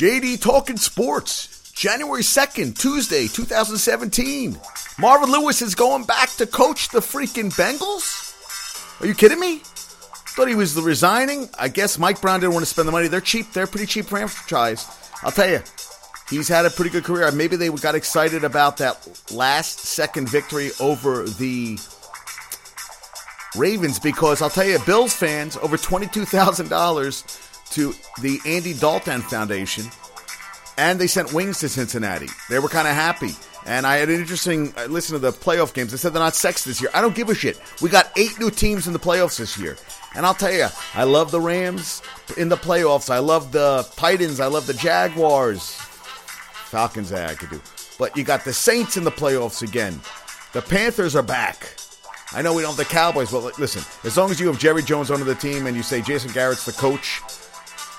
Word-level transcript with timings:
JD 0.00 0.40
Talking 0.40 0.78
Sports, 0.78 1.72
January 1.72 2.22
2nd, 2.22 2.78
Tuesday, 2.78 3.28
2017. 3.28 4.58
Marvin 4.98 5.30
Lewis 5.30 5.60
is 5.60 5.74
going 5.74 6.04
back 6.04 6.30
to 6.36 6.46
coach 6.46 6.88
the 6.88 7.00
freaking 7.00 7.52
Bengals? 7.52 8.32
Are 9.02 9.06
you 9.06 9.12
kidding 9.12 9.38
me? 9.38 9.58
Thought 9.58 10.48
he 10.48 10.54
was 10.54 10.74
resigning. 10.80 11.50
I 11.58 11.68
guess 11.68 11.98
Mike 11.98 12.22
Brown 12.22 12.40
didn't 12.40 12.54
want 12.54 12.64
to 12.64 12.70
spend 12.70 12.88
the 12.88 12.92
money. 12.92 13.08
They're 13.08 13.20
cheap. 13.20 13.52
They're 13.52 13.66
pretty 13.66 13.84
cheap 13.84 14.06
franchise. 14.06 14.86
I'll 15.22 15.32
tell 15.32 15.50
you, 15.50 15.60
he's 16.30 16.48
had 16.48 16.64
a 16.64 16.70
pretty 16.70 16.88
good 16.88 17.04
career. 17.04 17.30
Maybe 17.30 17.56
they 17.56 17.68
got 17.68 17.94
excited 17.94 18.42
about 18.42 18.78
that 18.78 19.06
last 19.30 19.80
second 19.80 20.30
victory 20.30 20.70
over 20.80 21.24
the 21.24 21.78
Ravens 23.54 23.98
because 23.98 24.40
I'll 24.40 24.48
tell 24.48 24.64
you, 24.64 24.78
Bills 24.86 25.12
fans 25.12 25.58
over 25.58 25.76
twenty-two 25.76 26.24
thousand 26.24 26.70
dollars 26.70 27.22
to 27.70 27.94
the 28.20 28.38
Andy 28.46 28.74
Dalton 28.74 29.22
Foundation, 29.22 29.86
and 30.78 31.00
they 31.00 31.06
sent 31.06 31.32
wings 31.32 31.60
to 31.60 31.68
Cincinnati. 31.68 32.28
They 32.48 32.58
were 32.58 32.68
kind 32.68 32.88
of 32.88 32.94
happy. 32.94 33.32
And 33.66 33.86
I 33.86 33.96
had 33.96 34.08
an 34.08 34.18
interesting 34.18 34.72
uh, 34.76 34.82
I 34.82 34.86
listened 34.86 35.20
to 35.20 35.30
the 35.30 35.36
playoff 35.36 35.74
games. 35.74 35.90
They 35.90 35.98
said 35.98 36.14
they're 36.14 36.22
not 36.22 36.34
sexed 36.34 36.64
this 36.64 36.80
year. 36.80 36.90
I 36.94 37.02
don't 37.02 37.14
give 37.14 37.28
a 37.28 37.34
shit. 37.34 37.60
We 37.82 37.90
got 37.90 38.10
eight 38.16 38.38
new 38.38 38.50
teams 38.50 38.86
in 38.86 38.92
the 38.92 38.98
playoffs 38.98 39.38
this 39.38 39.58
year. 39.58 39.76
And 40.14 40.24
I'll 40.24 40.34
tell 40.34 40.52
you, 40.52 40.66
I 40.94 41.04
love 41.04 41.30
the 41.30 41.40
Rams 41.40 42.02
in 42.36 42.48
the 42.48 42.56
playoffs. 42.56 43.10
I 43.10 43.18
love 43.18 43.52
the 43.52 43.86
Titans. 43.96 44.40
I 44.40 44.46
love 44.46 44.66
the 44.66 44.74
Jaguars. 44.74 45.74
Falcons, 46.70 47.12
eh, 47.12 47.26
I 47.26 47.34
could 47.34 47.50
do. 47.50 47.60
But 47.98 48.16
you 48.16 48.24
got 48.24 48.44
the 48.44 48.52
Saints 48.52 48.96
in 48.96 49.04
the 49.04 49.10
playoffs 49.10 49.62
again. 49.62 50.00
The 50.52 50.62
Panthers 50.62 51.14
are 51.14 51.22
back. 51.22 51.76
I 52.32 52.42
know 52.42 52.54
we 52.54 52.62
don't 52.62 52.76
have 52.76 52.88
the 52.88 52.92
Cowboys, 52.92 53.30
but 53.30 53.58
listen, 53.58 53.82
as 54.04 54.16
long 54.16 54.30
as 54.30 54.40
you 54.40 54.46
have 54.46 54.58
Jerry 54.58 54.82
Jones 54.82 55.10
under 55.10 55.24
the 55.24 55.34
team 55.34 55.66
and 55.66 55.76
you 55.76 55.82
say 55.82 56.00
Jason 56.00 56.32
Garrett's 56.32 56.64
the 56.64 56.72
coach, 56.72 57.20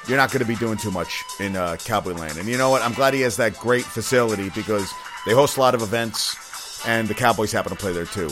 you're 0.08 0.18
not 0.18 0.32
going 0.32 0.40
to 0.40 0.48
be 0.48 0.56
doing 0.56 0.78
too 0.78 0.92
much 0.92 1.24
in 1.40 1.56
uh, 1.56 1.78
Cowboy 1.78 2.14
land. 2.14 2.38
And 2.38 2.48
you 2.48 2.58
know 2.58 2.70
what? 2.70 2.82
I'm 2.82 2.94
glad 2.94 3.14
he 3.14 3.22
has 3.22 3.38
that 3.38 3.58
great 3.58 3.86
facility 3.86 4.50
because 4.56 4.92
they 5.26 5.34
host 5.34 5.58
a 5.58 5.60
lot 5.60 5.76
of 5.76 5.82
events, 5.82 6.86
and 6.88 7.08
the 7.08 7.14
Cowboys 7.14 7.52
happen 7.52 7.72
to 7.72 7.78
play 7.78 7.94
there 7.94 8.06
too. 8.06 8.30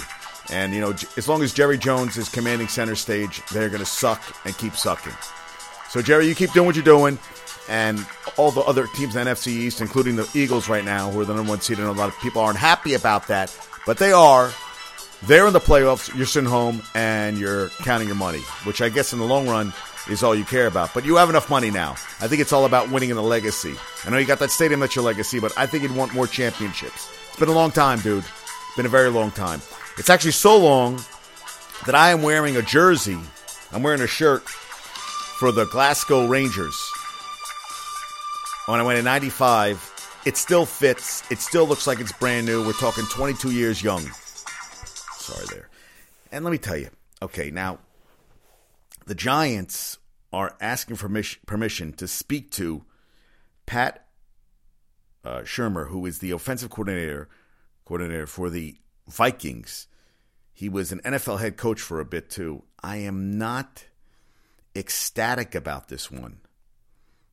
And 0.51 0.73
you 0.73 0.81
know, 0.81 0.91
as 1.17 1.27
long 1.27 1.43
as 1.43 1.53
Jerry 1.53 1.77
Jones 1.77 2.17
is 2.17 2.27
commanding 2.27 2.67
center 2.67 2.95
stage, 2.95 3.41
they're 3.47 3.69
going 3.69 3.81
to 3.81 3.85
suck 3.85 4.21
and 4.45 4.57
keep 4.57 4.75
sucking. 4.75 5.13
So 5.89 6.01
Jerry, 6.01 6.27
you 6.27 6.35
keep 6.35 6.51
doing 6.53 6.65
what 6.65 6.75
you're 6.75 6.83
doing, 6.83 7.19
and 7.69 8.03
all 8.37 8.51
the 8.51 8.61
other 8.61 8.87
teams 8.95 9.15
in 9.15 9.27
NFC 9.27 9.47
East, 9.47 9.81
including 9.81 10.15
the 10.15 10.29
Eagles 10.33 10.67
right 10.69 10.83
now, 10.83 11.11
who 11.11 11.21
are 11.21 11.25
the 11.25 11.35
number 11.35 11.51
one 11.51 11.61
seed, 11.61 11.77
and 11.77 11.87
a 11.87 11.91
lot 11.91 12.09
of 12.09 12.17
people 12.19 12.41
aren't 12.41 12.57
happy 12.57 12.95
about 12.95 13.27
that, 13.27 13.55
but 13.85 13.97
they 13.97 14.11
are. 14.11 14.51
They're 15.23 15.47
in 15.47 15.53
the 15.53 15.59
playoffs. 15.59 16.15
You're 16.15 16.25
sitting 16.25 16.49
home 16.49 16.81
and 16.95 17.37
you're 17.37 17.67
counting 17.83 18.07
your 18.07 18.15
money, 18.15 18.39
which 18.63 18.81
I 18.81 18.87
guess 18.87 19.11
in 19.11 19.19
the 19.19 19.25
long 19.25 19.49
run 19.49 19.73
is 20.07 20.23
all 20.23 20.35
you 20.35 20.45
care 20.45 20.67
about. 20.67 20.93
But 20.93 21.05
you 21.05 21.15
have 21.17 21.29
enough 21.29 21.49
money 21.49 21.71
now. 21.71 21.91
I 22.21 22.27
think 22.27 22.41
it's 22.41 22.53
all 22.53 22.65
about 22.65 22.91
winning 22.91 23.09
in 23.09 23.15
the 23.15 23.23
legacy. 23.23 23.75
I 24.05 24.09
know 24.09 24.17
you 24.17 24.25
got 24.25 24.39
that 24.39 24.51
stadium 24.51 24.79
that's 24.79 24.95
your 24.95 25.05
legacy, 25.05 25.39
but 25.39 25.51
I 25.57 25.65
think 25.65 25.83
you'd 25.83 25.95
want 25.95 26.13
more 26.13 26.27
championships. 26.27 27.09
It's 27.29 27.39
been 27.39 27.49
a 27.49 27.53
long 27.53 27.71
time, 27.71 27.99
dude. 27.99 28.23
It's 28.23 28.75
been 28.75 28.85
a 28.85 28.89
very 28.89 29.09
long 29.09 29.31
time. 29.31 29.61
It's 29.97 30.09
actually 30.09 30.31
so 30.31 30.57
long 30.57 31.01
that 31.85 31.95
I 31.95 32.11
am 32.11 32.21
wearing 32.21 32.57
a 32.57 32.61
jersey. 32.61 33.17
I'm 33.71 33.83
wearing 33.83 34.01
a 34.01 34.07
shirt 34.07 34.47
for 34.47 35.51
the 35.51 35.65
Glasgow 35.65 36.27
Rangers. 36.27 36.75
When 38.65 38.79
I 38.79 38.83
went 38.83 38.99
in 38.99 39.05
95, 39.05 40.21
it 40.25 40.37
still 40.37 40.65
fits. 40.65 41.23
It 41.31 41.39
still 41.39 41.65
looks 41.65 41.87
like 41.87 41.99
it's 41.99 42.11
brand 42.11 42.45
new. 42.45 42.65
We're 42.65 42.73
talking 42.73 43.05
22 43.05 43.51
years 43.51 43.81
young. 43.81 44.01
Sorry 45.17 45.45
there. 45.49 45.69
And 46.31 46.43
let 46.45 46.51
me 46.51 46.57
tell 46.57 46.77
you, 46.77 46.89
okay, 47.21 47.51
now 47.51 47.79
the 49.09 49.15
Giants 49.15 49.97
are 50.31 50.55
asking 50.61 50.97
for 50.97 51.09
permission 51.47 51.93
to 51.93 52.07
speak 52.07 52.51
to 52.51 52.85
Pat 53.65 54.05
uh, 55.25 55.39
Shurmur, 55.39 55.87
who 55.87 56.05
is 56.05 56.19
the 56.19 56.29
offensive 56.29 56.69
coordinator 56.69 57.27
coordinator 57.85 58.27
for 58.27 58.51
the 58.51 58.75
Vikings. 59.07 59.87
He 60.53 60.69
was 60.69 60.91
an 60.91 60.99
NFL 60.99 61.39
head 61.39 61.57
coach 61.57 61.81
for 61.81 61.99
a 61.99 62.05
bit 62.05 62.29
too. 62.29 62.61
I 62.83 62.97
am 62.97 63.39
not 63.39 63.85
ecstatic 64.75 65.55
about 65.55 65.87
this 65.87 66.11
one. 66.11 66.41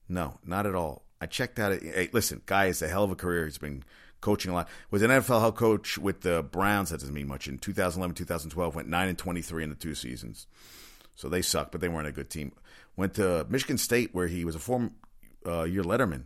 No, 0.09 0.38
not 0.47 0.65
at 0.65 0.75
all. 0.75 1.04
I 1.20 1.26
checked 1.26 1.59
out. 1.59 1.78
Hey, 1.82 2.09
listen, 2.10 2.41
guy 2.47 2.69
has 2.69 2.81
a 2.81 2.88
hell 2.88 3.04
of 3.04 3.10
a 3.10 3.16
career. 3.16 3.44
He's 3.44 3.59
been 3.59 3.84
coaching 4.22 4.50
a 4.50 4.54
lot. 4.54 4.69
Was 4.91 5.03
an 5.03 5.10
NFL 5.10 5.42
head 5.42 5.56
coach 5.56 5.98
with 5.98 6.22
the 6.22 6.42
Browns. 6.42 6.88
That 6.88 7.00
doesn't 7.00 7.15
mean 7.15 7.28
much. 7.28 7.47
In 7.48 7.59
2011, 7.59 8.15
2012, 8.15 8.75
went 8.75 8.88
nine 8.88 9.09
and 9.09 9.19
23 9.19 9.65
in 9.65 9.69
the 9.69 9.76
two 9.76 9.94
seasons. 9.94 10.47
So 11.16 11.28
they 11.28 11.43
sucked, 11.43 11.72
but 11.72 11.81
they 11.81 11.88
weren't 11.88 12.06
a 12.06 12.12
good 12.12 12.31
team. 12.31 12.53
Went 12.94 13.15
to 13.15 13.47
Michigan 13.49 13.78
State, 13.78 14.15
where 14.15 14.28
he 14.28 14.44
was 14.44 14.54
a 14.54 14.60
former 14.60 14.91
uh, 15.47 15.65
year 15.65 15.82
letterman, 15.82 16.25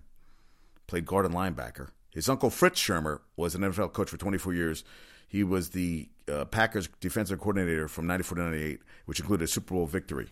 played 0.87 1.07
guard 1.07 1.25
and 1.25 1.35
linebacker. 1.35 1.89
His 2.11 2.29
uncle 2.29 2.51
Fritz 2.51 2.81
Shurmur 2.81 3.21
was 3.37 3.55
an 3.55 3.63
NFL 3.63 3.93
coach 3.93 4.11
for 4.11 4.17
24 4.17 4.53
years. 4.53 4.85
He 5.29 5.45
was 5.45 5.71
the 5.71 6.09
uh, 6.29 6.45
Packers 6.45 6.89
defensive 7.01 7.39
coordinator 7.39 7.87
from 7.87 8.07
94 8.09 8.37
to 8.37 8.45
98, 8.45 8.81
which 9.07 9.21
included 9.21 9.45
a 9.45 9.49
Super 9.49 9.75
Bowl 9.75 9.87
victory 9.87 10.29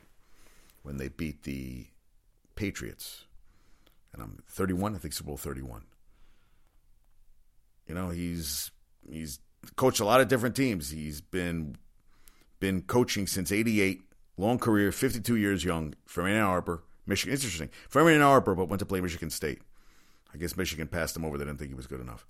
when 0.83 0.97
they 0.97 1.09
beat 1.09 1.45
the 1.45 1.87
Patriots. 2.57 3.27
And 4.13 4.21
I'm 4.21 4.43
31, 4.49 4.97
I 4.97 4.99
think 4.99 5.15
Super 5.15 5.29
Bowl 5.29 5.37
31. 5.37 5.83
You 7.87 7.95
know, 7.95 8.11
he's 8.11 8.71
he's 9.09 9.39
coached 9.77 10.01
a 10.01 10.05
lot 10.05 10.21
of 10.21 10.29
different 10.29 10.57
teams. 10.57 10.91
He's 10.91 11.21
been 11.21 11.77
been 12.61 12.83
coaching 12.83 13.27
since 13.27 13.53
88 13.53 14.03
Long 14.39 14.59
career, 14.59 14.93
52 14.93 15.37
years 15.37 15.65
young, 15.65 15.95
from 16.07 16.27
Ann 16.27 16.43
Arbor, 16.43 16.85
Michigan. 17.07 17.35
It's 17.35 17.43
interesting. 17.43 17.71
From 17.89 18.07
Ann 18.07 18.23
Arbor, 18.23 18.55
but 18.55 18.69
went 18.69 18.79
to 18.79 18.87
play 18.87 19.01
Michigan 19.01 19.31
State. 19.31 19.61
I 20.33 20.39
guess 20.39 20.57
Michigan 20.57 20.87
passed 20.87 21.17
him 21.17 21.25
over. 21.25 21.37
They 21.37 21.45
didn't 21.45 21.59
think 21.59 21.71
he 21.71 21.75
was 21.75 21.89
good 21.89 22.01
enough. 22.01 22.25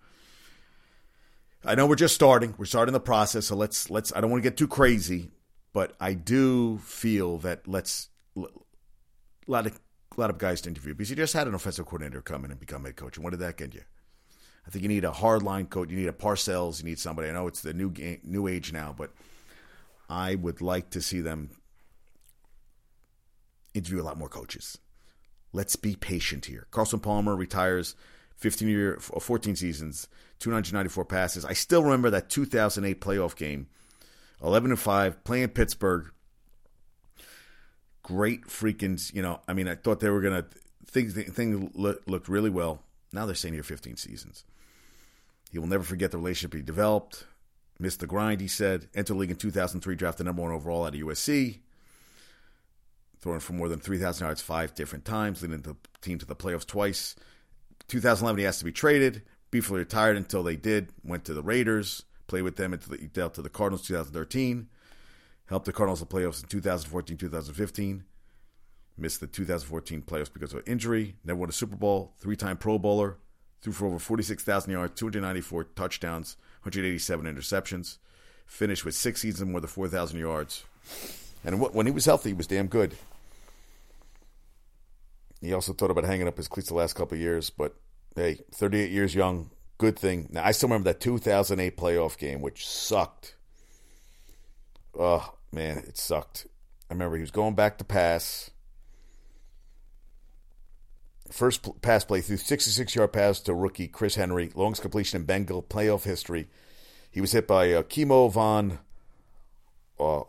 I 1.65 1.75
know 1.75 1.87
we're 1.87 1.97
just 1.97 2.15
starting. 2.15 2.55
We're 2.57 2.65
starting 2.65 2.95
the 2.95 3.01
process, 3.01 3.47
so 3.47 3.57
let's 3.57 3.91
let's. 3.91 4.13
I 4.17 4.21
don't 4.21 4.31
want 4.31 4.43
to 4.43 4.49
get 4.49 4.57
too 4.57 4.69
crazy, 4.69 5.31
but 5.73 5.95
I 6.01 6.15
do 6.15 6.79
feel 6.79 7.39
that 7.39 7.67
let's 7.67 8.09
a 8.37 8.47
lot 9.47 9.67
of 9.67 9.79
a 10.17 10.21
lot 10.21 10.31
of 10.31 10.39
guys 10.39 10.61
to 10.63 10.69
interview 10.69 10.95
because 10.95 11.11
you 11.11 11.17
just 11.17 11.35
had 11.35 11.47
an 11.47 11.55
offensive 11.55 11.87
coordinator 11.87 12.23
come 12.23 12.45
in 12.45 12.53
and 12.53 12.61
become 12.61 12.85
head 12.85 12.97
coach, 12.97 13.17
and 13.17 13.25
what 13.25 13.31
did 13.31 13.41
that 13.41 13.57
get 13.57 13.75
you? 13.75 13.83
I 14.67 14.71
think 14.71 14.83
you 14.83 14.89
need 14.89 15.05
a 15.05 15.13
hard 15.13 15.43
line 15.43 15.67
coach. 15.67 15.91
You 15.91 15.97
need 15.97 16.09
a 16.09 16.13
Parcells. 16.13 16.79
You 16.79 16.85
need 16.85 16.99
somebody. 16.99 17.29
I 17.29 17.33
know 17.33 17.49
it's 17.49 17.63
the 17.63 17.75
new 17.75 17.91
game, 17.91 18.21
new 18.23 18.47
age 18.47 18.73
now, 18.73 18.95
but 18.97 19.11
I 20.09 20.37
would 20.37 20.61
like 20.61 20.91
to 20.91 21.03
see 21.03 21.21
them 21.21 21.51
interview 23.79 24.01
a 24.01 24.05
lot 24.05 24.19
more 24.19 24.29
coaches. 24.29 24.79
Let's 25.53 25.77
be 25.77 25.97
patient 25.97 26.47
here. 26.47 26.67
Carson 26.71 27.01
Palmer 27.01 27.35
retires 27.35 27.95
15 28.37 28.69
year, 28.69 28.99
14 29.01 29.57
seasons, 29.57 30.09
294 30.41 31.05
passes. 31.05 31.45
I 31.45 31.55
still 31.55 31.83
remember 31.83 32.11
that 32.11 32.31
2008 32.31 33.01
playoff 33.01 33.35
game, 33.35 33.69
11 34.43 34.71
and 34.71 34.79
5, 34.79 35.25
playing 35.25 35.49
Pittsburgh. 35.49 36.11
Great 38.03 38.47
freaking, 38.47 39.13
you 39.13 39.23
know, 39.23 39.41
I 39.49 39.53
mean, 39.53 39.69
I 39.69 39.75
thought 39.75 40.01
they 40.01 40.11
were 40.11 40.23
to, 40.23 40.47
things 40.87 41.15
thing 41.15 41.71
looked 41.75 42.29
really 42.29 42.51
well. 42.51 42.83
Now 43.13 43.27
they're 43.27 43.35
saying 43.35 43.55
here 43.55 43.63
15 43.63 43.97
seasons. 43.97 44.45
He 45.51 45.59
will 45.59 45.67
never 45.67 45.85
forget 45.85 46.11
the 46.11 46.19
relationship 46.19 46.55
he 46.55 46.63
developed. 46.63 47.25
Missed 47.79 48.01
the 48.01 48.07
grind, 48.07 48.41
he 48.41 48.49
said. 48.49 48.89
Entered 48.95 49.15
the 49.15 49.19
league 49.19 49.31
in 49.31 49.37
2003, 49.37 49.97
drafted 49.97 50.27
number 50.27 50.43
one 50.43 50.53
overall 50.53 50.85
out 50.85 50.95
of 50.95 51.01
USC 51.01 51.61
throwing 53.21 53.41
for 53.41 53.53
more 53.53 53.69
than 53.69 53.81
3,000 53.81 54.25
yards 54.25 54.41
five 54.41 54.75
different 54.75 55.05
times, 55.05 55.43
leading 55.43 55.63
the 55.63 55.77
team 56.01 56.19
to 56.19 56.27
the 56.27 56.37
playoffs 56.37 56.67
twice. 56.67 57.17
2011, 57.89 58.39
he 58.39 58.45
has 58.45 58.59
to 58.59 58.65
be 58.65 58.73
traded. 58.73 59.23
Briefly 59.51 59.79
retired 59.79 60.17
until 60.17 60.43
they 60.43 60.57
did. 60.57 60.93
Went 61.03 61.25
to 61.25 61.35
the 61.35 61.43
Raiders, 61.43 62.05
played 62.27 62.43
with 62.43 62.57
them 62.57 62.73
until 62.73 62.97
he 62.97 63.07
dealt 63.07 63.35
to 63.35 63.43
the 63.43 63.49
Cardinals 63.49 63.87
2013. 63.87 64.69
Helped 65.47 65.65
the 65.65 65.73
Cardinals 65.73 66.01
the 66.01 66.07
playoffs 66.07 66.43
in 66.43 66.49
2014, 66.49 67.17
2015. 67.17 68.05
Missed 68.99 69.21
the 69.21 69.27
2014 69.27 70.03
playoffs 70.03 70.33
because 70.33 70.53
of 70.53 70.63
injury. 70.67 71.17
Never 71.25 71.41
won 71.41 71.49
a 71.49 71.53
Super 71.53 71.77
Bowl. 71.77 72.13
Three-time 72.19 72.59
Pro 72.59 72.79
Bowler. 72.79 73.17
Threw 73.63 73.73
for 73.73 73.87
over 73.87 73.99
46,000 73.99 74.71
yards, 74.71 75.01
294 75.01 75.65
touchdowns, 75.65 76.37
187 76.63 77.27
interceptions. 77.27 77.99
Finished 78.47 78.85
with 78.85 78.95
six 78.95 79.21
seasons, 79.23 79.51
more 79.51 79.61
than 79.61 79.69
4,000 79.69 80.19
yards. 80.21 80.65
And 81.45 81.61
when 81.61 81.87
he 81.87 81.93
was 81.93 82.05
healthy, 82.05 82.31
he 82.31 82.35
was 82.35 82.47
damn 82.47 82.67
good. 82.67 82.97
He 85.41 85.53
also 85.53 85.73
thought 85.73 85.91
about 85.91 86.05
hanging 86.05 86.29
up 86.29 86.37
his 86.37 86.49
cleats 86.49 86.69
the 86.69 86.75
last 86.75 86.95
couple 86.95 87.17
of 87.17 87.21
years, 87.21 87.51
but 87.51 87.77
hey, 88.17 88.41
38 88.53 88.91
years 88.91 89.15
young, 89.15 89.51
good 89.79 89.99
thing. 89.99 90.29
Now, 90.31 90.45
I 90.45 90.51
still 90.51 90.69
remember 90.69 90.93
that 90.93 91.01
2008 91.01 91.77
playoff 91.77 92.19
game, 92.19 92.41
which 92.41 92.67
sucked. 92.67 93.37
Oh, 94.99 95.35
man, 95.53 95.79
it 95.79 95.97
sucked. 95.97 96.47
I 96.91 96.95
remember 96.95 97.17
he 97.17 97.23
was 97.23 97.31
going 97.31 97.55
back 97.55 97.79
to 97.79 97.85
pass. 97.85 98.51
First 101.31 101.83
pass 101.83 102.05
play 102.05 102.21
through 102.21 102.39
66 102.39 102.95
yard 102.95 103.13
pass 103.13 103.41
to 103.41 103.55
rookie 103.55 103.87
Chris 103.87 104.15
Henry, 104.15 104.51
longest 104.55 104.83
completion 104.83 105.21
in 105.21 105.27
Bengal 105.27 105.63
playoff 105.63 106.05
history. 106.05 106.49
He 107.11 107.21
was 107.21 107.33
hit 107.33 107.47
by 107.47 107.73
uh, 107.73 107.83
Kimo 107.83 108.29
von 108.29 108.79
uh, 110.01 110.23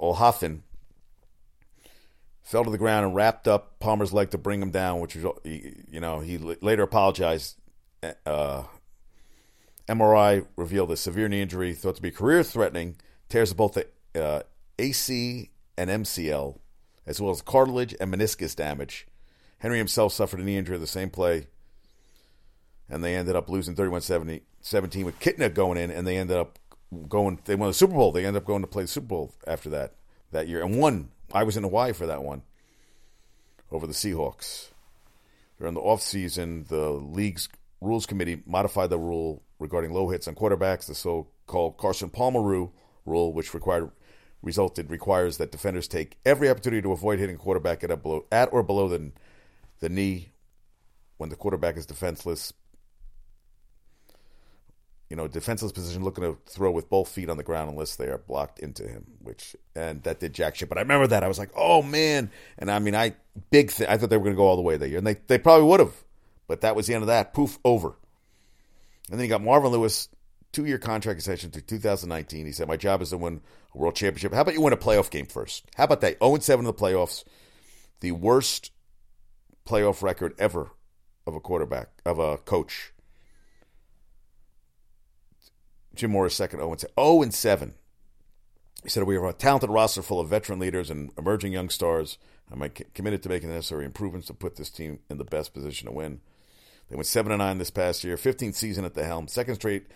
fell 2.50 2.64
to 2.64 2.72
the 2.72 2.80
ground 2.80 3.06
and 3.06 3.14
wrapped 3.14 3.48
up 3.48 3.78
Palmer's 3.80 4.12
leg 4.12 4.32
to 4.32 4.38
bring 4.40 4.60
him 4.60 4.72
down, 4.72 5.00
which 5.00 5.16
was, 5.16 5.40
you 5.46 6.00
know, 6.00 6.20
he 6.20 6.40
later 6.40 6.82
apologized. 6.82 7.58
Uh, 8.26 8.64
MRI 9.88 10.48
revealed 10.56 10.90
a 10.90 10.98
severe 10.98 11.28
knee 11.28 11.44
injury 11.44 11.76
thought 11.76 11.98
to 11.98 12.02
be 12.02 12.10
career 12.10 12.42
threatening, 12.42 12.96
tears 13.28 13.52
of 13.52 13.58
both 13.58 13.74
the 13.74 13.86
uh, 14.20 14.42
AC 14.80 15.52
and 15.78 15.92
MCL, 15.92 16.58
as 17.06 17.22
well 17.22 17.30
as 17.30 17.44
cartilage 17.44 17.94
and 18.02 18.12
meniscus 18.12 18.56
damage. 18.56 19.06
Henry 19.60 19.78
himself 19.78 20.14
suffered 20.14 20.40
a 20.40 20.44
knee 20.44 20.58
injury 20.58 20.76
in 20.76 20.82
the 20.82 20.88
same 20.88 21.12
play, 21.12 21.46
and 22.90 23.04
they 23.04 23.16
ended 23.16 23.36
up 23.36 23.48
losing 23.48 23.76
31 23.76 24.02
17 24.02 25.06
with 25.06 25.20
Kitna 25.20 25.54
going 25.54 25.78
in, 25.78 25.92
and 25.92 26.08
they 26.08 26.18
ended 26.18 26.38
up 26.38 26.58
going, 27.10 27.38
they 27.46 27.54
won 27.54 27.70
the 27.70 27.76
Super 27.76 27.94
Bowl. 27.94 28.12
They 28.12 28.26
ended 28.26 28.42
up 28.42 28.48
going 28.48 28.64
to 28.64 28.68
play 28.68 28.84
the 28.84 28.88
Super 28.88 29.08
Bowl 29.08 29.36
after 29.46 29.70
that, 29.70 29.94
that 30.32 30.48
year, 30.48 30.64
and 30.64 30.80
won. 30.80 31.10
I 31.34 31.44
was 31.44 31.58
in 31.58 31.64
Hawaii 31.64 31.94
for 31.94 32.08
that 32.08 32.24
one 32.24 32.44
over 33.72 33.88
the 33.88 33.94
Seahawks. 33.94 34.70
During 35.58 35.74
the 35.74 35.82
offseason, 35.82 36.68
the 36.68 36.90
league's 36.90 37.50
rules 37.82 38.06
committee 38.06 38.42
modified 38.46 38.90
the 38.90 38.98
rule 38.98 39.44
regarding 39.60 39.94
low 39.94 40.10
hits 40.10 40.28
on 40.28 40.36
quarterbacks, 40.36 40.88
the 40.88 40.96
so-called 40.96 41.78
Carson 41.78 42.10
Palmer 42.10 42.70
rule, 43.06 43.34
which 43.34 43.54
required 43.54 43.92
resulted 44.42 44.90
requires 44.90 45.38
that 45.38 45.52
defenders 45.52 45.88
take 45.88 46.18
every 46.26 46.50
opportunity 46.50 46.82
to 46.82 46.94
avoid 46.94 47.20
hitting 47.20 47.36
a 47.36 47.40
quarterback 47.40 47.84
at, 47.84 48.02
below, 48.02 48.26
at 48.32 48.48
or 48.54 48.64
below 48.64 48.88
the, 48.88 49.12
the 49.82 49.90
knee 49.90 50.30
when 51.18 51.30
the 51.30 51.36
quarterback 51.36 51.76
is 51.76 51.86
defenseless. 51.86 52.54
You 55.10 55.16
know, 55.16 55.28
defenseless 55.28 55.72
position 55.72 56.04
looking 56.04 56.24
to 56.24 56.38
throw 56.46 56.70
with 56.70 56.90
both 56.90 57.10
feet 57.10 57.30
on 57.30 57.38
the 57.38 57.44
ground 57.44 57.72
unless 57.72 57.96
they 57.96 58.08
are 58.10 58.20
blocked 58.20 58.60
into 58.60 58.88
him, 58.88 59.06
which 59.24 59.56
and 59.76 60.04
that 60.04 60.20
did 60.20 60.34
jack 60.34 60.56
shit. 60.56 60.70
But 60.70 60.78
I 60.78 60.82
remember 60.82 61.08
that 61.08 61.24
I 61.24 61.28
was 61.28 61.40
like, 61.40 61.50
oh 61.56 61.82
man, 61.82 62.30
and 62.60 62.70
I 62.70 62.78
mean, 62.78 62.94
I 62.94 63.16
big 63.50 63.72
thing. 63.72 63.88
I 63.88 63.98
thought 63.98 64.12
they 64.12 64.18
were 64.18 64.24
going 64.24 64.36
to 64.36 64.38
go 64.38 64.46
all 64.46 64.56
the 64.56 64.62
way 64.62 64.78
that 64.78 64.88
year, 64.88 65.00
and 65.00 65.08
they 65.08 65.16
they 65.28 65.40
probably 65.40 65.66
would 65.66 65.80
have, 65.80 65.96
but 66.48 66.62
that 66.62 66.76
was 66.76 66.86
the 66.86 66.94
end 66.94 67.04
of 67.04 67.08
that. 67.08 67.34
Poof, 67.34 67.58
over. 67.66 67.96
And 69.10 69.20
then 69.20 69.26
you 69.26 69.30
got 69.30 69.42
Marvin 69.42 69.72
Lewis, 69.72 70.10
two 70.52 70.66
year 70.66 70.78
contract 70.78 71.18
extension 71.18 71.52
to 71.52 71.62
2019. 71.62 72.46
He 72.46 72.52
said, 72.52 72.68
My 72.68 72.78
job 72.78 73.02
is 73.02 73.10
to 73.10 73.18
win 73.18 73.42
a 73.74 73.78
world 73.78 73.96
championship. 73.96 74.34
How 74.34 74.42
about 74.42 74.54
you 74.54 74.62
win 74.62 74.74
a 74.74 74.78
playoff 74.78 75.10
game 75.10 75.26
first? 75.26 75.66
How 75.76 75.86
about 75.86 76.02
that? 76.02 76.18
0 76.24 76.38
7 76.40 76.66
in 76.66 76.66
the 76.66 76.74
playoffs, 76.74 77.24
the 78.02 78.12
worst 78.12 78.72
playoff 79.68 80.02
record 80.02 80.34
ever 80.40 80.72
of 81.26 81.36
a 81.36 81.40
quarterback, 81.40 81.90
of 82.06 82.20
a 82.20 82.38
coach. 82.38 82.94
Jim 86.00 86.12
Morris 86.12 86.36
second 86.36 86.60
0 86.60 86.76
7. 86.78 86.90
0 86.98 87.30
7. 87.30 87.74
He 88.84 88.90
said, 88.90 89.04
We 89.04 89.16
have 89.16 89.24
a 89.24 89.34
talented 89.34 89.70
roster 89.70 90.02
full 90.02 90.20
of 90.20 90.30
veteran 90.30 90.60
leaders 90.60 90.90
and 90.90 91.12
emerging 91.18 91.52
young 91.52 91.70
stars. 91.70 92.18
I'm 92.52 92.68
committed 92.94 93.22
to 93.24 93.30
making 93.30 93.50
the 93.50 93.56
necessary 93.56 93.86
improvements 93.86 94.28
to 94.28 94.34
put 94.34 94.56
this 94.56 94.70
team 94.70 95.00
in 95.10 95.18
the 95.18 95.26
best 95.26 95.54
position 95.54 95.88
to 95.88 95.94
win. 95.94 96.22
They 96.90 96.96
went 96.96 97.06
7 97.06 97.38
9 97.38 97.58
this 97.58 97.70
past 97.70 98.04
year, 98.04 98.16
15th 98.16 98.56
season 98.56 98.86
at 98.86 98.96
the 98.96 99.04
helm, 99.04 99.28
second 99.28 99.56
straight 99.56 99.88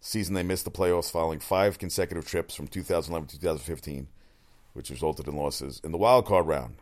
season 0.00 0.34
they 0.34 0.42
missed 0.42 0.64
the 0.64 0.70
playoffs 0.70 1.12
following 1.12 1.38
five 1.38 1.78
consecutive 1.78 2.26
trips 2.26 2.54
from 2.56 2.66
2011 2.66 3.28
to 3.28 3.38
2015, 3.38 4.08
which 4.72 4.90
resulted 4.90 5.28
in 5.28 5.36
losses 5.36 5.80
in 5.84 5.92
the 5.92 5.98
wild 5.98 6.26
card 6.26 6.46
round. 6.46 6.76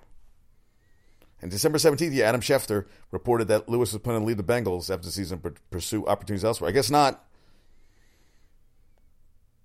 And 1.42 1.50
December 1.50 1.78
17th, 1.78 2.14
yeah, 2.14 2.26
Adam 2.26 2.40
Schefter 2.40 2.86
reported 3.10 3.48
that 3.48 3.68
Lewis 3.68 3.92
was 3.92 4.02
planning 4.02 4.22
to 4.22 4.26
leave 4.26 4.36
the 4.36 4.42
Bengals 4.42 4.90
after 4.90 5.06
the 5.06 5.12
season 5.12 5.40
to 5.40 5.52
pursue 5.70 6.06
opportunities 6.06 6.44
elsewhere. 6.44 6.70
I 6.70 6.72
guess 6.72 6.90
not. 6.90 7.26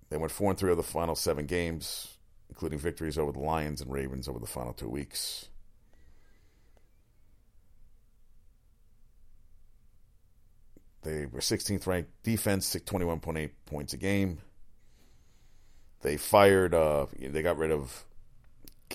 They 0.10 0.18
went 0.18 0.32
4 0.32 0.52
and 0.52 0.60
3 0.60 0.72
of 0.72 0.78
the 0.78 0.84
final 0.84 1.16
seven 1.16 1.46
games, 1.46 2.18
including 2.50 2.80
victories 2.80 3.18
over 3.18 3.32
the 3.32 3.40
Lions 3.40 3.82
and 3.82 3.92
Ravens 3.92 4.28
over 4.28 4.40
the 4.40 4.46
final 4.46 4.74
two 4.74 4.90
weeks. 4.90 5.50
They 11.02 11.28
were 11.28 11.40
16th 11.40 11.86
ranked 11.86 12.24
defense, 12.24 12.76
21.8 12.76 13.52
points 13.66 13.94
a 13.94 13.98
game. 13.98 14.40
They 16.02 16.18
fired, 16.18 16.74
uh, 16.74 17.08
they 17.20 17.44
got 17.44 17.58
rid 17.58 17.72
of 17.72 18.06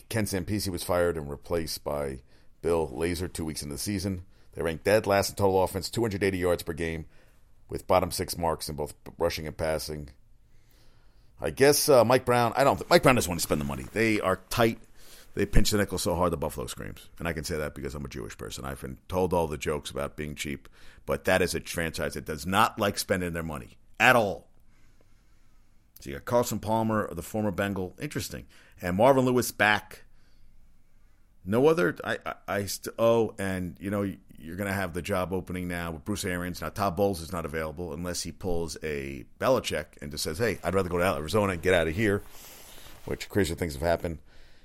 Ken 0.08 0.24
Zampese 0.24 0.68
was 0.68 0.82
fired 0.82 1.16
and 1.16 1.30
replaced 1.30 1.84
by 1.84 2.20
Bill 2.62 2.88
Lazor 2.88 3.32
two 3.32 3.44
weeks 3.44 3.62
into 3.62 3.74
the 3.74 3.80
season. 3.80 4.24
They 4.52 4.62
ranked 4.62 4.84
dead 4.84 5.06
last 5.06 5.30
in 5.30 5.36
total 5.36 5.62
offense, 5.62 5.90
280 5.90 6.38
yards 6.38 6.62
per 6.62 6.72
game, 6.72 7.06
with 7.68 7.86
bottom 7.86 8.10
six 8.10 8.36
marks 8.36 8.68
in 8.68 8.76
both 8.76 8.94
rushing 9.18 9.46
and 9.46 9.56
passing. 9.56 10.10
I 11.40 11.50
guess 11.50 11.88
uh, 11.88 12.04
Mike 12.04 12.24
Brown. 12.24 12.52
I 12.56 12.64
don't. 12.64 12.88
Mike 12.90 13.02
Brown 13.02 13.14
doesn't 13.14 13.30
want 13.30 13.40
to 13.40 13.42
spend 13.42 13.60
the 13.60 13.66
money. 13.66 13.86
They 13.92 14.20
are 14.20 14.40
tight 14.50 14.78
they 15.34 15.46
pinch 15.46 15.70
the 15.70 15.78
nickel 15.78 15.98
so 15.98 16.14
hard 16.16 16.32
the 16.32 16.36
buffalo 16.36 16.66
screams. 16.66 17.08
And 17.18 17.28
I 17.28 17.32
can 17.32 17.44
say 17.44 17.56
that 17.56 17.74
because 17.74 17.94
I'm 17.94 18.04
a 18.04 18.08
Jewish 18.08 18.36
person. 18.36 18.64
I've 18.64 18.80
been 18.80 18.98
told 19.08 19.32
all 19.32 19.46
the 19.46 19.56
jokes 19.56 19.90
about 19.90 20.16
being 20.16 20.34
cheap, 20.34 20.68
but 21.06 21.24
that 21.24 21.40
is 21.40 21.54
a 21.54 21.60
franchise 21.60 22.14
that 22.14 22.24
does 22.24 22.46
not 22.46 22.78
like 22.78 22.98
spending 22.98 23.32
their 23.32 23.42
money 23.42 23.78
at 23.98 24.16
all. 24.16 24.48
So 26.00 26.10
you 26.10 26.16
got 26.16 26.24
Carson 26.24 26.58
Palmer, 26.58 27.12
the 27.14 27.22
former 27.22 27.50
Bengal, 27.50 27.94
interesting, 28.00 28.46
and 28.80 28.96
Marvin 28.96 29.24
Lewis 29.24 29.52
back. 29.52 30.04
No 31.44 31.66
other. 31.66 31.96
I 32.02 32.18
I, 32.24 32.34
I 32.48 32.64
st- 32.64 32.94
oh, 32.98 33.34
and 33.38 33.76
you 33.80 33.90
know 33.90 34.10
you're 34.40 34.56
going 34.56 34.68
to 34.68 34.74
have 34.74 34.94
the 34.94 35.02
job 35.02 35.32
opening 35.32 35.68
now 35.68 35.92
with 35.92 36.04
Bruce 36.04 36.24
Arians. 36.24 36.60
Now 36.60 36.70
Todd 36.70 36.96
Bowles 36.96 37.20
is 37.20 37.32
not 37.32 37.44
available 37.44 37.92
unless 37.92 38.22
he 38.22 38.32
pulls 38.32 38.76
a 38.82 39.24
Belichick 39.38 39.86
and 40.00 40.10
just 40.10 40.24
says, 40.24 40.38
"Hey, 40.38 40.58
I'd 40.64 40.74
rather 40.74 40.88
go 40.88 40.98
to 40.98 41.04
Arizona 41.04 41.52
and 41.52 41.62
get 41.62 41.74
out 41.74 41.88
of 41.88 41.94
here," 41.94 42.22
which 43.04 43.28
crazy 43.28 43.54
things 43.54 43.74
have 43.74 43.82
happened. 43.82 44.18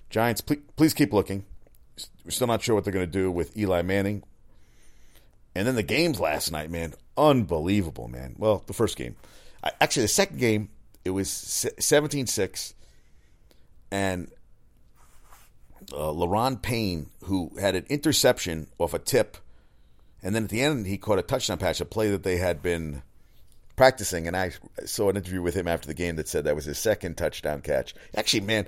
Giants, 0.10 0.42
please, 0.42 0.62
please 0.76 0.94
keep 0.94 1.12
looking. 1.12 1.46
We're 2.24 2.32
still 2.32 2.48
not 2.48 2.62
sure 2.62 2.76
what 2.76 2.84
they're 2.84 2.94
going 2.94 3.06
to 3.06 3.12
do 3.12 3.30
with 3.32 3.58
Eli 3.58 3.82
Manning. 3.82 4.24
And 5.56 5.68
then 5.68 5.76
the 5.76 5.84
games 5.84 6.20
last 6.20 6.52
night, 6.52 6.70
man, 6.70 6.94
unbelievable, 7.18 8.08
man. 8.08 8.36
Well, 8.38 8.64
the 8.68 8.74
first 8.74 8.98
game. 8.98 9.16
Actually, 9.82 10.04
the 10.04 10.10
second 10.10 10.40
game, 10.40 10.70
it 11.04 11.12
was 11.12 11.30
17 11.80 12.28
6. 12.28 12.74
And 13.92 14.32
uh, 15.94 16.12
Da'Ron 16.12 16.62
Payne, 16.62 17.10
who 17.24 17.52
had 17.60 17.76
an 17.76 17.86
interception 17.90 18.68
off 18.78 18.94
a 18.94 19.00
tip, 19.00 19.38
and 20.26 20.34
then 20.34 20.46
at 20.46 20.50
the 20.50 20.62
end, 20.62 20.88
he 20.88 20.98
caught 20.98 21.20
a 21.20 21.22
touchdown 21.22 21.60
pass, 21.60 21.80
a 21.80 21.86
play 21.86 22.10
that 22.10 22.24
they 22.24 22.38
had 22.38 22.64
been 22.64 23.04
practicing. 23.76 24.26
And 24.26 24.36
I 24.36 24.54
saw 24.84 25.08
an 25.12 25.18
interview 25.18 25.44
with 25.44 25.54
him 25.54 25.68
after 25.68 25.86
the 25.86 25.94
game 25.94 26.16
that 26.16 26.28
said 26.28 26.46
that 26.46 26.56
was 26.56 26.66
his 26.66 26.80
second 26.80 27.16
touchdown 27.16 27.62
catch. 27.62 27.94
Actually, 28.18 28.42
man, 28.42 28.66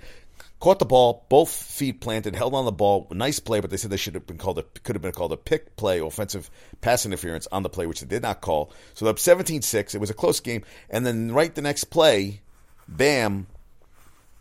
caught 0.59 0.77
the 0.77 0.85
ball, 0.85 1.25
both 1.29 1.49
feet 1.49 1.99
planted, 1.99 2.35
held 2.35 2.53
on 2.53 2.65
the 2.65 2.71
ball. 2.71 3.07
Nice 3.09 3.39
play, 3.39 3.59
but 3.59 3.71
they 3.71 3.77
said 3.77 3.89
they 3.89 3.97
should 3.97 4.13
have 4.13 4.27
been 4.27 4.37
called 4.37 4.59
a 4.59 4.63
could 4.83 4.95
have 4.95 5.01
been 5.01 5.11
called 5.11 5.33
a 5.33 5.37
pick 5.37 5.75
play, 5.77 5.97
offensive 5.97 6.51
pass 6.81 7.07
interference 7.07 7.47
on 7.51 7.63
the 7.63 7.69
play, 7.69 7.87
which 7.87 8.01
they 8.01 8.07
did 8.07 8.21
not 8.21 8.39
call. 8.39 8.71
So 8.93 9.07
up 9.07 9.15
17-6. 9.15 9.95
It 9.95 9.99
was 9.99 10.11
a 10.11 10.13
close 10.13 10.39
game, 10.39 10.63
and 10.91 11.07
then 11.07 11.31
right 11.33 11.55
the 11.55 11.63
next 11.63 11.85
play, 11.85 12.41
bam, 12.87 13.47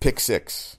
pick 0.01 0.21
six. 0.21 0.77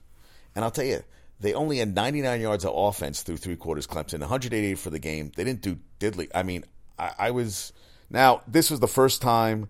And 0.54 0.64
I'll 0.64 0.70
tell 0.70 0.84
you, 0.84 1.02
they 1.40 1.54
only 1.54 1.78
had 1.78 1.94
99 1.94 2.40
yards 2.40 2.64
of 2.64 2.72
offense 2.74 3.22
through 3.22 3.36
three 3.36 3.56
quarters. 3.56 3.86
Clemson, 3.86 4.20
188 4.20 4.78
for 4.78 4.90
the 4.90 4.98
game. 4.98 5.32
They 5.36 5.44
didn't 5.44 5.62
do 5.62 5.78
diddly. 6.00 6.28
I 6.34 6.42
mean, 6.42 6.64
I, 6.98 7.12
I 7.18 7.30
was 7.30 7.72
now 8.10 8.42
this 8.46 8.70
was 8.70 8.80
the 8.80 8.88
first 8.88 9.22
time 9.22 9.68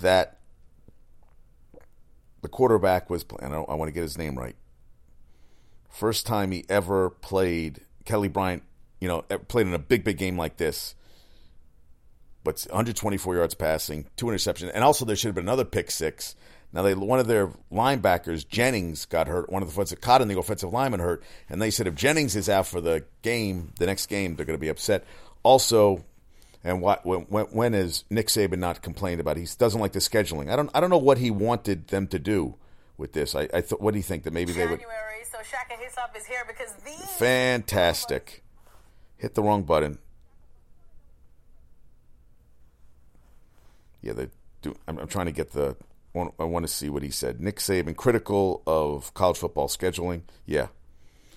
that 0.00 0.38
the 2.42 2.48
quarterback 2.48 3.10
was. 3.10 3.24
And 3.40 3.54
I, 3.54 3.58
I 3.60 3.74
want 3.74 3.88
to 3.88 3.92
get 3.92 4.02
his 4.02 4.18
name 4.18 4.38
right. 4.38 4.56
First 5.88 6.26
time 6.26 6.50
he 6.52 6.64
ever 6.68 7.10
played, 7.10 7.80
Kelly 8.04 8.28
Bryant, 8.28 8.62
you 9.00 9.08
know, 9.08 9.22
played 9.22 9.66
in 9.66 9.74
a 9.74 9.78
big, 9.78 10.04
big 10.04 10.18
game 10.18 10.36
like 10.36 10.56
this. 10.56 10.94
But 12.42 12.66
124 12.70 13.36
yards 13.36 13.54
passing, 13.54 14.06
two 14.16 14.26
interceptions, 14.26 14.70
and 14.72 14.82
also 14.82 15.04
there 15.04 15.14
should 15.14 15.28
have 15.28 15.34
been 15.34 15.44
another 15.44 15.64
pick 15.64 15.90
six. 15.90 16.34
Now 16.72 16.82
they 16.82 16.94
one 16.94 17.18
of 17.18 17.26
their 17.26 17.48
linebackers, 17.72 18.46
Jennings, 18.48 19.04
got 19.04 19.26
hurt. 19.26 19.50
One 19.50 19.62
of 19.62 19.72
the 19.72 19.76
ones 19.76 19.90
that 19.90 20.00
caught 20.00 20.22
in 20.22 20.28
the 20.28 20.38
offensive 20.38 20.72
lineman 20.72 21.00
hurt, 21.00 21.22
and 21.48 21.60
they 21.60 21.70
said 21.70 21.86
if 21.86 21.94
Jennings 21.94 22.36
is 22.36 22.48
out 22.48 22.66
for 22.66 22.80
the 22.80 23.04
game, 23.22 23.72
the 23.78 23.86
next 23.86 24.06
game, 24.06 24.36
they're 24.36 24.46
going 24.46 24.58
to 24.58 24.60
be 24.60 24.68
upset. 24.68 25.04
Also, 25.42 26.04
and 26.62 26.80
what 26.80 27.04
when, 27.04 27.22
when 27.26 27.74
is 27.74 28.04
Nick 28.08 28.28
Saban 28.28 28.58
not 28.58 28.82
complained 28.82 29.20
about? 29.20 29.36
He 29.36 29.46
doesn't 29.58 29.80
like 29.80 29.92
the 29.92 29.98
scheduling. 29.98 30.50
I 30.50 30.56
don't 30.56 30.70
I 30.74 30.80
don't 30.80 30.90
know 30.90 30.98
what 30.98 31.18
he 31.18 31.30
wanted 31.30 31.88
them 31.88 32.06
to 32.08 32.18
do 32.18 32.54
with 32.96 33.14
this. 33.14 33.34
I, 33.34 33.42
I 33.52 33.60
th- 33.62 33.80
what 33.80 33.92
do 33.92 33.98
you 33.98 34.04
think 34.04 34.22
that 34.24 34.32
maybe 34.32 34.52
January. 34.52 34.76
they 34.76 34.84
would? 34.84 34.90
Shaka 35.50 35.74
Hislop 35.82 36.16
is 36.16 36.26
here 36.26 36.44
because 36.46 36.74
the 36.74 37.06
fantastic. 37.18 38.42
Hit 39.16 39.34
the 39.34 39.42
wrong 39.42 39.64
button. 39.64 39.98
Yeah, 44.00 44.12
they 44.14 44.28
do. 44.62 44.74
I'm, 44.86 44.98
I'm 44.98 45.08
trying 45.08 45.26
to 45.26 45.32
get 45.32 45.52
the. 45.52 45.76
I 46.14 46.44
want 46.44 46.66
to 46.66 46.72
see 46.72 46.88
what 46.88 47.02
he 47.02 47.10
said. 47.10 47.40
Nick 47.40 47.56
Saban 47.56 47.96
critical 47.96 48.62
of 48.66 49.14
college 49.14 49.38
football 49.38 49.68
scheduling. 49.68 50.22
Yeah, 50.44 50.68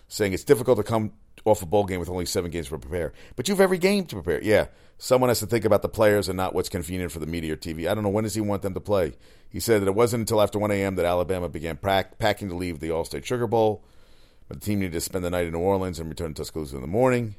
saying 0.07 0.33
it's 0.33 0.43
difficult 0.43 0.77
to 0.77 0.83
come 0.83 1.13
off 1.45 1.61
a 1.61 1.65
bowl 1.65 1.85
game 1.85 1.99
with 1.99 2.09
only 2.09 2.25
seven 2.25 2.51
games 2.51 2.69
to 2.69 2.77
prepare. 2.77 3.13
But 3.35 3.47
you 3.47 3.53
have 3.53 3.61
every 3.61 3.77
game 3.77 4.05
to 4.05 4.15
prepare. 4.15 4.41
Yeah, 4.41 4.67
someone 4.97 5.29
has 5.29 5.39
to 5.39 5.45
think 5.45 5.65
about 5.65 5.81
the 5.81 5.89
players 5.89 6.29
and 6.29 6.37
not 6.37 6.55
what's 6.55 6.69
convenient 6.69 7.11
for 7.11 7.19
the 7.19 7.25
media 7.27 7.53
or 7.53 7.57
TV. 7.57 7.87
I 7.87 7.93
don't 7.93 8.03
know 8.03 8.09
when 8.09 8.23
does 8.23 8.35
he 8.35 8.41
want 8.41 8.61
them 8.61 8.73
to 8.73 8.79
play. 8.79 9.13
He 9.49 9.59
said 9.59 9.81
that 9.81 9.87
it 9.87 9.95
wasn't 9.95 10.21
until 10.21 10.41
after 10.41 10.57
1 10.57 10.71
a.m. 10.71 10.95
that 10.95 11.05
Alabama 11.05 11.49
began 11.49 11.77
pack, 11.77 12.17
packing 12.17 12.49
to 12.49 12.55
leave 12.55 12.79
the 12.79 12.89
Allstate 12.89 13.25
Sugar 13.25 13.47
Bowl. 13.47 13.83
But 14.47 14.59
the 14.59 14.65
team 14.65 14.79
needed 14.79 14.93
to 14.93 15.01
spend 15.01 15.23
the 15.23 15.29
night 15.29 15.45
in 15.45 15.53
New 15.53 15.59
Orleans 15.59 15.99
and 15.99 16.09
return 16.09 16.33
to 16.33 16.41
Tuscaloosa 16.41 16.75
in 16.75 16.81
the 16.81 16.87
morning. 16.87 17.35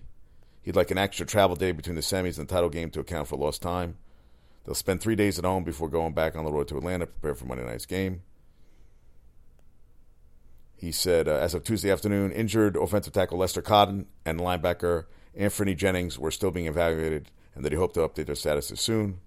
He'd 0.63 0.77
like 0.77 0.91
an 0.91 0.99
extra 0.99 1.27
travel 1.27 1.57
day 1.57 1.73
between 1.73 1.97
the 1.97 2.01
semis 2.01 2.39
and 2.39 2.49
the 2.49 2.55
title 2.55 2.71
game 2.71 2.91
to 2.91 3.01
account 3.01 3.29
for 3.29 3.37
lost 3.37 3.61
time. 3.61 3.99
They'll 4.65 4.75
spend 4.75 5.01
three 5.01 5.17
days 5.17 5.39
at 5.39 5.45
home 5.45 5.65
before 5.65 5.89
going 5.89 6.15
back 6.15 6.37
on 6.37 6.45
the 6.45 6.53
road 6.53 6.69
to 6.69 6.79
Atlanta 6.79 7.07
to 7.07 7.13
prepare 7.13 7.35
for 7.35 7.45
Monday 7.45 7.65
night's 7.65 7.87
game. 7.87 8.23
He 10.77 10.91
said, 10.91 11.29
uh, 11.29 11.33
as 11.33 11.55
of 11.55 11.65
Tuesday 11.65 11.91
afternoon, 11.91 12.33
injured 12.33 12.77
offensive 12.77 13.13
tackle 13.13 13.39
Lester 13.39 13.63
Cotton 13.63 14.07
and 14.25 14.41
linebacker 14.41 15.05
Anfernee 15.39 15.77
Jennings 15.77 16.19
were 16.19 16.31
still 16.31 16.51
being 16.51 16.67
evaluated, 16.67 17.31
and 17.55 17.65
that 17.65 17.73
he 17.73 17.79
hoped 17.79 17.95
to 17.95 18.01
update 18.01 18.27
their 18.27 18.35
statuses 18.35 18.79
soon. 18.79 19.21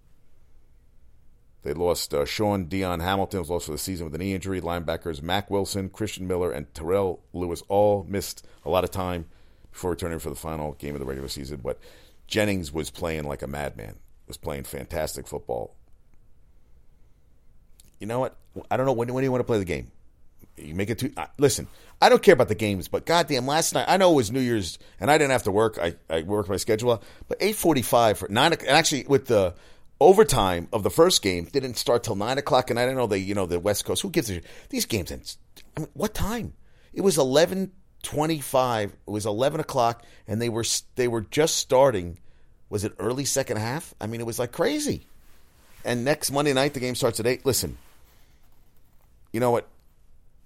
They 1.63 1.73
lost 1.73 2.13
uh, 2.13 2.25
Shaun 2.25 2.65
Dion 2.65 3.01
Hamilton 3.01 3.39
was 3.39 3.49
lost 3.49 3.65
for 3.65 3.73
the 3.73 3.77
season 3.77 4.05
with 4.05 4.15
a 4.15 4.17
knee 4.17 4.33
injury. 4.33 4.61
Linebackers 4.61 5.21
Mack 5.21 5.49
Wilson, 5.49 5.89
Christian 5.89 6.27
Miller, 6.27 6.51
and 6.51 6.73
Terrell 6.73 7.21
Lewis 7.33 7.61
all 7.67 8.05
missed 8.07 8.45
a 8.63 8.69
lot 8.69 8.83
of 8.83 8.91
time 8.91 9.25
before 9.71 9.91
returning 9.91 10.19
for 10.19 10.29
the 10.29 10.35
final 10.35 10.73
game 10.73 10.95
of 10.95 10.99
the 10.99 11.05
regular 11.05 11.27
season. 11.27 11.59
But 11.61 11.79
Jennings 12.27 12.71
was 12.71 12.89
playing 12.89 13.25
like 13.25 13.41
a 13.41 13.47
madman. 13.47 13.95
Was 14.27 14.37
playing 14.37 14.63
fantastic 14.63 15.27
football. 15.27 15.73
You 17.99 18.07
know 18.07 18.19
what? 18.19 18.35
I 18.69 18.77
don't 18.77 18.85
know 18.85 18.93
when, 18.93 19.13
when 19.13 19.21
do 19.21 19.25
you 19.25 19.31
want 19.31 19.39
to 19.39 19.45
play 19.45 19.59
the 19.59 19.65
game. 19.65 19.91
You 20.57 20.75
make 20.75 20.89
it 20.89 20.99
too. 20.99 21.13
Uh, 21.15 21.27
listen, 21.37 21.67
I 22.01 22.09
don't 22.09 22.21
care 22.21 22.33
about 22.33 22.47
the 22.47 22.55
games, 22.55 22.87
but 22.87 23.05
goddamn, 23.05 23.47
last 23.47 23.73
night 23.73 23.85
I 23.87 23.97
know 23.97 24.11
it 24.11 24.15
was 24.15 24.31
New 24.31 24.39
Year's 24.39 24.79
and 24.99 25.09
I 25.09 25.17
didn't 25.17 25.31
have 25.31 25.43
to 25.43 25.51
work. 25.51 25.77
I, 25.81 25.95
I 26.09 26.23
worked 26.23 26.49
my 26.49 26.57
schedule, 26.57 27.01
but 27.27 27.37
eight 27.41 27.55
forty 27.55 27.81
five 27.81 28.17
for 28.17 28.27
nine. 28.27 28.53
And 28.53 28.67
Actually, 28.67 29.05
with 29.07 29.27
the 29.27 29.55
overtime 29.99 30.67
of 30.73 30.83
the 30.83 30.89
first 30.89 31.21
game 31.21 31.45
didn't 31.45 31.75
start 31.75 32.03
till 32.03 32.15
nine 32.15 32.37
o'clock, 32.37 32.69
and 32.69 32.79
I 32.79 32.85
don't 32.85 32.95
know 32.95 33.07
the 33.07 33.19
you 33.19 33.35
know 33.35 33.45
the 33.45 33.59
West 33.59 33.85
Coast. 33.85 34.01
Who 34.01 34.09
gives 34.09 34.29
a? 34.29 34.41
These 34.69 34.85
games? 34.85 35.37
I 35.75 35.79
mean, 35.81 35.89
what 35.93 36.13
time? 36.13 36.53
It 36.93 37.01
was 37.01 37.17
eleven 37.17 37.71
twenty 38.03 38.39
five. 38.39 38.93
It 39.07 39.11
was 39.11 39.25
eleven 39.25 39.59
o'clock, 39.59 40.03
and 40.27 40.41
they 40.41 40.49
were 40.49 40.65
they 40.95 41.07
were 41.07 41.21
just 41.21 41.57
starting. 41.57 42.19
Was 42.69 42.83
it 42.83 42.93
early 42.99 43.25
second 43.25 43.57
half? 43.57 43.93
I 43.99 44.07
mean, 44.07 44.21
it 44.21 44.25
was 44.25 44.39
like 44.39 44.51
crazy. 44.51 45.05
And 45.85 46.03
next 46.03 46.31
Monday 46.31 46.53
night, 46.53 46.73
the 46.73 46.79
game 46.79 46.95
starts 46.95 47.19
at 47.19 47.27
eight. 47.27 47.45
Listen, 47.45 47.77
you 49.31 49.39
know 49.39 49.51
what, 49.51 49.67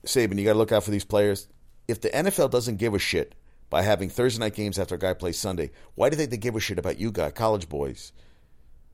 Saban, 0.05 0.37
you 0.37 0.45
got 0.45 0.53
to 0.53 0.59
look 0.59 0.71
out 0.71 0.83
for 0.83 0.91
these 0.91 1.05
players. 1.05 1.47
If 1.87 2.01
the 2.01 2.09
NFL 2.09 2.51
doesn't 2.51 2.77
give 2.77 2.93
a 2.93 2.99
shit 2.99 3.33
by 3.69 3.81
having 3.81 4.09
Thursday 4.09 4.39
night 4.39 4.53
games 4.53 4.77
after 4.77 4.95
a 4.95 4.99
guy 4.99 5.13
plays 5.13 5.39
Sunday, 5.39 5.71
why 5.95 6.09
do 6.09 6.15
they 6.15 6.25
they 6.25 6.37
give 6.37 6.55
a 6.55 6.59
shit 6.59 6.77
about 6.77 6.99
you 6.99 7.11
guys, 7.11 7.33
college 7.33 7.67
boys? 7.69 8.11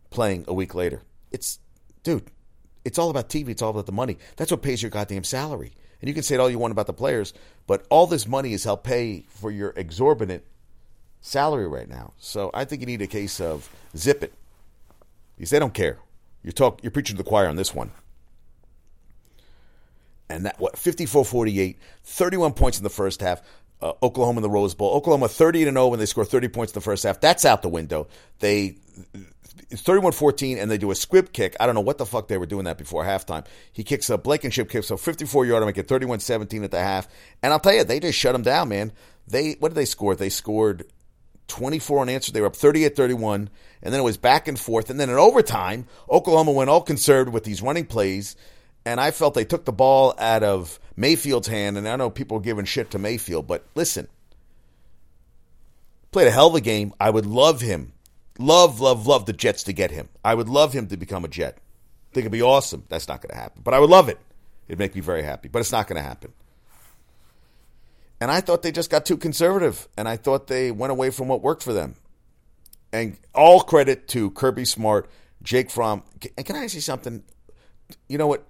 playing 0.09 0.45
a 0.47 0.53
week 0.53 0.73
later. 0.75 1.01
It's, 1.31 1.59
dude, 2.03 2.29
it's 2.85 2.97
all 2.97 3.09
about 3.09 3.29
TV. 3.29 3.49
It's 3.49 3.61
all 3.61 3.71
about 3.71 3.85
the 3.85 3.91
money. 3.91 4.17
That's 4.35 4.51
what 4.51 4.61
pays 4.61 4.81
your 4.81 4.91
goddamn 4.91 5.23
salary. 5.23 5.73
And 6.01 6.07
you 6.07 6.13
can 6.13 6.23
say 6.23 6.35
it 6.35 6.39
all 6.39 6.49
you 6.49 6.59
want 6.59 6.71
about 6.71 6.87
the 6.87 6.93
players, 6.93 7.33
but 7.65 7.85
all 7.89 8.07
this 8.07 8.27
money 8.27 8.53
is 8.53 8.63
help 8.63 8.83
pay 8.83 9.25
for 9.29 9.49
your 9.49 9.73
exorbitant 9.75 10.43
salary 11.27 11.67
right 11.67 11.89
now. 11.89 12.13
So 12.17 12.49
I 12.53 12.65
think 12.65 12.81
you 12.81 12.87
need 12.87 13.01
a 13.01 13.07
case 13.07 13.39
of 13.39 13.69
zip 13.95 14.23
it. 14.23 14.33
Because 15.35 15.51
they 15.51 15.59
don't 15.59 15.73
care. 15.73 15.97
You 16.43 16.51
talk 16.51 16.81
you're 16.81 16.91
preaching 16.91 17.17
to 17.17 17.23
the 17.23 17.29
choir 17.29 17.47
on 17.47 17.55
this 17.55 17.75
one. 17.75 17.91
And 20.29 20.45
that 20.45 20.59
what 20.59 20.75
54-48, 20.75 21.75
31 22.03 22.53
points 22.53 22.77
in 22.77 22.83
the 22.83 22.89
first 22.89 23.21
half. 23.21 23.41
Uh, 23.79 23.93
Oklahoma 24.01 24.39
in 24.39 24.41
the 24.41 24.49
Rose 24.49 24.73
Bowl. 24.73 24.91
Oklahoma 24.95 25.27
30 25.27 25.65
to 25.65 25.71
0 25.71 25.87
when 25.89 25.99
they 25.99 26.07
score 26.07 26.25
30 26.25 26.47
points 26.47 26.73
in 26.73 26.75
the 26.75 26.81
first 26.81 27.03
half. 27.03 27.21
That's 27.21 27.45
out 27.45 27.61
the 27.61 27.69
window. 27.69 28.07
They 28.39 28.77
it's 29.69 29.83
31-14 29.83 30.59
and 30.59 30.71
they 30.71 30.77
do 30.77 30.91
a 30.91 30.95
squib 30.95 31.31
kick. 31.31 31.55
I 31.59 31.65
don't 31.65 31.75
know 31.75 31.81
what 31.81 31.97
the 31.97 32.05
fuck 32.05 32.27
they 32.27 32.37
were 32.37 32.45
doing 32.45 32.65
that 32.65 32.77
before 32.77 33.03
halftime. 33.03 33.45
He 33.71 33.83
kicks 33.83 34.09
a 34.09 34.17
Blankenship 34.17 34.69
kicks 34.69 34.89
a 34.89 34.95
54-yard 34.95 35.63
make 35.65 35.77
it 35.77 35.87
31-17 35.87 36.63
at 36.63 36.71
the 36.71 36.79
half. 36.79 37.07
And 37.43 37.53
I'll 37.53 37.59
tell 37.59 37.73
you, 37.73 37.83
they 37.83 37.99
just 37.99 38.17
shut 38.17 38.33
him 38.33 38.41
down, 38.41 38.69
man. 38.69 38.91
They 39.27 39.53
what 39.59 39.69
did 39.69 39.75
they 39.75 39.85
score? 39.85 40.15
They 40.15 40.29
scored 40.29 40.85
24 41.47 42.01
unanswered. 42.01 42.33
They 42.33 42.41
were 42.41 42.47
up 42.47 42.55
38-31 42.55 43.47
and 43.81 43.93
then 43.93 43.99
it 43.99 44.03
was 44.03 44.17
back 44.17 44.47
and 44.47 44.59
forth 44.59 44.89
and 44.89 44.99
then 44.99 45.09
in 45.09 45.15
overtime, 45.15 45.87
Oklahoma 46.09 46.51
went 46.51 46.69
all 46.69 46.81
conservative 46.81 47.33
with 47.33 47.43
these 47.43 47.61
running 47.61 47.85
plays 47.85 48.35
and 48.85 48.99
I 48.99 49.11
felt 49.11 49.33
they 49.33 49.45
took 49.45 49.65
the 49.65 49.71
ball 49.71 50.13
out 50.17 50.43
of 50.43 50.79
Mayfield's 50.95 51.47
hand 51.47 51.77
and 51.77 51.87
I 51.87 51.95
know 51.95 52.09
people 52.09 52.37
are 52.37 52.41
giving 52.41 52.65
shit 52.65 52.91
to 52.91 52.99
Mayfield, 52.99 53.47
but 53.47 53.65
listen. 53.75 54.07
Played 56.11 56.27
a 56.27 56.31
hell 56.31 56.47
of 56.47 56.55
a 56.55 56.61
game. 56.61 56.93
I 56.99 57.09
would 57.09 57.25
love 57.25 57.61
him 57.61 57.93
Love, 58.39 58.79
love, 58.79 59.07
love 59.07 59.25
the 59.25 59.33
Jets 59.33 59.63
to 59.63 59.73
get 59.73 59.91
him. 59.91 60.09
I 60.23 60.35
would 60.35 60.49
love 60.49 60.73
him 60.73 60.87
to 60.87 60.97
become 60.97 61.25
a 61.25 61.27
Jet. 61.27 61.57
Think 62.13 62.23
it'd 62.25 62.31
be 62.31 62.41
awesome. 62.41 62.83
That's 62.87 63.07
not 63.07 63.21
going 63.21 63.31
to 63.31 63.41
happen. 63.41 63.61
But 63.63 63.73
I 63.73 63.79
would 63.79 63.89
love 63.89 64.09
it. 64.09 64.19
It'd 64.67 64.79
make 64.79 64.95
me 64.95 65.01
very 65.01 65.23
happy. 65.23 65.49
But 65.49 65.59
it's 65.59 65.71
not 65.71 65.87
going 65.87 66.01
to 66.01 66.07
happen. 66.07 66.33
And 68.19 68.31
I 68.31 68.41
thought 68.41 68.63
they 68.63 68.71
just 68.71 68.89
got 68.89 69.05
too 69.05 69.17
conservative. 69.17 69.87
And 69.97 70.07
I 70.07 70.17
thought 70.17 70.47
they 70.47 70.71
went 70.71 70.91
away 70.91 71.09
from 71.09 71.27
what 71.27 71.41
worked 71.41 71.63
for 71.63 71.73
them. 71.73 71.95
And 72.91 73.17
all 73.33 73.61
credit 73.61 74.07
to 74.09 74.31
Kirby 74.31 74.65
Smart, 74.65 75.09
Jake 75.43 75.69
Fromm. 75.69 76.03
And 76.35 76.45
can 76.45 76.55
I 76.55 76.63
ask 76.63 76.73
you 76.73 76.81
something? 76.81 77.23
You 78.07 78.17
know 78.17 78.27
what? 78.27 78.45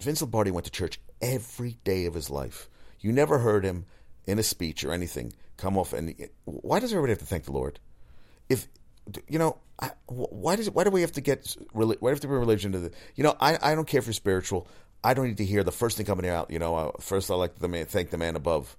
Vince 0.00 0.20
Lombardi 0.20 0.50
went 0.50 0.64
to 0.64 0.70
church 0.70 0.98
every 1.20 1.78
day 1.84 2.06
of 2.06 2.14
his 2.14 2.28
life. 2.28 2.68
You 2.98 3.12
never 3.12 3.38
heard 3.38 3.64
him 3.64 3.86
in 4.26 4.38
a 4.38 4.42
speech 4.42 4.84
or 4.84 4.92
anything 4.92 5.32
come 5.56 5.78
off 5.78 5.92
and 5.92 6.14
why 6.44 6.80
does 6.80 6.92
everybody 6.92 7.12
have 7.12 7.20
to 7.20 7.24
thank 7.24 7.44
the 7.44 7.52
Lord? 7.52 7.78
If 8.48 8.66
you 9.28 9.38
know, 9.38 9.58
why 10.06 10.56
does 10.56 10.70
why 10.70 10.84
do 10.84 10.90
we 10.90 11.00
have 11.00 11.12
to 11.12 11.20
get 11.20 11.56
why 11.72 11.84
do 11.84 11.96
we 12.00 12.10
have 12.10 12.20
to 12.20 12.28
bring 12.28 12.40
religion 12.40 12.72
to 12.72 12.78
the? 12.78 12.90
You 13.14 13.24
know, 13.24 13.36
I 13.40 13.58
I 13.60 13.74
don't 13.74 13.86
care 13.86 14.02
for 14.02 14.12
spiritual. 14.12 14.68
I 15.04 15.14
don't 15.14 15.26
need 15.26 15.38
to 15.38 15.44
hear 15.44 15.64
the 15.64 15.72
first 15.72 15.96
thing 15.96 16.06
coming 16.06 16.28
out. 16.28 16.50
You 16.50 16.58
know, 16.58 16.76
uh, 16.76 16.92
first 17.00 17.30
I 17.30 17.34
like 17.34 17.56
the 17.58 17.68
man 17.68 17.86
thank 17.86 18.10
the 18.10 18.18
man 18.18 18.36
above, 18.36 18.76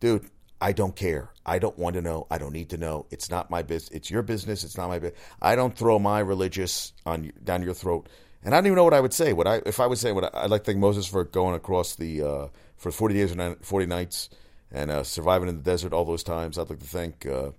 dude. 0.00 0.28
I 0.60 0.72
don't 0.72 0.94
care. 0.94 1.30
I 1.46 1.60
don't 1.60 1.78
want 1.78 1.94
to 1.94 2.02
know. 2.02 2.26
I 2.30 2.38
don't 2.38 2.52
need 2.52 2.70
to 2.70 2.76
know. 2.76 3.06
It's 3.10 3.30
not 3.30 3.48
my 3.48 3.62
business. 3.62 3.96
It's 3.96 4.10
your 4.10 4.22
business. 4.22 4.64
It's 4.64 4.76
not 4.76 4.88
my 4.88 4.98
business. 4.98 5.20
I 5.40 5.54
don't 5.54 5.76
throw 5.76 5.98
my 5.98 6.18
religious 6.18 6.92
on 7.06 7.30
down 7.42 7.62
your 7.62 7.74
throat. 7.74 8.08
And 8.42 8.54
I 8.54 8.58
don't 8.58 8.66
even 8.66 8.76
know 8.76 8.84
what 8.84 8.94
I 8.94 9.00
would 9.00 9.14
say. 9.14 9.32
What 9.32 9.46
I 9.46 9.62
if 9.64 9.80
I 9.80 9.86
would 9.86 9.98
say 9.98 10.12
what 10.12 10.34
I, 10.34 10.42
would 10.42 10.50
like 10.50 10.64
to 10.64 10.72
thank 10.72 10.78
Moses 10.78 11.06
for 11.06 11.24
going 11.24 11.54
across 11.54 11.94
the 11.94 12.22
uh, 12.22 12.48
for 12.76 12.90
forty 12.90 13.14
days 13.14 13.32
and 13.32 13.64
forty 13.64 13.86
nights 13.86 14.30
and 14.70 14.90
uh, 14.90 15.02
surviving 15.04 15.48
in 15.48 15.56
the 15.56 15.62
desert 15.62 15.92
all 15.92 16.04
those 16.04 16.22
times. 16.22 16.58
I'd 16.58 16.68
like 16.68 16.80
to 16.80 16.86
thank. 16.86 17.24
Uh, 17.24 17.50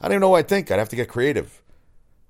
I 0.00 0.06
don't 0.06 0.12
even 0.12 0.20
know 0.20 0.28
what 0.30 0.38
I'd 0.38 0.48
think. 0.48 0.70
I'd 0.70 0.78
have 0.78 0.90
to 0.90 0.96
get 0.96 1.08
creative. 1.08 1.62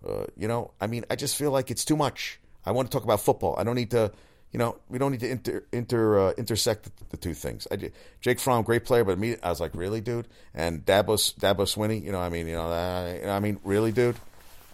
Uh, 0.06 0.24
you 0.36 0.48
know, 0.48 0.72
I 0.80 0.86
mean, 0.86 1.04
I 1.10 1.16
just 1.16 1.36
feel 1.36 1.50
like 1.50 1.70
it's 1.70 1.84
too 1.84 1.96
much. 1.96 2.40
I 2.64 2.72
want 2.72 2.90
to 2.90 2.94
talk 2.94 3.04
about 3.04 3.20
football. 3.20 3.56
I 3.58 3.64
don't 3.64 3.76
need 3.76 3.90
to. 3.92 4.12
You 4.52 4.58
know, 4.58 4.78
we 4.88 4.98
don't 4.98 5.12
need 5.12 5.20
to 5.20 5.30
inter, 5.30 5.64
inter 5.72 6.28
uh, 6.28 6.32
intersect 6.38 6.84
the, 6.84 6.90
the, 7.10 7.16
two 7.18 7.34
things. 7.34 7.66
I, 7.70 7.90
Jake 8.22 8.40
Fromm, 8.40 8.62
great 8.62 8.86
player, 8.86 9.04
but 9.04 9.18
me, 9.18 9.36
I 9.42 9.50
was 9.50 9.60
like, 9.60 9.74
really, 9.74 10.00
dude? 10.00 10.26
And 10.54 10.86
Dabo, 10.86 11.16
Dabo 11.38 11.66
Swinney, 11.66 12.02
you 12.02 12.12
know, 12.12 12.18
I 12.18 12.30
mean, 12.30 12.46
you 12.48 12.54
know, 12.54 12.72
I 12.72 13.40
mean, 13.40 13.60
really, 13.62 13.92
dude? 13.92 14.16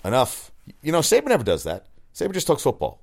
Enough. 0.05 0.53
You 0.81 0.93
know, 0.93 1.01
Saban 1.01 1.27
never 1.27 1.43
does 1.43 1.65
that. 1.65 1.87
Saban 2.15 2.35
just 2.35 2.47
talks 2.47 2.63
football. 2.63 3.01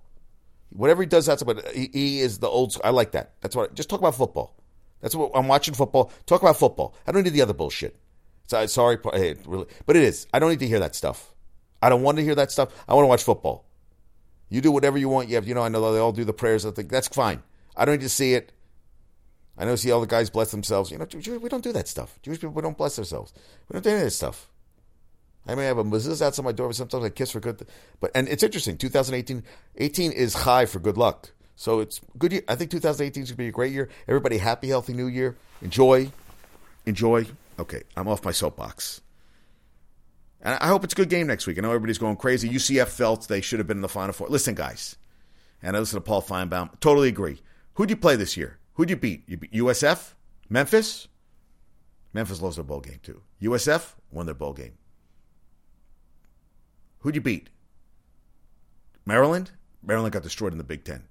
Whatever 0.69 1.03
he 1.03 1.07
does, 1.07 1.25
that's 1.25 1.43
what 1.43 1.67
he, 1.75 1.89
he 1.91 2.19
is 2.21 2.39
the 2.39 2.47
old. 2.47 2.77
I 2.85 2.91
like 2.91 3.11
that. 3.11 3.33
That's 3.41 3.55
what. 3.55 3.75
Just 3.75 3.89
talk 3.89 3.99
about 3.99 4.15
football. 4.15 4.55
That's 5.01 5.13
what 5.13 5.31
I'm 5.35 5.49
watching 5.49 5.73
football. 5.73 6.11
Talk 6.25 6.41
about 6.41 6.57
football. 6.57 6.95
I 7.05 7.11
don't 7.11 7.23
need 7.23 7.33
the 7.33 7.41
other 7.41 7.53
bullshit. 7.53 7.97
So, 8.51 8.65
sorry, 8.65 8.97
hey, 9.13 9.35
really, 9.45 9.65
but 9.85 9.95
it 9.95 10.03
is. 10.03 10.27
I 10.33 10.39
don't 10.39 10.49
need 10.49 10.59
to 10.59 10.67
hear 10.67 10.81
that 10.81 10.93
stuff. 10.93 11.33
I 11.81 11.87
don't 11.87 12.01
want 12.01 12.17
to 12.17 12.23
hear 12.25 12.35
that 12.35 12.51
stuff. 12.51 12.83
I 12.85 12.93
want 12.93 13.05
to 13.05 13.07
watch 13.07 13.23
football. 13.23 13.63
You 14.49 14.59
do 14.59 14.73
whatever 14.73 14.97
you 14.97 15.07
want. 15.07 15.29
You 15.29 15.35
have, 15.35 15.47
you 15.47 15.53
know, 15.53 15.63
I 15.63 15.69
know 15.69 15.93
they 15.93 15.99
all 15.99 16.11
do 16.11 16.25
the 16.25 16.33
prayers. 16.33 16.65
I 16.65 16.71
think 16.71 16.89
that's 16.89 17.07
fine. 17.07 17.43
I 17.77 17.85
don't 17.85 17.93
need 17.93 18.01
to 18.01 18.09
see 18.09 18.33
it. 18.33 18.51
I 19.57 19.63
know 19.63 19.77
see 19.77 19.89
all 19.89 20.01
the 20.01 20.05
guys 20.05 20.29
bless 20.29 20.51
themselves. 20.51 20.91
You 20.91 20.97
know, 20.97 21.07
we 21.39 21.47
don't 21.47 21.63
do 21.63 21.71
that 21.71 21.87
stuff. 21.87 22.19
Jewish 22.23 22.41
people 22.41 22.53
we 22.53 22.61
don't 22.61 22.77
bless 22.77 22.99
ourselves. 22.99 23.33
We 23.69 23.73
don't 23.75 23.83
do 23.83 23.89
any 23.89 23.99
of 23.99 24.03
this 24.03 24.17
stuff. 24.17 24.49
I 25.47 25.55
may 25.55 25.63
have 25.63 25.77
a 25.77 25.85
mezuzah 25.85 26.21
outside 26.25 26.43
my 26.43 26.51
door, 26.51 26.67
but 26.67 26.75
sometimes 26.75 27.05
I 27.05 27.09
kiss 27.09 27.31
for 27.31 27.39
good. 27.39 27.65
But 28.01 28.11
and 28.13 28.27
it's 28.27 28.43
interesting. 28.43 28.77
2018, 28.77 29.43
18 29.77 30.11
is 30.11 30.33
high 30.33 30.65
for 30.65 30.79
good 30.79 30.97
luck. 30.97 31.31
So 31.55 31.79
it's 31.79 32.01
good 32.17 32.33
year. 32.33 32.43
I 32.49 32.55
think 32.55 32.69
2018 32.69 33.23
is 33.23 33.29
going 33.29 33.35
to 33.35 33.43
be 33.43 33.47
a 33.47 33.51
great 33.51 33.71
year. 33.71 33.87
Everybody, 34.09 34.39
happy, 34.39 34.67
healthy 34.67 34.91
New 34.91 35.07
Year. 35.07 35.37
Enjoy, 35.61 36.11
enjoy. 36.85 37.27
Okay, 37.59 37.83
I'm 37.95 38.07
off 38.07 38.23
my 38.23 38.31
soapbox. 38.31 39.01
And 40.41 40.57
I 40.59 40.67
hope 40.67 40.83
it's 40.83 40.93
a 40.93 40.95
good 40.95 41.09
game 41.09 41.27
next 41.27 41.45
week. 41.45 41.57
I 41.57 41.61
know 41.61 41.69
everybody's 41.69 41.97
going 41.97 42.15
crazy. 42.15 42.49
UCF 42.49 42.87
felt 42.87 43.27
they 43.27 43.41
should 43.41 43.59
have 43.59 43.67
been 43.67 43.77
in 43.77 43.81
the 43.81 43.89
Final 43.89 44.13
Four. 44.13 44.27
Listen, 44.27 44.55
guys, 44.55 44.95
and 45.61 45.75
I 45.75 45.79
listen 45.79 45.97
to 45.97 46.01
Paul 46.01 46.21
Finebaum. 46.21 46.79
Totally 46.79 47.09
agree. 47.09 47.41
Who'd 47.75 47.89
you 47.89 47.95
play 47.95 48.15
this 48.15 48.35
year? 48.35 48.57
Who'd 48.73 48.89
you 48.89 48.95
beat? 48.95 49.23
You 49.27 49.37
beat 49.37 49.51
USF? 49.51 50.13
Memphis? 50.49 51.07
Memphis 52.13 52.41
lost 52.41 52.57
their 52.57 52.63
bowl 52.63 52.79
game 52.79 52.99
too. 53.03 53.21
USF 53.41 53.93
won 54.11 54.25
their 54.25 54.35
bowl 54.35 54.53
game. 54.53 54.73
Who'd 56.99 57.15
you 57.15 57.21
beat? 57.21 57.49
Maryland? 59.05 59.51
Maryland 59.83 60.13
got 60.13 60.23
destroyed 60.23 60.51
in 60.51 60.57
the 60.57 60.63
Big 60.63 60.83
Ten 60.83 61.03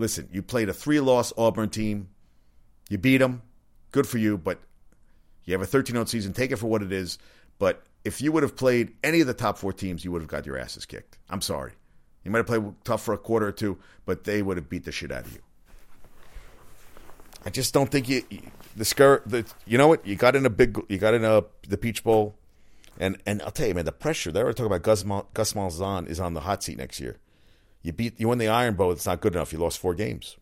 listen, 0.00 0.28
you 0.32 0.42
played 0.42 0.68
a 0.68 0.72
three 0.72 0.98
loss 0.98 1.32
Auburn 1.36 1.68
team. 1.68 2.08
You 2.88 2.98
beat 2.98 3.18
them. 3.18 3.42
Good 3.92 4.08
for 4.08 4.18
you, 4.18 4.36
but 4.36 4.58
you 5.50 5.58
have 5.58 5.62
a 5.62 5.66
13 5.66 5.94
0 5.94 6.04
season. 6.04 6.32
Take 6.32 6.52
it 6.52 6.56
for 6.56 6.68
what 6.68 6.82
it 6.82 6.92
is. 6.92 7.18
But 7.58 7.82
if 8.04 8.22
you 8.22 8.32
would 8.32 8.42
have 8.42 8.56
played 8.56 8.92
any 9.02 9.20
of 9.20 9.26
the 9.26 9.34
top 9.34 9.58
four 9.58 9.72
teams, 9.72 10.04
you 10.04 10.12
would 10.12 10.22
have 10.22 10.28
got 10.28 10.46
your 10.46 10.56
asses 10.56 10.86
kicked. 10.86 11.18
I'm 11.28 11.40
sorry. 11.40 11.72
You 12.24 12.30
might 12.30 12.38
have 12.38 12.46
played 12.46 12.62
tough 12.84 13.02
for 13.02 13.14
a 13.14 13.18
quarter 13.18 13.48
or 13.48 13.52
two, 13.52 13.78
but 14.04 14.24
they 14.24 14.42
would 14.42 14.56
have 14.56 14.68
beat 14.68 14.84
the 14.84 14.92
shit 14.92 15.10
out 15.10 15.26
of 15.26 15.32
you. 15.32 15.40
I 17.44 17.50
just 17.50 17.74
don't 17.74 17.90
think 17.90 18.08
you, 18.08 18.22
the 18.76 18.84
scur 18.84 19.22
the 19.24 19.46
you 19.66 19.78
know 19.78 19.88
what 19.88 20.06
you 20.06 20.14
got 20.14 20.36
in 20.36 20.44
a 20.44 20.50
big 20.50 20.78
you 20.88 20.98
got 20.98 21.14
in 21.14 21.24
a 21.24 21.42
the 21.66 21.78
Peach 21.78 22.04
Bowl, 22.04 22.36
and 22.98 23.16
and 23.24 23.40
I'll 23.42 23.50
tell 23.50 23.66
you 23.66 23.74
man 23.74 23.86
the 23.86 23.92
pressure 23.92 24.30
they 24.30 24.44
were 24.44 24.52
talking 24.52 24.66
about 24.66 24.82
Gus 24.82 25.04
Mal, 25.04 25.26
Gus 25.32 25.54
Malzahn 25.54 26.06
is 26.06 26.20
on 26.20 26.34
the 26.34 26.40
hot 26.40 26.62
seat 26.62 26.76
next 26.76 27.00
year. 27.00 27.18
You 27.82 27.92
beat 27.92 28.20
you 28.20 28.28
win 28.28 28.38
the 28.38 28.48
Iron 28.48 28.74
Bowl, 28.74 28.92
it's 28.92 29.06
not 29.06 29.22
good 29.22 29.34
enough. 29.34 29.54
You 29.54 29.58
lost 29.58 29.78
four 29.78 29.94
games, 29.94 30.36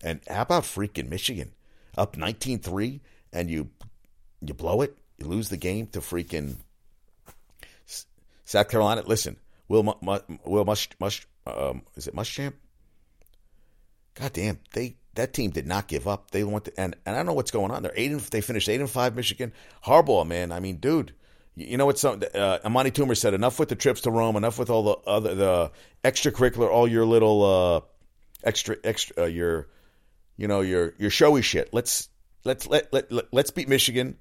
and 0.00 0.20
how 0.28 0.42
about 0.42 0.62
freaking 0.62 1.08
Michigan 1.08 1.52
up 1.98 2.16
19-3 2.16 3.00
and 3.32 3.50
you 3.50 3.70
you 4.48 4.54
blow 4.54 4.82
it, 4.82 4.96
you 5.18 5.26
lose 5.26 5.48
the 5.48 5.56
game 5.56 5.86
to 5.88 6.00
freaking 6.00 6.56
South 8.44 8.68
Carolina. 8.68 9.02
Listen, 9.06 9.36
Will 9.68 9.98
Will 10.44 10.64
Mush 10.64 10.88
Mush 10.98 11.26
um, 11.46 11.82
is 11.94 12.06
it 12.06 12.14
Muschamp? 12.14 12.54
God 14.14 14.32
damn, 14.32 14.58
they 14.72 14.96
that 15.14 15.32
team 15.32 15.50
did 15.50 15.66
not 15.66 15.88
give 15.88 16.06
up. 16.06 16.30
They 16.30 16.44
want 16.44 16.66
to, 16.66 16.80
and, 16.80 16.94
and 17.04 17.14
I 17.14 17.18
don't 17.18 17.26
know 17.26 17.32
what's 17.32 17.50
going 17.50 17.70
on. 17.70 17.82
They're 17.82 17.92
eight 17.96 18.12
and 18.12 18.20
they 18.20 18.40
finished 18.40 18.68
eight 18.68 18.80
and 18.80 18.90
five. 18.90 19.16
Michigan 19.16 19.52
Harbaugh, 19.84 20.26
man. 20.26 20.52
I 20.52 20.60
mean, 20.60 20.76
dude, 20.76 21.14
you 21.54 21.76
know 21.76 21.86
what? 21.86 21.98
Some 21.98 22.22
uh, 22.34 22.58
Amani 22.64 22.90
Toomer 22.90 23.16
said. 23.16 23.34
Enough 23.34 23.58
with 23.58 23.68
the 23.68 23.76
trips 23.76 24.02
to 24.02 24.10
Rome. 24.10 24.36
Enough 24.36 24.58
with 24.58 24.70
all 24.70 24.82
the 24.82 25.10
other 25.10 25.34
the 25.34 25.70
extracurricular, 26.04 26.70
all 26.70 26.86
your 26.86 27.04
little 27.04 27.44
uh, 27.44 27.80
extra 28.44 28.76
extra 28.84 29.24
uh, 29.24 29.26
your 29.26 29.68
you 30.36 30.48
know 30.48 30.60
your 30.60 30.94
your 30.98 31.10
showy 31.10 31.42
shit. 31.42 31.70
Let's 31.72 32.08
let's 32.44 32.66
let 32.66 32.92
let, 32.92 33.10
let 33.10 33.26
let's 33.32 33.50
beat 33.50 33.68
Michigan. 33.68 34.18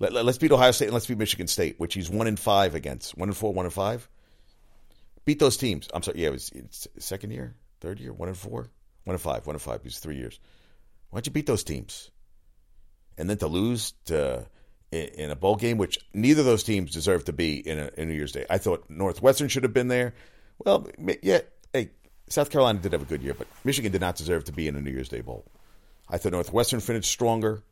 Let, 0.00 0.12
let, 0.12 0.26
us 0.26 0.38
beat 0.38 0.50
Ohio 0.50 0.72
State 0.72 0.86
and 0.86 0.94
let's 0.94 1.06
beat 1.06 1.18
Michigan 1.18 1.46
State, 1.46 1.78
which 1.78 1.94
he's 1.94 2.10
one 2.10 2.26
in 2.26 2.36
five 2.36 2.74
against. 2.74 3.16
One 3.16 3.28
in 3.28 3.34
four, 3.34 3.52
one 3.52 3.64
in 3.64 3.70
five. 3.70 4.08
Beat 5.24 5.38
those 5.38 5.56
teams. 5.56 5.88
I'm 5.94 6.02
sorry. 6.02 6.20
Yeah, 6.20 6.28
it 6.28 6.32
was 6.32 6.88
second 6.98 7.30
year, 7.30 7.54
third 7.80 8.00
year, 8.00 8.12
one 8.12 8.28
in 8.28 8.34
four. 8.34 8.70
One 9.04 9.14
in 9.14 9.18
five, 9.18 9.46
one 9.46 9.54
in 9.54 9.60
five. 9.60 9.82
He's 9.82 9.98
three 9.98 10.16
years. 10.16 10.38
Why 11.10 11.18
don't 11.18 11.26
you 11.26 11.32
beat 11.32 11.46
those 11.46 11.64
teams? 11.64 12.10
And 13.16 13.30
then 13.30 13.38
to 13.38 13.46
lose 13.46 13.92
to 14.06 14.46
in 14.94 15.30
a 15.30 15.36
bowl 15.36 15.56
game, 15.56 15.78
which 15.78 15.98
neither 16.12 16.40
of 16.40 16.46
those 16.46 16.62
teams 16.62 16.92
deserve 16.92 17.24
to 17.24 17.32
be 17.32 17.56
in, 17.56 17.78
a, 17.78 17.90
in 17.96 18.08
New 18.08 18.14
Year's 18.14 18.32
Day. 18.32 18.44
I 18.48 18.58
thought 18.58 18.88
Northwestern 18.88 19.48
should 19.48 19.64
have 19.64 19.74
been 19.74 19.88
there. 19.88 20.14
Well, 20.58 20.88
yeah, 21.22 21.40
hey, 21.72 21.90
South 22.28 22.50
Carolina 22.50 22.78
did 22.78 22.92
have 22.92 23.02
a 23.02 23.06
good 23.06 23.22
year, 23.22 23.34
but 23.34 23.48
Michigan 23.64 23.90
did 23.90 24.00
not 24.00 24.16
deserve 24.16 24.44
to 24.44 24.52
be 24.52 24.68
in 24.68 24.76
a 24.76 24.80
New 24.80 24.92
Year's 24.92 25.08
Day 25.08 25.20
bowl. 25.20 25.44
I 26.08 26.18
thought 26.18 26.32
Northwestern 26.32 26.80
finished 26.80 27.10
stronger. 27.10 27.62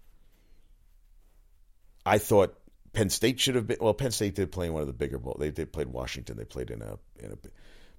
I 2.04 2.18
thought 2.18 2.58
Penn 2.92 3.10
State 3.10 3.40
should 3.40 3.54
have 3.54 3.66
been. 3.66 3.78
Well, 3.80 3.94
Penn 3.94 4.10
State 4.10 4.34
did 4.34 4.52
play 4.52 4.66
in 4.66 4.72
one 4.72 4.82
of 4.82 4.88
the 4.88 4.92
bigger 4.92 5.18
bowls. 5.18 5.38
They 5.38 5.50
did 5.50 5.72
played 5.72 5.88
Washington. 5.88 6.36
They 6.36 6.44
played 6.44 6.70
in 6.70 6.82
a 6.82 6.98
in 7.18 7.32
a. 7.32 7.38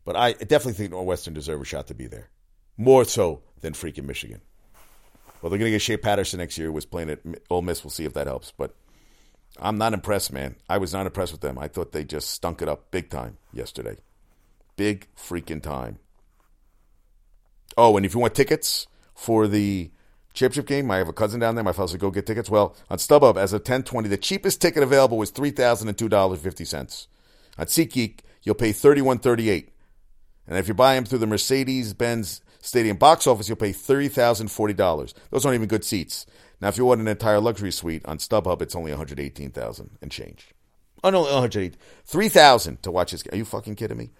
But 0.05 0.15
I 0.15 0.33
definitely 0.33 0.73
think 0.73 0.91
Northwestern 0.91 1.33
deserved 1.33 1.61
a 1.61 1.65
shot 1.65 1.87
to 1.87 1.93
be 1.93 2.07
there 2.07 2.29
more 2.77 3.05
so 3.05 3.41
than 3.61 3.73
freaking 3.73 4.05
Michigan. 4.05 4.41
Well, 5.41 5.49
they're 5.49 5.59
going 5.59 5.71
to 5.71 5.75
get 5.75 5.81
Shea 5.81 5.97
Patterson 5.97 6.39
next 6.39 6.57
year, 6.57 6.71
was 6.71 6.85
playing 6.85 7.09
at 7.09 7.19
Ole 7.49 7.61
Miss. 7.61 7.83
We'll 7.83 7.91
see 7.91 8.05
if 8.05 8.13
that 8.13 8.27
helps. 8.27 8.51
But 8.51 8.75
I'm 9.59 9.77
not 9.77 9.93
impressed, 9.93 10.31
man. 10.31 10.55
I 10.69 10.77
was 10.77 10.93
not 10.93 11.05
impressed 11.05 11.31
with 11.31 11.41
them. 11.41 11.57
I 11.57 11.67
thought 11.67 11.91
they 11.91 12.03
just 12.03 12.29
stunk 12.29 12.61
it 12.61 12.69
up 12.69 12.91
big 12.91 13.09
time 13.09 13.37
yesterday. 13.51 13.97
Big 14.75 15.07
freaking 15.15 15.61
time. 15.61 15.99
Oh, 17.77 17.97
and 17.97 18.05
if 18.05 18.13
you 18.13 18.19
want 18.19 18.35
tickets 18.35 18.87
for 19.13 19.47
the 19.47 19.91
championship 20.33 20.67
game, 20.67 20.89
I 20.91 20.97
have 20.97 21.09
a 21.09 21.13
cousin 21.13 21.39
down 21.39 21.55
there. 21.55 21.63
My 21.63 21.73
fellow 21.73 21.87
said, 21.87 21.99
go 21.99 22.11
get 22.11 22.25
tickets. 22.25 22.49
Well, 22.49 22.75
on 22.89 22.97
StubHub, 22.97 23.37
as 23.37 23.53
of 23.53 23.61
1020, 23.61 24.09
the 24.09 24.17
cheapest 24.17 24.61
ticket 24.61 24.83
available 24.83 25.17
was 25.17 25.31
$3,002.50. 25.31 27.07
On 27.57 27.65
SeatGeek, 27.65 28.19
you'll 28.43 28.55
pay 28.55 28.71
$31.38. 28.71 29.69
And 30.47 30.57
if 30.57 30.67
you 30.67 30.73
buy 30.73 30.95
them 30.95 31.05
through 31.05 31.19
the 31.19 31.27
Mercedes 31.27 31.93
Benz 31.93 32.41
Stadium 32.59 32.97
box 32.97 33.27
office, 33.27 33.47
you'll 33.47 33.57
pay 33.57 33.71
$30,040. 33.71 35.13
Those 35.29 35.45
aren't 35.45 35.55
even 35.55 35.67
good 35.67 35.85
seats. 35.85 36.25
Now, 36.61 36.69
if 36.69 36.77
you 36.77 36.85
want 36.85 37.01
an 37.01 37.07
entire 37.07 37.39
luxury 37.39 37.71
suite 37.71 38.05
on 38.05 38.17
StubHub, 38.17 38.61
it's 38.61 38.75
only 38.75 38.91
118000 38.91 39.97
and 40.01 40.11
change. 40.11 40.47
Oh, 41.03 41.09
no, 41.09 41.21
108 41.21 41.75
3000 42.05 42.81
to 42.83 42.91
watch 42.91 43.11
this. 43.11 43.23
Game. 43.23 43.33
Are 43.33 43.37
you 43.37 43.45
fucking 43.45 43.75
kidding 43.75 43.97
me? 43.97 44.11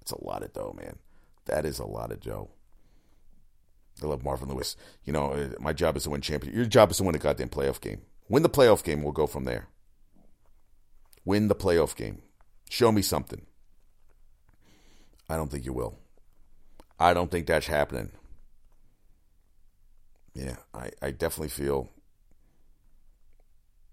That's 0.00 0.12
a 0.12 0.24
lot 0.24 0.42
of 0.42 0.52
dough, 0.54 0.74
man. 0.78 0.96
That 1.44 1.66
is 1.66 1.78
a 1.78 1.84
lot 1.84 2.12
of 2.12 2.20
dough. 2.20 2.48
I 4.02 4.06
love 4.06 4.24
Marvin 4.24 4.48
Lewis. 4.48 4.76
You 5.04 5.12
know, 5.12 5.32
uh, 5.32 5.48
my 5.58 5.72
job 5.72 5.96
is 5.96 6.04
to 6.04 6.10
win 6.10 6.20
champion. 6.20 6.54
Your 6.54 6.66
job 6.66 6.90
is 6.90 6.98
to 6.98 7.04
win 7.04 7.14
a 7.14 7.18
goddamn 7.18 7.48
playoff 7.48 7.80
game. 7.80 8.02
Win 8.28 8.42
the 8.42 8.50
playoff 8.50 8.84
game. 8.84 9.02
We'll 9.02 9.12
go 9.12 9.26
from 9.26 9.44
there. 9.44 9.68
Win 11.24 11.48
the 11.48 11.54
playoff 11.54 11.96
game. 11.96 12.22
Show 12.68 12.92
me 12.92 13.02
something. 13.02 13.46
I 15.28 15.36
don't 15.36 15.50
think 15.50 15.64
you 15.64 15.72
will. 15.72 15.98
I 16.98 17.14
don't 17.14 17.30
think 17.30 17.46
that's 17.46 17.66
happening. 17.66 18.10
Yeah, 20.34 20.56
I, 20.74 20.90
I 21.00 21.10
definitely 21.12 21.48
feel, 21.48 21.88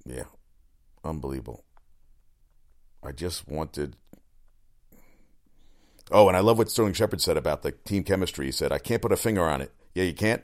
yeah, 0.05 0.25
unbelievable. 1.03 1.63
I 3.01 3.13
just 3.13 3.47
wanted. 3.47 3.95
Oh, 6.11 6.27
and 6.27 6.35
I 6.35 6.41
love 6.41 6.57
what 6.57 6.69
Sterling 6.69 6.93
Shepard 6.93 7.21
said 7.21 7.37
about 7.37 7.63
the 7.63 7.71
team 7.71 8.03
chemistry. 8.03 8.45
He 8.45 8.51
said, 8.51 8.71
I 8.71 8.77
can't 8.77 9.01
put 9.01 9.13
a 9.13 9.17
finger 9.17 9.43
on 9.43 9.61
it. 9.61 9.71
Yeah, 9.93 10.03
you 10.03 10.13
can't, 10.13 10.43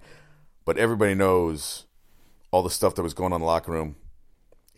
but 0.65 0.77
everybody 0.77 1.15
knows 1.15 1.85
all 2.51 2.63
the 2.63 2.69
stuff 2.69 2.95
that 2.95 3.03
was 3.03 3.13
going 3.13 3.33
on 3.33 3.38
in 3.38 3.41
the 3.41 3.47
locker 3.47 3.71
room 3.71 3.95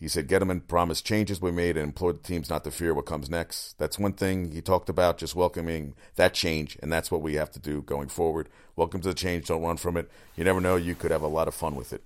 he 0.02 0.08
said 0.08 0.26
Gettleman 0.26 0.66
promised 0.66 1.06
changes 1.06 1.40
we 1.40 1.52
made 1.52 1.76
and 1.76 1.84
implored 1.84 2.18
the 2.18 2.26
teams 2.26 2.50
not 2.50 2.64
to 2.64 2.72
fear 2.72 2.92
what 2.92 3.06
comes 3.06 3.30
next. 3.30 3.78
That's 3.78 4.00
one 4.00 4.14
thing 4.14 4.50
he 4.50 4.60
talked 4.60 4.88
about, 4.88 5.16
just 5.16 5.36
welcoming 5.36 5.94
that 6.16 6.34
change, 6.34 6.76
and 6.82 6.92
that's 6.92 7.12
what 7.12 7.22
we 7.22 7.34
have 7.34 7.52
to 7.52 7.60
do 7.60 7.82
going 7.82 8.08
forward. 8.08 8.48
Welcome 8.74 9.00
to 9.02 9.10
the 9.10 9.14
change, 9.14 9.46
don't 9.46 9.62
run 9.62 9.76
from 9.76 9.96
it. 9.96 10.10
You 10.34 10.42
never 10.42 10.60
know, 10.60 10.74
you 10.74 10.96
could 10.96 11.12
have 11.12 11.22
a 11.22 11.28
lot 11.28 11.46
of 11.46 11.54
fun 11.54 11.76
with 11.76 11.92
it. 11.92 12.02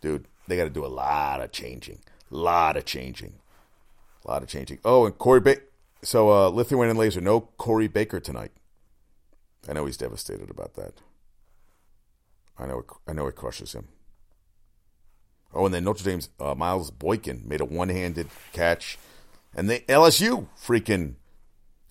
Dude, 0.00 0.28
they 0.46 0.56
got 0.56 0.62
to 0.62 0.70
do 0.70 0.86
a 0.86 0.86
lot 0.86 1.40
of 1.40 1.50
changing. 1.50 1.98
A 2.30 2.36
lot 2.36 2.76
of 2.76 2.84
changing. 2.84 3.32
A 4.24 4.30
lot 4.30 4.44
of 4.44 4.48
changing. 4.48 4.78
Oh, 4.84 5.04
and 5.04 5.18
Corey 5.18 5.40
Baker. 5.40 5.64
So, 6.02 6.30
uh, 6.30 6.48
Lithuanian 6.50 6.96
Laser, 6.96 7.20
no 7.20 7.40
Corey 7.40 7.88
Baker 7.88 8.20
tonight. 8.20 8.52
I 9.68 9.72
know 9.72 9.86
he's 9.86 9.96
devastated 9.96 10.50
about 10.50 10.74
that. 10.74 10.92
I 12.58 12.66
know 12.66 12.80
it, 12.80 12.86
I 13.06 13.12
know 13.12 13.26
it 13.26 13.36
crushes 13.36 13.72
him. 13.72 13.88
Oh, 15.52 15.66
and 15.66 15.74
then 15.74 15.84
Notre 15.84 16.04
Dame's 16.04 16.28
uh, 16.40 16.54
Miles 16.54 16.90
Boykin 16.90 17.42
made 17.46 17.60
a 17.60 17.64
one-handed 17.64 18.28
catch, 18.52 18.98
and 19.54 19.70
they 19.70 19.80
LSU 19.80 20.48
freaking 20.60 21.14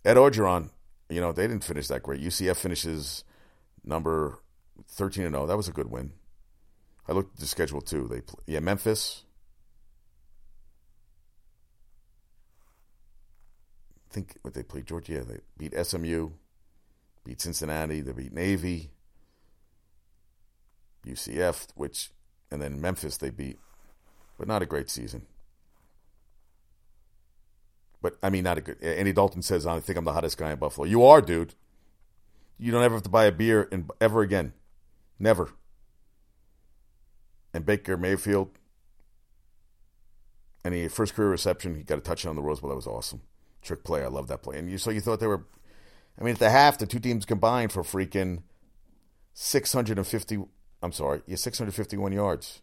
Ed 0.04 0.17
Orgeron. 0.17 0.69
You 1.10 1.21
know 1.21 1.32
they 1.32 1.47
didn't 1.47 1.63
finish 1.63 1.88
that 1.88 2.04
great. 2.04 2.21
UCF 2.21 2.58
finishes 2.58 3.23
number 3.84 4.39
thirteen 4.88 5.23
and 5.26 5.34
zero. 5.34 5.43
Oh. 5.43 5.47
That 5.47 5.58
was 5.58 5.67
a 5.67 5.73
good 5.73 5.89
win. 5.89 6.12
I 7.08 7.13
looked 7.13 7.36
at 7.36 7.39
the 7.39 7.45
schedule 7.45 7.82
too. 7.82 8.08
They 8.10 8.21
yeah 8.52 8.60
Memphis. 8.60 9.23
I 14.10 14.13
think 14.13 14.38
what 14.41 14.54
they 14.54 14.63
played 14.63 14.86
Georgia. 14.86 15.23
They 15.23 15.39
beat 15.58 15.73
SMU, 15.86 16.32
beat 17.23 17.41
Cincinnati. 17.41 18.02
They 18.02 18.12
beat 18.12 18.34
Navy. 18.34 18.92
UCF, 21.06 21.68
which 21.76 22.12
and 22.52 22.62
then 22.62 22.80
Memphis 22.80 23.18
they 23.18 23.30
beat, 23.30 23.60
but 24.38 24.48
not 24.48 24.62
a 24.62 24.66
great 24.66 24.89
season. 24.89 25.26
But 28.02 28.18
I 28.22 28.30
mean, 28.30 28.44
not 28.44 28.58
a 28.58 28.62
good. 28.62 28.82
Andy 28.84 29.13
Dalton 29.13 29.42
says, 29.42 29.66
"I 29.66 29.80
think 29.80 29.98
I'm 29.98 30.06
the 30.06 30.13
hottest 30.13 30.38
guy 30.38 30.52
in 30.52 30.60
Buffalo." 30.60 30.86
You 30.86 31.04
are, 31.06 31.22
dude. 31.22 31.56
You 32.58 32.72
don't 32.72 32.84
ever 32.84 32.96
have 32.96 33.04
to 33.04 33.10
buy 33.10 33.26
a 33.26 33.32
beer 33.32 33.63
in, 33.63 33.89
ever 34.00 34.22
again, 34.22 34.54
never. 35.20 35.52
And 37.54 37.66
Baker 37.66 37.98
Mayfield, 37.98 38.58
and 40.63 40.74
he 40.74 40.88
first 40.88 41.13
career 41.13 41.30
reception, 41.30 41.76
he 41.76 41.84
got 41.84 41.98
a 41.98 42.02
touchdown 42.02 42.32
on 42.32 42.36
the 42.36 42.42
Rose 42.42 42.60
Bowl. 42.60 42.70
That 42.70 42.76
was 42.76 42.88
awesome. 42.88 43.22
Trick 43.62 43.84
play. 43.84 44.04
I 44.04 44.08
love 44.08 44.28
that 44.28 44.44
play. 44.44 44.58
And 44.58 44.70
you 44.70 44.78
so 44.78 44.92
you 44.92 45.02
thought 45.02 45.20
they 45.20 45.28
were. 45.28 45.46
I 46.20 46.24
mean, 46.24 46.34
at 46.34 46.39
the 46.39 46.50
half, 46.50 46.78
the 46.78 46.86
two 46.86 47.00
teams 47.00 47.26
combined 47.26 47.72
for 47.72 47.82
freaking 47.82 48.44
650 49.34 50.46
I'm 50.84 50.91
sorry, 50.91 51.22
yeah, 51.26 51.38
651 51.38 52.12
yards 52.12 52.62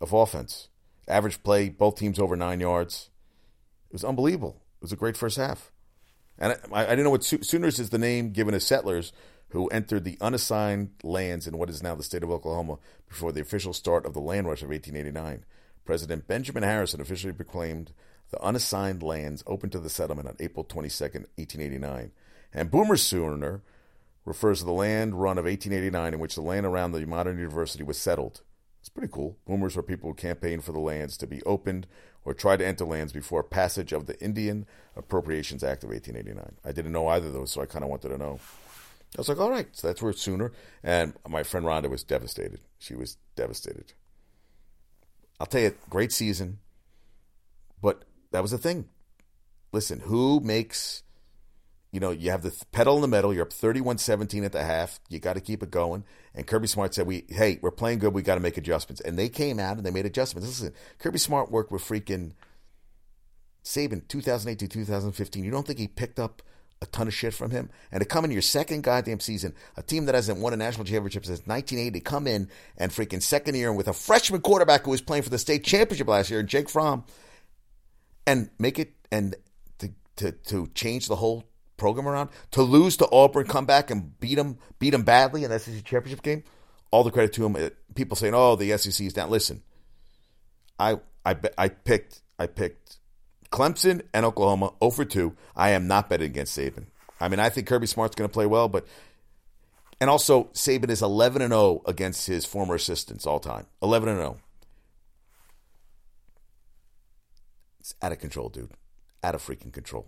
of 0.00 0.12
offense. 0.12 0.68
Average 1.06 1.42
play, 1.42 1.68
both 1.68 1.96
teams 1.96 2.18
over 2.18 2.36
nine 2.36 2.60
yards. 2.60 3.10
It 3.88 3.92
was 3.92 4.04
unbelievable. 4.04 4.60
It 4.80 4.82
was 4.82 4.92
a 4.92 4.96
great 4.96 5.16
first 5.16 5.36
half. 5.36 5.70
And 6.38 6.58
I, 6.72 6.84
I 6.84 6.90
didn't 6.90 7.04
know 7.04 7.10
what 7.10 7.24
Sooners 7.24 7.78
is 7.78 7.90
the 7.90 7.98
name 7.98 8.32
given 8.32 8.54
to 8.54 8.60
settlers 8.60 9.12
who 9.50 9.68
entered 9.68 10.04
the 10.04 10.18
unassigned 10.20 10.90
lands 11.02 11.46
in 11.46 11.58
what 11.58 11.70
is 11.70 11.82
now 11.82 11.94
the 11.94 12.02
state 12.02 12.22
of 12.22 12.30
Oklahoma 12.30 12.78
before 13.08 13.32
the 13.32 13.40
official 13.40 13.72
start 13.72 14.06
of 14.06 14.14
the 14.14 14.20
land 14.20 14.46
rush 14.46 14.62
of 14.62 14.68
1889. 14.68 15.44
President 15.84 16.26
Benjamin 16.26 16.62
Harrison 16.62 17.00
officially 17.00 17.32
proclaimed 17.32 17.92
the 18.30 18.42
unassigned 18.42 19.02
lands 19.02 19.42
open 19.46 19.70
to 19.70 19.80
the 19.80 19.90
settlement 19.90 20.28
on 20.28 20.36
April 20.38 20.64
22, 20.64 21.04
1889. 21.04 22.12
And 22.52 22.70
Boomer 22.70 22.96
Sooner 22.96 23.62
refers 24.24 24.60
to 24.60 24.64
the 24.64 24.72
land 24.72 25.20
run 25.20 25.38
of 25.38 25.44
1889 25.44 26.14
in 26.14 26.20
which 26.20 26.34
the 26.34 26.42
land 26.42 26.66
around 26.66 26.92
the 26.92 27.06
modern 27.06 27.38
university 27.38 27.82
was 27.82 27.98
settled. 27.98 28.42
It's 28.80 28.88
pretty 28.88 29.12
cool. 29.12 29.36
Boomers 29.46 29.76
are 29.76 29.82
people 29.82 30.10
who 30.10 30.14
campaigned 30.14 30.64
for 30.64 30.72
the 30.72 30.80
lands 30.80 31.16
to 31.18 31.26
be 31.26 31.42
opened 31.42 31.86
or 32.24 32.34
try 32.34 32.56
to 32.56 32.66
enter 32.66 32.84
lands 32.84 33.12
before 33.12 33.42
passage 33.42 33.92
of 33.92 34.06
the 34.06 34.18
Indian 34.20 34.66
Appropriations 34.96 35.62
Act 35.62 35.84
of 35.84 35.90
1889. 35.90 36.56
I 36.64 36.72
didn't 36.72 36.92
know 36.92 37.08
either 37.08 37.28
of 37.28 37.32
those, 37.32 37.52
so 37.52 37.60
I 37.60 37.66
kind 37.66 37.84
of 37.84 37.90
wanted 37.90 38.08
to 38.08 38.18
know. 38.18 38.40
I 39.16 39.20
was 39.20 39.28
like, 39.28 39.40
all 39.40 39.50
right, 39.50 39.68
so 39.72 39.86
that's 39.86 40.00
where 40.00 40.10
it's 40.10 40.22
sooner. 40.22 40.52
And 40.82 41.14
my 41.28 41.42
friend 41.42 41.66
Rhonda 41.66 41.90
was 41.90 42.04
devastated. 42.04 42.60
She 42.78 42.94
was 42.94 43.16
devastated. 43.36 43.92
I'll 45.38 45.46
tell 45.46 45.62
you, 45.62 45.74
great 45.88 46.12
season, 46.12 46.58
but 47.82 48.04
that 48.30 48.42
was 48.42 48.50
the 48.50 48.58
thing. 48.58 48.88
Listen, 49.72 50.00
who 50.00 50.40
makes 50.40 51.02
you 51.92 51.98
know, 51.98 52.10
you 52.10 52.30
have 52.30 52.42
the 52.42 52.54
pedal 52.72 52.96
in 52.96 53.02
the 53.02 53.08
metal. 53.08 53.34
You're 53.34 53.42
up 53.42 53.50
31-17 53.50 54.44
at 54.44 54.52
the 54.52 54.62
half. 54.62 55.00
You 55.08 55.18
got 55.18 55.34
to 55.34 55.40
keep 55.40 55.62
it 55.62 55.70
going. 55.70 56.04
And 56.34 56.46
Kirby 56.46 56.68
Smart 56.68 56.94
said, 56.94 57.06
"We 57.06 57.24
hey, 57.28 57.58
we're 57.60 57.72
playing 57.72 57.98
good. 57.98 58.14
We 58.14 58.22
got 58.22 58.36
to 58.36 58.40
make 58.40 58.56
adjustments." 58.56 59.00
And 59.00 59.18
they 59.18 59.28
came 59.28 59.58
out 59.58 59.76
and 59.76 59.84
they 59.84 59.90
made 59.90 60.06
adjustments. 60.06 60.48
Listen, 60.48 60.72
Kirby 60.98 61.18
Smart 61.18 61.50
worked 61.50 61.72
with 61.72 61.82
freaking 61.82 62.32
Saban 63.64 64.06
2008 64.06 64.58
to 64.60 64.68
2015. 64.68 65.44
You 65.44 65.50
don't 65.50 65.66
think 65.66 65.80
he 65.80 65.88
picked 65.88 66.20
up 66.20 66.42
a 66.80 66.86
ton 66.86 67.08
of 67.08 67.14
shit 67.14 67.34
from 67.34 67.50
him? 67.50 67.68
And 67.90 68.00
to 68.00 68.06
come 68.06 68.24
in 68.24 68.30
your 68.30 68.42
second 68.42 68.82
goddamn 68.82 69.20
season, 69.20 69.54
a 69.76 69.82
team 69.82 70.06
that 70.06 70.14
hasn't 70.14 70.38
won 70.38 70.52
a 70.52 70.56
national 70.56 70.84
championship 70.84 71.26
since 71.26 71.40
1980, 71.40 72.00
come 72.00 72.26
in 72.28 72.48
and 72.76 72.92
freaking 72.92 73.22
second 73.22 73.56
year 73.56 73.72
with 73.72 73.88
a 73.88 73.92
freshman 73.92 74.40
quarterback 74.40 74.84
who 74.84 74.90
was 74.92 75.02
playing 75.02 75.24
for 75.24 75.30
the 75.30 75.38
state 75.38 75.64
championship 75.64 76.06
last 76.06 76.30
year, 76.30 76.44
Jake 76.44 76.70
Fromm, 76.70 77.04
and 78.26 78.50
make 78.58 78.78
it 78.78 78.92
and 79.10 79.34
to 79.78 79.90
to 80.16 80.32
to 80.32 80.68
change 80.74 81.08
the 81.08 81.16
whole 81.16 81.49
program 81.80 82.06
around. 82.06 82.30
To 82.52 82.62
lose 82.62 82.96
to 82.98 83.10
Auburn, 83.10 83.46
come 83.46 83.66
back 83.66 83.90
and 83.90 84.18
beat 84.20 84.36
them, 84.36 84.58
beat 84.78 84.90
them 84.90 85.02
badly 85.02 85.42
in 85.42 85.50
the 85.50 85.58
SEC 85.58 85.84
championship 85.84 86.22
game. 86.22 86.44
All 86.92 87.02
the 87.02 87.10
credit 87.10 87.32
to 87.34 87.46
him. 87.46 87.70
People 87.94 88.16
saying, 88.16 88.34
"Oh, 88.34 88.54
the 88.54 88.76
SEC 88.78 89.06
is 89.06 89.12
down." 89.12 89.30
Listen, 89.30 89.62
I 90.78 91.00
I 91.24 91.36
I 91.58 91.68
picked 91.68 92.20
I 92.38 92.46
picked 92.46 92.98
Clemson 93.50 94.02
and 94.14 94.24
Oklahoma 94.24 94.72
0 94.82 94.90
for 94.90 95.04
2. 95.04 95.34
I 95.56 95.70
am 95.70 95.86
not 95.86 96.08
betting 96.08 96.26
against 96.26 96.56
Saban. 96.56 96.86
I 97.20 97.28
mean, 97.28 97.40
I 97.40 97.48
think 97.48 97.66
Kirby 97.66 97.86
Smart's 97.86 98.16
going 98.16 98.28
to 98.28 98.32
play 98.32 98.46
well, 98.46 98.68
but 98.68 98.86
and 100.00 100.08
also 100.08 100.44
Saban 100.54 100.88
is 100.88 101.02
11 101.02 101.42
and 101.42 101.52
0 101.52 101.82
against 101.86 102.26
his 102.26 102.46
former 102.46 102.74
assistants 102.74 103.26
all 103.26 103.40
time. 103.40 103.66
11 103.82 104.08
and 104.08 104.18
0. 104.18 104.36
It's 107.80 107.94
out 108.00 108.12
of 108.12 108.18
control, 108.18 108.48
dude. 108.48 108.70
Out 109.22 109.34
of 109.34 109.42
freaking 109.42 109.72
control. 109.72 110.06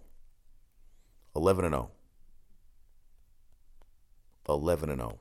11 1.35 1.65
and 1.65 1.75
0. 1.75 1.91
11 4.49 4.91
and 4.91 5.01
0. 5.01 5.19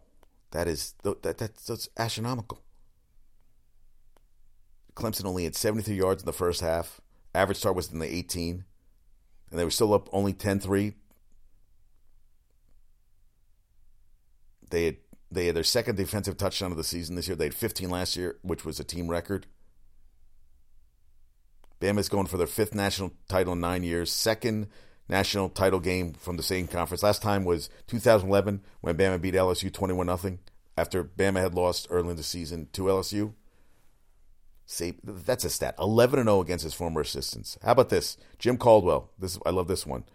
That 0.52 0.68
is 0.68 0.94
that, 1.04 1.24
that 1.24 1.38
that's 1.38 1.90
astronomical. 1.98 2.62
Clemson 4.96 5.26
only 5.26 5.46
had 5.46 5.56
73 5.56 5.96
yards 5.96 6.22
in 6.24 6.26
the 6.26 6.34
first 6.34 6.62
half. 6.62 7.00
Average 7.34 7.58
start 7.58 7.76
was 7.76 7.92
in 7.92 8.00
the 8.00 8.14
18. 8.14 8.66
And 9.50 9.60
they 9.60 9.64
were 9.64 9.72
still 9.72 9.94
up 9.94 10.10
only 10.12 10.34
10-3. 10.34 10.94
They 14.70 14.86
had 14.86 14.98
they 15.30 15.46
had 15.46 15.56
their 15.56 15.64
second 15.64 15.96
defensive 15.96 16.36
touchdown 16.36 16.72
of 16.72 16.78
the 16.78 16.84
season 16.84 17.16
this 17.16 17.28
year. 17.28 17.38
They 17.38 17.46
had 17.46 17.54
15 17.54 17.90
last 17.90 18.18
year, 18.18 18.36
which 18.42 18.66
was 18.66 18.80
a 18.80 18.84
team 18.84 19.08
record. 19.08 19.48
Bama's 21.80 22.10
going 22.10 22.28
for 22.28 22.38
their 22.38 22.48
fifth 22.48 22.76
national 22.76 23.14
title 23.30 23.54
in 23.54 23.62
nine 23.62 23.84
years, 23.84 24.12
second 24.12 24.68
national 25.12 25.50
title 25.50 25.82
game 25.82 26.14
from 26.14 26.38
the 26.38 26.44
same 26.44 26.66
conference. 26.68 27.04
Last 27.04 27.22
time 27.22 27.44
was 27.44 27.70
2011 27.88 28.62
when 28.80 28.98
Bama 28.98 29.22
beat 29.22 29.36
LSU 29.36 29.72
21 29.72 30.18
0 30.18 30.38
after 30.78 31.04
Bama 31.04 31.42
had 31.42 31.54
lost 31.54 31.86
early 31.92 32.12
in 32.12 32.16
the 32.16 32.24
season 32.24 32.70
to 32.74 32.84
LSU. 32.84 33.34
See, 34.66 34.94
that's 35.04 35.44
a 35.44 35.50
stat. 35.50 35.76
11 35.78 36.24
0 36.24 36.40
against 36.40 36.64
his 36.64 36.74
former 36.74 37.02
assistants. 37.02 37.60
How 37.62 37.74
about 37.74 37.90
this? 37.90 38.18
Jim 38.40 38.58
Caldwell. 38.58 39.12
This 39.20 39.38
I 39.46 39.50
love 39.50 39.68
this 39.68 39.86
one. 39.86 40.06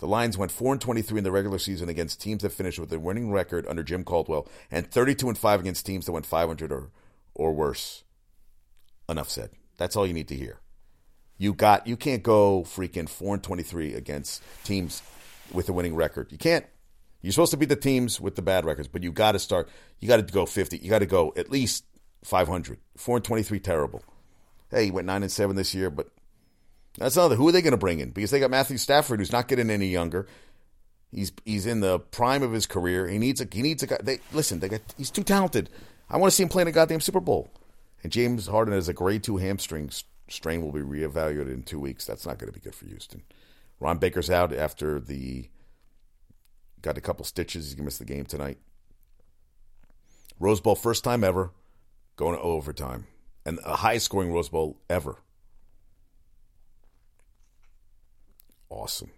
The 0.00 0.06
Lions 0.06 0.36
went 0.36 0.52
4 0.52 0.72
and 0.72 0.80
23 0.80 1.18
in 1.18 1.24
the 1.24 1.32
regular 1.32 1.58
season 1.58 1.88
against 1.88 2.20
teams 2.20 2.42
that 2.42 2.52
finished 2.52 2.78
with 2.78 2.92
a 2.92 2.98
winning 2.98 3.32
record 3.32 3.64
under 3.66 3.82
Jim 3.82 4.04
Caldwell 4.04 4.46
and 4.70 4.90
32 4.90 5.28
and 5.28 5.38
5 5.38 5.60
against 5.60 5.86
teams 5.86 6.04
that 6.04 6.12
went 6.12 6.26
500 6.26 6.70
or 6.70 6.90
or 7.34 7.54
worse. 7.54 8.04
Enough 9.08 9.30
said. 9.30 9.50
That's 9.78 9.96
all 9.96 10.06
you 10.06 10.12
need 10.12 10.28
to 10.28 10.36
hear. 10.36 10.60
You 11.36 11.52
got 11.52 11.86
you 11.86 11.96
can't 11.96 12.22
go 12.22 12.62
freaking 12.62 13.08
four 13.08 13.34
and 13.34 13.42
twenty 13.42 13.62
three 13.62 13.94
against 13.94 14.42
teams 14.62 15.02
with 15.52 15.68
a 15.68 15.72
winning 15.72 15.94
record. 15.94 16.30
You 16.30 16.38
can't. 16.38 16.64
You're 17.22 17.32
supposed 17.32 17.52
to 17.52 17.56
beat 17.56 17.70
the 17.70 17.76
teams 17.76 18.20
with 18.20 18.36
the 18.36 18.42
bad 18.42 18.64
records, 18.64 18.88
but 18.88 19.02
you 19.02 19.10
got 19.10 19.32
to 19.32 19.38
start. 19.38 19.68
You 19.98 20.08
got 20.08 20.16
to 20.16 20.22
go 20.22 20.46
fifty. 20.46 20.78
You 20.78 20.90
got 20.90 20.98
to 20.98 21.06
go 21.06 21.32
at 21.36 21.50
least 21.50 21.84
five 22.22 22.48
hundred. 22.48 22.78
Four 22.96 23.16
and 23.16 23.24
twenty 23.24 23.42
three, 23.42 23.60
terrible. 23.60 24.02
Hey, 24.70 24.86
he 24.86 24.90
went 24.90 25.06
nine 25.06 25.22
and 25.22 25.32
seven 25.32 25.56
this 25.56 25.74
year, 25.74 25.90
but 25.90 26.08
that's 26.98 27.16
another. 27.16 27.36
Who 27.36 27.48
are 27.48 27.52
they 27.52 27.62
going 27.62 27.72
to 27.72 27.76
bring 27.76 28.00
in? 28.00 28.10
Because 28.10 28.30
they 28.30 28.40
got 28.40 28.50
Matthew 28.50 28.76
Stafford, 28.76 29.20
who's 29.20 29.32
not 29.32 29.48
getting 29.48 29.70
any 29.70 29.88
younger. 29.88 30.26
He's 31.10 31.32
he's 31.44 31.66
in 31.66 31.80
the 31.80 31.98
prime 31.98 32.42
of 32.42 32.52
his 32.52 32.66
career. 32.66 33.08
He 33.08 33.18
needs 33.18 33.40
a 33.40 33.48
he 33.50 33.62
needs 33.62 33.82
a 33.82 33.86
guy. 33.86 33.98
They 34.02 34.18
listen. 34.32 34.60
They 34.60 34.68
got 34.68 34.80
he's 34.96 35.10
too 35.10 35.24
talented. 35.24 35.70
I 36.08 36.16
want 36.16 36.30
to 36.30 36.36
see 36.36 36.42
him 36.42 36.48
playing 36.48 36.68
a 36.68 36.72
goddamn 36.72 37.00
Super 37.00 37.20
Bowl. 37.20 37.50
And 38.02 38.12
James 38.12 38.46
Harden 38.46 38.74
has 38.74 38.88
a 38.88 38.92
grade 38.92 39.22
two 39.22 39.38
hamstring 39.38 39.90
strain 40.28 40.62
will 40.62 40.72
be 40.72 40.80
reevaluated 40.80 41.52
in 41.52 41.62
two 41.62 41.80
weeks. 41.80 42.04
That's 42.04 42.26
not 42.26 42.38
going 42.38 42.52
to 42.52 42.58
be 42.58 42.64
good 42.64 42.74
for 42.74 42.86
Houston. 42.86 43.22
Ron 43.80 43.98
Baker's 43.98 44.30
out 44.30 44.52
after 44.52 45.00
the 45.00 45.48
got 46.80 46.98
a 46.98 47.00
couple 47.00 47.24
stitches. 47.24 47.66
He's 47.66 47.74
gonna 47.74 47.86
miss 47.86 47.98
the 47.98 48.04
game 48.04 48.24
tonight. 48.24 48.58
Rose 50.38 50.60
Bowl 50.60 50.74
first 50.74 51.04
time 51.04 51.24
ever, 51.24 51.52
going 52.16 52.36
to 52.36 52.42
overtime, 52.42 53.06
and 53.44 53.58
a 53.64 53.76
highest 53.76 54.06
scoring 54.06 54.32
Rose 54.32 54.48
Bowl 54.48 54.78
ever. 54.90 55.18
Awesome, 58.68 59.10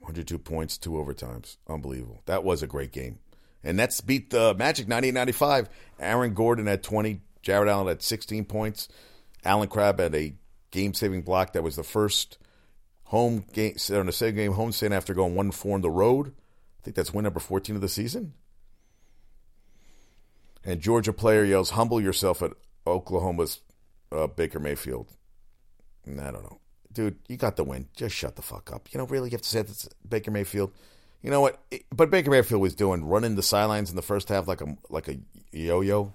102 0.00 0.38
points, 0.38 0.78
two 0.78 0.92
overtimes, 0.92 1.56
unbelievable. 1.68 2.22
That 2.26 2.44
was 2.44 2.62
a 2.62 2.66
great 2.66 2.92
game, 2.92 3.18
and 3.64 3.78
that's 3.78 4.00
beat 4.00 4.30
the 4.30 4.54
Magic 4.54 4.86
98-95. 4.86 5.66
Aaron 5.98 6.34
Gordon 6.34 6.66
had 6.66 6.82
20, 6.82 7.20
Jarrett 7.42 7.68
Allen 7.68 7.88
had 7.88 8.02
16 8.02 8.44
points. 8.44 8.88
Allen 9.44 9.68
Crabbe 9.68 10.00
had 10.00 10.14
a 10.14 10.34
game 10.70 10.94
saving 10.94 11.22
block 11.22 11.52
that 11.52 11.62
was 11.62 11.76
the 11.76 11.82
first 11.82 12.38
home 13.04 13.44
game 13.52 13.74
on 13.92 14.06
the 14.06 14.12
second 14.12 14.36
game 14.36 14.52
home 14.52 14.72
stand 14.72 14.92
after 14.92 15.14
going 15.14 15.34
one 15.34 15.50
four 15.50 15.74
on 15.74 15.80
the 15.80 15.90
road. 15.90 16.28
I 16.28 16.82
think 16.82 16.96
that's 16.96 17.12
win 17.12 17.24
number 17.24 17.40
fourteen 17.40 17.74
of 17.76 17.82
the 17.82 17.88
season. 17.88 18.34
And 20.64 20.80
Georgia 20.80 21.12
player 21.12 21.44
yells, 21.44 21.70
"Humble 21.70 22.00
yourself!" 22.00 22.42
at 22.42 22.52
Oklahoma's 22.86 23.60
uh, 24.12 24.26
Baker 24.26 24.58
Mayfield. 24.58 25.08
And 26.04 26.20
I 26.20 26.30
don't 26.30 26.42
know, 26.42 26.60
dude. 26.92 27.18
You 27.28 27.36
got 27.36 27.56
the 27.56 27.64
win. 27.64 27.88
Just 27.96 28.14
shut 28.14 28.36
the 28.36 28.42
fuck 28.42 28.70
up. 28.72 28.88
You 28.92 28.98
know, 28.98 29.06
really, 29.06 29.30
you 29.30 29.34
have 29.34 29.42
to 29.42 29.48
say 29.48 29.62
that's 29.62 29.88
Baker 30.06 30.30
Mayfield. 30.30 30.72
You 31.22 31.30
know 31.30 31.40
what? 31.40 31.60
But 31.94 32.10
Baker 32.10 32.30
Mayfield 32.30 32.60
was 32.60 32.74
doing 32.74 33.04
running 33.04 33.34
the 33.34 33.42
sidelines 33.42 33.90
in 33.90 33.96
the 33.96 34.02
first 34.02 34.28
half 34.28 34.46
like 34.46 34.60
a 34.60 34.76
like 34.90 35.08
a 35.08 35.18
yo-yo. 35.50 36.12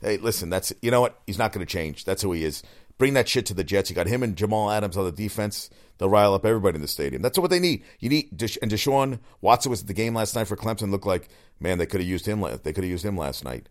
Hey, 0.00 0.18
listen, 0.18 0.50
that's 0.50 0.72
you 0.82 0.90
know 0.90 1.00
what? 1.00 1.20
He's 1.26 1.38
not 1.38 1.52
going 1.52 1.64
to 1.66 1.72
change. 1.72 2.04
That's 2.04 2.22
who 2.22 2.32
he 2.32 2.44
is. 2.44 2.62
Bring 2.98 3.14
that 3.14 3.28
shit 3.28 3.46
to 3.46 3.54
the 3.54 3.64
Jets. 3.64 3.90
You 3.90 3.96
got 3.96 4.06
him 4.06 4.22
and 4.22 4.36
Jamal 4.36 4.70
Adams 4.70 4.96
on 4.96 5.04
the 5.04 5.12
defense. 5.12 5.68
They'll 5.98 6.08
rile 6.08 6.34
up 6.34 6.44
everybody 6.44 6.76
in 6.76 6.82
the 6.82 6.88
stadium. 6.88 7.22
That's 7.22 7.38
what 7.38 7.50
they 7.50 7.58
need. 7.58 7.82
You 8.00 8.08
need 8.08 8.30
and 8.30 8.70
Deshaun 8.70 9.18
Watson 9.40 9.70
was 9.70 9.82
at 9.82 9.86
the 9.86 9.94
game 9.94 10.14
last 10.14 10.34
night 10.34 10.46
for 10.46 10.56
Clemson. 10.56 10.90
Looked 10.90 11.06
like 11.06 11.28
man, 11.60 11.78
they 11.78 11.86
could 11.86 12.00
have 12.00 12.08
used 12.08 12.26
him. 12.26 12.40
They 12.40 12.72
could 12.72 12.84
have 12.84 12.90
used 12.90 13.04
him 13.04 13.16
last 13.16 13.44
night. 13.44 13.68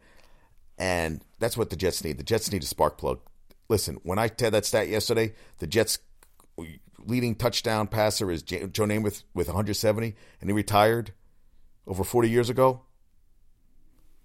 And 0.77 1.21
that's 1.39 1.57
what 1.57 1.69
the 1.69 1.75
Jets 1.75 2.03
need. 2.03 2.17
The 2.17 2.23
Jets 2.23 2.51
need 2.51 2.63
a 2.63 2.65
spark 2.65 2.97
plug. 2.97 3.19
Listen, 3.69 3.97
when 4.03 4.19
I 4.19 4.23
had 4.23 4.53
that 4.53 4.65
stat 4.65 4.88
yesterday, 4.88 5.33
the 5.59 5.67
Jets 5.67 5.99
leading 6.99 7.35
touchdown 7.35 7.88
passer 7.88 8.31
is 8.31 8.41
Joe 8.41 8.67
Namath 8.67 9.23
with 9.33 9.47
170, 9.47 10.15
and 10.41 10.49
he 10.49 10.53
retired 10.53 11.13
over 11.88 12.03
40 12.03 12.29
years 12.29 12.49
ago. 12.49 12.81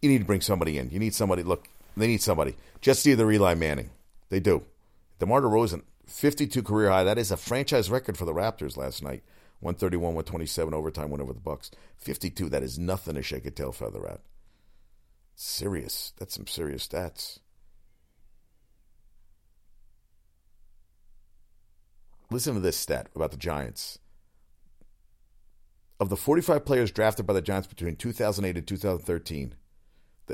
You 0.02 0.08
need 0.08 0.18
to 0.18 0.24
bring 0.24 0.40
somebody 0.40 0.78
in. 0.78 0.90
You 0.90 0.98
need 0.98 1.14
somebody. 1.14 1.42
Look, 1.42 1.68
they 1.96 2.06
need 2.06 2.22
somebody. 2.22 2.56
Just 2.80 3.06
either 3.06 3.30
Eli 3.30 3.54
Manning. 3.54 3.90
They 4.28 4.40
do. 4.40 4.64
DeMar 5.18 5.42
DeRozan, 5.42 5.82
52 6.06 6.62
career 6.62 6.90
high. 6.90 7.04
That 7.04 7.18
is 7.18 7.30
a 7.30 7.36
franchise 7.36 7.90
record 7.90 8.16
for 8.16 8.24
the 8.24 8.34
Raptors 8.34 8.76
last 8.76 9.02
night. 9.02 9.22
131, 9.60 10.14
127 10.14 10.72
overtime 10.72 11.10
win 11.10 11.20
over 11.20 11.32
the 11.32 11.40
Bucks. 11.40 11.70
52. 11.98 12.48
That 12.48 12.62
is 12.62 12.78
nothing 12.78 13.14
to 13.14 13.22
shake 13.22 13.44
a 13.44 13.50
tail 13.50 13.72
feather 13.72 14.06
at. 14.08 14.20
Serious. 15.34 16.12
That's 16.18 16.34
some 16.34 16.46
serious 16.46 16.86
stats. 16.86 17.40
Listen 22.30 22.54
to 22.54 22.60
this 22.60 22.76
stat 22.76 23.08
about 23.14 23.32
the 23.32 23.36
Giants. 23.36 23.98
Of 25.98 26.08
the 26.08 26.16
45 26.16 26.64
players 26.64 26.90
drafted 26.90 27.26
by 27.26 27.34
the 27.34 27.42
Giants 27.42 27.66
between 27.66 27.96
2008 27.96 28.56
and 28.56 28.66
2013, 28.66 29.54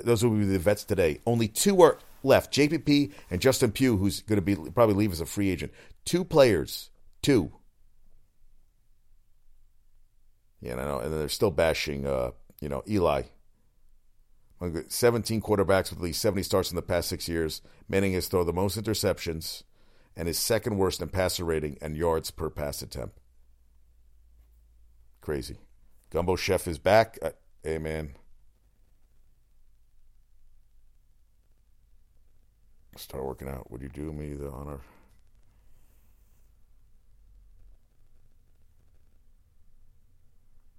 those 0.05 0.25
will 0.25 0.31
be 0.31 0.45
the 0.45 0.59
vets 0.59 0.85
today. 0.85 1.21
Only 1.27 1.49
two 1.49 1.83
are 1.83 1.99
left: 2.23 2.53
JPP 2.53 3.13
and 3.31 3.41
Justin 3.41 3.73
Pugh, 3.73 3.97
who's 3.97 4.21
going 4.21 4.37
to 4.37 4.43
be 4.43 4.57
probably 4.71 4.95
leave 4.95 5.13
as 5.13 5.21
a 5.21 5.27
free 5.27 5.51
agent. 5.51 5.73
Two 6.05 6.25
players, 6.25 6.91
two. 7.23 7.53
Yeah, 10.61 10.73
and 10.73 10.81
I 10.81 10.85
know, 10.85 10.99
and 10.99 11.13
they're 11.13 11.29
still 11.29 11.51
bashing, 11.51 12.07
uh, 12.07 12.31
you 12.61 12.69
know, 12.69 12.83
Eli. 12.89 13.23
17 14.89 15.43
quarterbacks 15.43 15.91
with 15.91 15.99
at 15.99 16.05
least 16.05 16.23
70 16.23 16.43
starts 16.43 16.71
in 16.71 16.77
the 16.77 16.83
past 16.83 17.09
six 17.09 17.29
years. 17.29 17.61
Manning 17.89 18.15
has 18.15 18.27
thrown 18.27 18.47
the 18.47 18.55
most 18.55 18.83
interceptions 18.83 19.65
and 20.17 20.29
is 20.29 20.39
second 20.39 20.79
worst 20.79 21.03
in 21.03 21.09
passer 21.09 21.45
rating 21.45 21.77
and 21.83 21.95
yards 21.95 22.31
per 22.31 22.49
pass 22.49 22.81
attempt. 22.81 23.19
Crazy. 25.21 25.59
Gumbo 26.11 26.37
Chef 26.37 26.67
is 26.67 26.79
back. 26.79 27.19
Uh, 27.21 27.31
hey, 27.63 27.79
man. 27.79 28.15
Start 32.97 33.25
working 33.25 33.49
out. 33.49 33.71
Would 33.71 33.83
you 33.83 33.89
do 33.89 34.13
me 34.13 34.35
the 34.35 34.51
honor? 34.51 34.81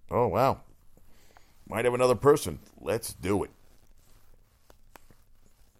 Oh, 0.10 0.27
wow. 0.27 0.62
Might 1.69 1.86
have 1.86 1.93
another 1.93 2.15
person. 2.15 2.60
Let's 2.80 3.13
do 3.13 3.43
it. 3.43 3.51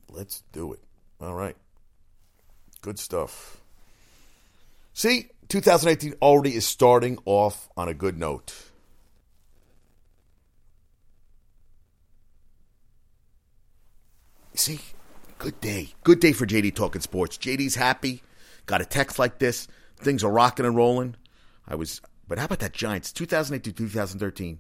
Let's 0.10 0.43
do 0.52 0.73
it. 0.73 0.80
All 1.21 1.34
right. 1.34 1.56
Good 2.82 3.00
stuff. 3.00 3.62
See, 4.93 5.30
2018 5.50 6.15
already 6.21 6.56
is 6.56 6.65
starting 6.65 7.17
off 7.26 7.69
on 7.78 7.88
a 7.88 7.93
good 7.93 8.17
note. 8.17 8.54
See, 14.54 14.80
good 15.38 15.60
day. 15.62 15.89
Good 16.04 16.19
day 16.19 16.32
for 16.32 16.45
JD 16.45 16.76
Talking 16.76 17.02
Sports. 17.02 17.38
JD's 17.38 17.76
happy. 17.76 18.23
Got 18.65 18.82
a 18.82 18.86
text 18.86 19.19
like 19.19 19.39
this. 19.39 19.67
Things 19.97 20.23
are 20.23 20.32
rocking 20.32 20.65
and 20.65 20.76
rolling. 20.76 21.15
I 21.67 21.76
was, 21.76 22.02
but 22.28 22.38
how 22.38 22.45
about 22.45 22.60
that 22.60 22.73
Giants? 22.73 23.12
2008 23.12 23.63
to 23.63 23.71
2013. 23.71 24.60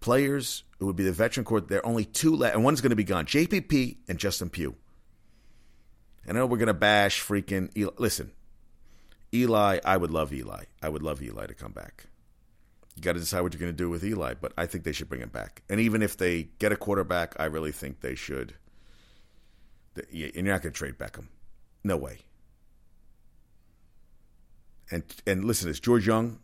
Players, 0.00 0.64
it 0.80 0.84
would 0.84 0.96
be 0.96 1.04
the 1.04 1.12
veteran 1.12 1.44
court. 1.44 1.68
There 1.68 1.78
are 1.78 1.86
only 1.86 2.04
two 2.04 2.36
left, 2.36 2.54
and 2.54 2.64
one's 2.64 2.80
going 2.80 2.90
to 2.90 2.96
be 2.96 3.04
gone 3.04 3.26
JPP 3.26 3.96
and 4.08 4.18
Justin 4.18 4.50
Pugh. 4.50 4.74
And 6.26 6.36
I 6.36 6.40
know 6.40 6.46
we're 6.46 6.58
going 6.58 6.66
to 6.66 6.74
bash 6.74 7.22
freaking 7.22 7.74
Eli. 7.76 7.92
Listen, 7.98 8.32
Eli, 9.32 9.80
I 9.84 9.96
would 9.96 10.10
love 10.10 10.32
Eli. 10.32 10.64
I 10.82 10.88
would 10.88 11.02
love 11.02 11.22
Eli 11.22 11.46
to 11.46 11.54
come 11.54 11.72
back. 11.72 12.06
You 12.96 13.02
got 13.02 13.14
to 13.14 13.20
decide 13.20 13.40
what 13.40 13.52
you're 13.52 13.60
going 13.60 13.72
to 13.72 13.76
do 13.76 13.90
with 13.90 14.04
Eli, 14.04 14.34
but 14.34 14.52
I 14.56 14.66
think 14.66 14.84
they 14.84 14.92
should 14.92 15.08
bring 15.08 15.20
him 15.20 15.30
back. 15.30 15.62
And 15.68 15.80
even 15.80 16.02
if 16.02 16.16
they 16.16 16.44
get 16.58 16.70
a 16.70 16.76
quarterback, 16.76 17.34
I 17.40 17.46
really 17.46 17.72
think 17.72 18.00
they 18.00 18.14
should. 18.14 18.54
And 19.96 20.06
you're 20.10 20.44
not 20.44 20.62
going 20.62 20.72
to 20.72 20.78
trade 20.78 20.98
Beckham. 20.98 21.26
No 21.82 21.96
way. 21.96 22.18
And 24.90 25.02
and 25.26 25.44
listen, 25.44 25.68
this 25.68 25.80
George 25.80 26.06
Young 26.06 26.38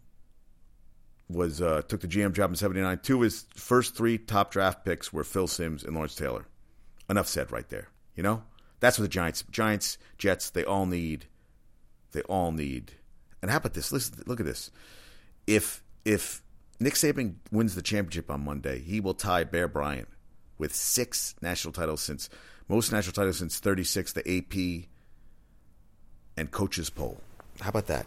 was 1.28 1.60
uh, 1.60 1.82
took 1.86 2.00
the 2.00 2.08
GM 2.08 2.32
job 2.32 2.50
in 2.50 2.56
'79. 2.56 3.00
Two 3.02 3.16
of 3.16 3.22
his 3.22 3.46
first 3.54 3.96
three 3.96 4.18
top 4.18 4.50
draft 4.50 4.84
picks 4.84 5.12
were 5.12 5.24
Phil 5.24 5.46
Simms 5.46 5.84
and 5.84 5.94
Lawrence 5.94 6.14
Taylor. 6.14 6.46
Enough 7.08 7.28
said, 7.28 7.50
right 7.50 7.68
there. 7.68 7.88
You 8.14 8.22
know, 8.22 8.42
that's 8.80 8.98
what 8.98 9.02
the 9.02 9.08
Giants, 9.08 9.44
Giants, 9.50 9.98
Jets, 10.18 10.50
they 10.50 10.64
all 10.64 10.86
need. 10.86 11.26
They 12.12 12.22
all 12.22 12.52
need. 12.52 12.92
And 13.42 13.50
how 13.50 13.58
about 13.58 13.74
this? 13.74 13.92
Listen, 13.92 14.22
look 14.26 14.40
at 14.40 14.46
this. 14.46 14.70
If 15.46 15.82
if 16.04 16.42
Nick 16.78 16.94
Saban 16.94 17.36
wins 17.50 17.74
the 17.74 17.82
championship 17.82 18.30
on 18.30 18.44
Monday, 18.44 18.80
he 18.80 19.00
will 19.00 19.14
tie 19.14 19.44
Bear 19.44 19.68
Bryant 19.68 20.08
with 20.58 20.74
six 20.74 21.34
national 21.40 21.72
titles 21.72 22.00
since 22.00 22.28
most 22.70 22.92
national 22.92 23.12
titles 23.12 23.38
since 23.38 23.58
36, 23.58 24.12
the 24.12 24.20
AP 24.20 24.86
and 26.36 26.50
coaches 26.52 26.88
poll. 26.88 27.20
How 27.60 27.70
about 27.70 27.88
that? 27.88 28.06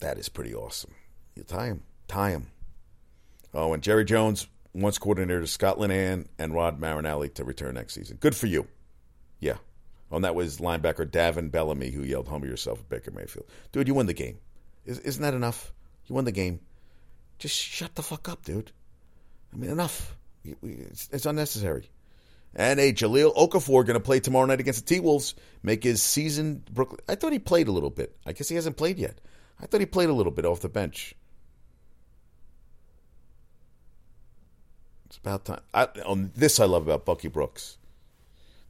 That 0.00 0.18
is 0.18 0.28
pretty 0.28 0.52
awesome. 0.52 0.90
You 1.36 1.44
tie 1.44 1.66
him, 1.66 1.84
tie 2.08 2.30
him. 2.30 2.48
Oh, 3.54 3.72
and 3.72 3.84
Jerry 3.84 4.04
Jones 4.04 4.48
once 4.74 4.98
coordinator 4.98 5.46
Scott 5.46 5.78
Linehan 5.78 6.26
and 6.40 6.52
Rod 6.52 6.80
Marinelli 6.80 7.28
to 7.30 7.44
return 7.44 7.76
next 7.76 7.94
season. 7.94 8.18
Good 8.20 8.34
for 8.34 8.48
you. 8.48 8.66
Yeah. 9.38 9.56
Oh, 10.10 10.16
and 10.16 10.24
that 10.24 10.34
was 10.34 10.58
linebacker 10.58 11.06
Davin 11.06 11.52
Bellamy 11.52 11.90
who 11.92 12.02
yelled, 12.02 12.26
humble 12.26 12.48
yourself 12.48 12.80
at 12.80 12.88
Baker 12.88 13.12
Mayfield. 13.12 13.46
Dude, 13.70 13.86
you 13.86 13.94
won 13.94 14.06
the 14.06 14.12
game. 14.12 14.38
Isn't 14.84 15.22
that 15.22 15.34
enough? 15.34 15.72
You 16.06 16.16
won 16.16 16.24
the 16.24 16.32
game. 16.32 16.58
Just 17.38 17.54
shut 17.54 17.94
the 17.94 18.02
fuck 18.02 18.28
up, 18.28 18.44
dude. 18.44 18.72
I 19.52 19.56
mean, 19.56 19.70
enough. 19.70 20.16
It's 20.44 21.26
unnecessary. 21.26 21.90
And 22.54 22.80
a 22.80 22.92
Jahlil 22.92 23.34
Okafor 23.36 23.84
going 23.84 23.94
to 23.94 24.00
play 24.00 24.20
tomorrow 24.20 24.46
night 24.46 24.60
against 24.60 24.86
the 24.86 24.94
T 24.94 25.00
Wolves, 25.00 25.34
make 25.62 25.84
his 25.84 26.02
season. 26.02 26.64
Brooklyn. 26.72 27.00
I 27.08 27.14
thought 27.14 27.32
he 27.32 27.38
played 27.38 27.68
a 27.68 27.72
little 27.72 27.90
bit. 27.90 28.16
I 28.26 28.32
guess 28.32 28.48
he 28.48 28.54
hasn't 28.54 28.76
played 28.76 28.98
yet. 28.98 29.20
I 29.60 29.66
thought 29.66 29.80
he 29.80 29.86
played 29.86 30.08
a 30.08 30.14
little 30.14 30.32
bit 30.32 30.44
off 30.44 30.60
the 30.60 30.68
bench. 30.68 31.14
It's 35.06 35.18
about 35.18 35.44
time. 35.44 35.60
I, 35.72 35.88
on 36.04 36.32
this, 36.34 36.60
I 36.60 36.64
love 36.64 36.82
about 36.82 37.06
Bucky 37.06 37.28
Brooks. 37.28 37.78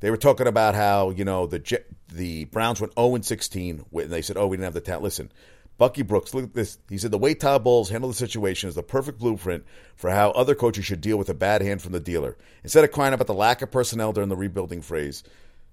They 0.01 0.11
were 0.11 0.17
talking 0.17 0.47
about 0.47 0.75
how 0.75 1.11
you 1.11 1.25
know 1.25 1.47
the 1.47 1.83
the 2.13 2.45
Browns 2.45 2.81
went 2.81 2.95
zero 2.95 3.09
oh 3.09 3.15
and 3.17 3.25
sixteen, 3.27 3.85
and 3.93 4.11
they 4.11 4.23
said, 4.23 4.37
"Oh, 4.37 4.47
we 4.47 4.57
didn't 4.57 4.65
have 4.65 4.75
the 4.75 4.81
talent." 4.81 5.03
Listen, 5.03 5.33
Bucky 5.79 6.03
Brooks, 6.03 6.35
look 6.35 6.45
at 6.45 6.55
this. 6.55 6.79
He 6.89 6.99
said 6.99 7.13
the 7.13 7.19
way 7.19 7.35
Todd 7.35 7.63
Bowles 7.63 7.89
handled 7.89 8.13
the 8.13 8.19
situation 8.19 8.69
is 8.69 8.75
the 8.75 8.83
perfect 8.83 9.19
blueprint 9.19 9.65
for 9.95 10.11
how 10.11 10.31
other 10.33 10.57
coaches 10.57 10.85
should 10.85 11.01
deal 11.01 11.17
with 11.17 11.29
a 11.29 11.35
bad 11.35 11.63
hand 11.63 11.81
from 11.81 11.93
the 11.93 12.01
dealer. 12.01 12.37
Instead 12.65 12.83
of 12.83 12.91
crying 12.91 13.15
about 13.15 13.29
the 13.29 13.35
lack 13.35 13.63
of 13.63 13.71
personnel 13.71 14.13
during 14.13 14.29
the 14.29 14.37
rebuilding 14.37 14.83
phase, 14.83 15.23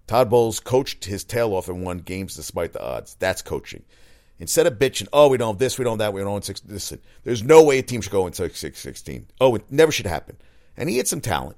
Todd 0.06 0.30
Bowles 0.30 0.60
coached 0.60 1.06
his 1.06 1.24
tail 1.24 1.54
off 1.54 1.68
and 1.68 1.84
won 1.84 1.98
games 1.98 2.36
despite 2.36 2.72
the 2.74 2.84
odds. 2.86 3.16
That's 3.16 3.42
coaching. 3.42 3.84
Instead 4.38 4.68
of 4.68 4.78
bitching, 4.78 5.08
oh, 5.12 5.30
we 5.30 5.38
don't 5.38 5.56
have 5.56 5.60
this, 5.60 5.80
we 5.80 5.84
don't 5.84 5.94
have 5.94 6.12
that, 6.12 6.14
we 6.14 6.22
don't 6.22 6.36
have 6.36 6.44
six. 6.44 6.62
Listen, 6.68 7.02
there's 7.24 7.42
no 7.42 7.64
way 7.64 7.80
a 7.80 7.84
team 7.84 8.02
should 8.02 8.12
go 8.12 8.28
into 8.28 8.44
six, 8.44 8.60
six, 8.60 8.80
16. 8.80 9.28
Oh, 9.42 9.56
it 9.56 9.64
never 9.72 9.92
should 9.92 10.06
happen. 10.06 10.38
And 10.78 10.88
he 10.88 10.98
had 10.98 11.08
some 11.08 11.22
talent. 11.22 11.58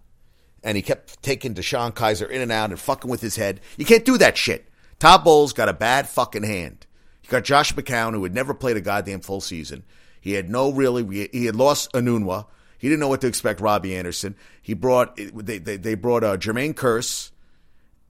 And 0.63 0.77
he 0.77 0.81
kept 0.81 1.21
taking 1.21 1.53
DeShone 1.53 1.93
Kizer 1.93 2.29
in 2.29 2.41
and 2.41 2.51
out 2.51 2.69
and 2.69 2.79
fucking 2.79 3.12
with 3.12 3.21
his 3.21 3.36
head. 3.36 3.60
You 3.75 3.83
can't 3.86 4.05
do 4.05 4.17
that 4.19 4.38
shit. 4.38 4.69
Todd 4.99 5.25
Bowles 5.25 5.53
got 5.53 5.69
a 5.69 5.73
bad 5.73 6.07
fucking 6.07 6.43
hand. 6.43 6.87
You 7.28 7.32
got 7.32 7.44
Josh 7.44 7.74
McCown, 7.74 8.13
who 8.13 8.24
had 8.24 8.34
never 8.34 8.54
played 8.54 8.78
a 8.78 8.82
goddamn 8.82 9.20
full 9.20 9.42
season. 9.42 9.84
He 10.22 10.32
had 10.32 10.50
no 10.50 10.72
really. 10.72 11.28
He 11.34 11.46
had 11.46 11.58
lost 11.58 11.92
Enunwa. 11.92 12.46
He 12.78 12.88
didn't 12.88 13.02
know 13.02 13.10
what 13.10 13.20
to 13.22 13.28
expect. 13.28 13.60
Robbie 13.60 13.98
Anderson. 13.98 14.36
He 14.62 14.74
brought. 14.74 15.18
They 15.18 15.58
they, 15.58 15.76
they 15.76 15.96
brought 15.96 16.24
uh, 16.24 16.38
Jermaine 16.38 16.74
Kearse 16.74 17.32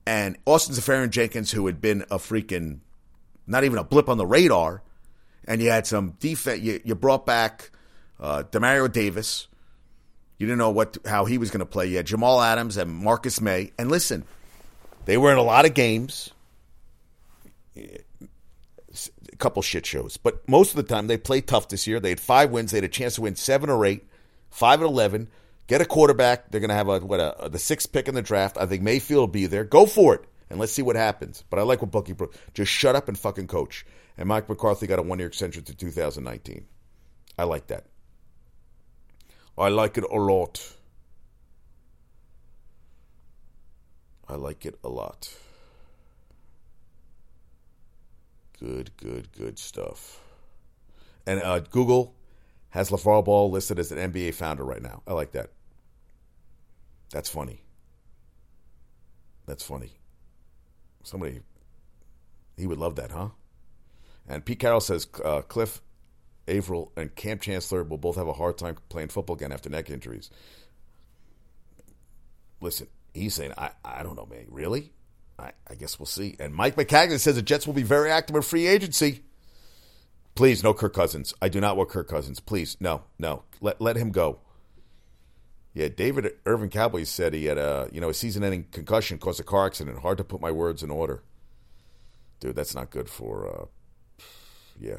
and 0.06 0.38
Austin 0.46 0.76
Seferian-Jenkins, 0.76 1.50
who 1.50 1.66
had 1.66 1.80
been 1.80 2.02
a 2.12 2.18
freaking 2.18 2.78
not 3.44 3.64
even 3.64 3.78
a 3.78 3.84
blip 3.84 4.08
on 4.08 4.18
the 4.18 4.26
radar. 4.26 4.82
And 5.48 5.60
you 5.60 5.70
had 5.70 5.86
some 5.86 6.10
defense. 6.20 6.60
You, 6.60 6.80
you 6.84 6.94
brought 6.94 7.26
back 7.26 7.72
uh, 8.20 8.44
Demario 8.52 8.92
Davis. 8.92 9.48
You 10.36 10.46
didn't 10.46 10.58
know 10.58 10.70
what 10.70 10.96
how 11.04 11.24
he 11.24 11.38
was 11.38 11.50
going 11.50 11.60
to 11.60 11.66
play. 11.66 11.88
You 11.88 11.96
had 11.96 12.06
Jamal 12.06 12.40
Adams 12.40 12.76
and 12.76 12.88
Marcus 12.88 13.40
Maye. 13.40 13.72
And 13.76 13.90
listen, 13.90 14.24
they 15.06 15.16
were 15.16 15.32
in 15.32 15.38
a 15.38 15.42
lot 15.42 15.64
of 15.64 15.74
games 15.74 16.30
couple 19.38 19.62
shit 19.62 19.86
shows. 19.86 20.16
But 20.16 20.46
most 20.48 20.70
of 20.70 20.76
the 20.76 20.82
time, 20.82 21.06
they 21.06 21.16
play 21.16 21.40
tough 21.40 21.68
this 21.68 21.86
year. 21.86 22.00
They 22.00 22.10
had 22.10 22.20
five 22.20 22.50
wins. 22.50 22.70
They 22.70 22.78
had 22.78 22.84
a 22.84 22.88
chance 22.88 23.16
to 23.16 23.22
win 23.22 23.36
seven 23.36 23.70
or 23.70 23.84
eight, 23.84 24.06
five 24.50 24.80
and 24.80 24.88
eleven. 24.88 25.28
Get 25.66 25.80
a 25.80 25.84
quarterback. 25.84 26.50
They're 26.50 26.60
going 26.60 26.70
to 26.70 26.74
have 26.74 26.88
a 26.88 27.00
what 27.00 27.20
a, 27.20 27.48
the 27.48 27.58
sixth 27.58 27.92
pick 27.92 28.08
in 28.08 28.14
the 28.14 28.22
draft. 28.22 28.56
I 28.58 28.66
think 28.66 28.82
Mayfield 28.82 29.20
will 29.20 29.26
be 29.28 29.46
there. 29.46 29.64
Go 29.64 29.86
for 29.86 30.14
it, 30.14 30.22
and 30.50 30.58
let's 30.58 30.72
see 30.72 30.82
what 30.82 30.96
happens. 30.96 31.44
But 31.50 31.58
I 31.58 31.62
like 31.62 31.82
what 31.82 31.90
Bucky 31.90 32.12
Brooks. 32.12 32.38
Just 32.54 32.72
shut 32.72 32.96
up 32.96 33.08
and 33.08 33.18
fucking 33.18 33.46
coach. 33.46 33.84
And 34.16 34.28
Mike 34.28 34.48
McCarthy 34.48 34.86
got 34.86 34.98
a 34.98 35.02
one 35.02 35.18
year 35.18 35.28
extension 35.28 35.62
to 35.64 35.74
2019. 35.74 36.66
I 37.38 37.44
like 37.44 37.68
that. 37.68 37.86
I 39.56 39.68
like 39.68 39.98
it 39.98 40.04
a 40.04 40.16
lot. 40.16 40.74
I 44.28 44.34
like 44.34 44.66
it 44.66 44.78
a 44.84 44.88
lot. 44.88 45.32
Good, 48.58 48.90
good, 48.96 49.32
good 49.32 49.58
stuff. 49.58 50.20
And 51.26 51.42
uh, 51.42 51.60
Google 51.60 52.14
has 52.70 52.90
LaVar 52.90 53.24
Ball 53.24 53.50
listed 53.50 53.78
as 53.78 53.92
an 53.92 54.12
NBA 54.12 54.34
founder 54.34 54.64
right 54.64 54.82
now. 54.82 55.02
I 55.06 55.12
like 55.12 55.32
that. 55.32 55.50
That's 57.10 57.28
funny. 57.28 57.62
That's 59.46 59.64
funny. 59.64 59.92
Somebody, 61.02 61.40
he 62.56 62.66
would 62.66 62.78
love 62.78 62.96
that, 62.96 63.12
huh? 63.12 63.28
And 64.28 64.44
Pete 64.44 64.58
Carroll 64.58 64.80
says 64.80 65.06
uh, 65.24 65.40
Cliff 65.42 65.80
Avril 66.46 66.92
and 66.96 67.14
Kam 67.14 67.38
Chancellor 67.38 67.84
will 67.84 67.96
both 67.96 68.16
have 68.16 68.28
a 68.28 68.32
hard 68.32 68.58
time 68.58 68.76
playing 68.88 69.08
football 69.08 69.36
again 69.36 69.52
after 69.52 69.70
neck 69.70 69.88
injuries. 69.88 70.30
Listen, 72.60 72.88
he's 73.14 73.34
saying, 73.34 73.52
I, 73.56 73.70
I 73.84 74.02
don't 74.02 74.16
know, 74.16 74.26
man. 74.26 74.46
Really? 74.48 74.92
I, 75.38 75.52
I 75.70 75.74
guess 75.74 75.98
we'll 75.98 76.06
see. 76.06 76.36
And 76.40 76.54
Mike 76.54 76.76
Maccagnan 76.76 77.18
says 77.20 77.36
the 77.36 77.42
Jets 77.42 77.66
will 77.66 77.74
be 77.74 77.82
very 77.82 78.10
active 78.10 78.34
in 78.34 78.42
free 78.42 78.66
agency. 78.66 79.22
Please, 80.34 80.62
no 80.62 80.74
Kirk 80.74 80.94
Cousins. 80.94 81.34
I 81.42 81.48
do 81.48 81.60
not 81.60 81.76
want 81.76 81.90
Kirk 81.90 82.08
Cousins. 82.08 82.40
Please, 82.40 82.76
no, 82.80 83.02
no. 83.18 83.42
Let 83.60 83.80
let 83.80 83.96
him 83.96 84.10
go. 84.10 84.38
Yeah, 85.74 85.88
David 85.88 86.32
Irvin 86.46 86.70
Cowboy 86.70 87.04
said 87.04 87.34
he 87.34 87.46
had 87.46 87.58
a 87.58 87.88
you 87.92 88.00
know 88.00 88.08
a 88.08 88.14
season-ending 88.14 88.66
concussion 88.72 89.18
caused 89.18 89.40
a 89.40 89.44
car 89.44 89.66
accident. 89.66 89.98
Hard 89.98 90.18
to 90.18 90.24
put 90.24 90.40
my 90.40 90.50
words 90.50 90.82
in 90.82 90.90
order, 90.90 91.22
dude. 92.40 92.56
That's 92.56 92.74
not 92.74 92.90
good 92.90 93.08
for. 93.08 93.46
Uh, 93.46 94.24
yeah, 94.80 94.98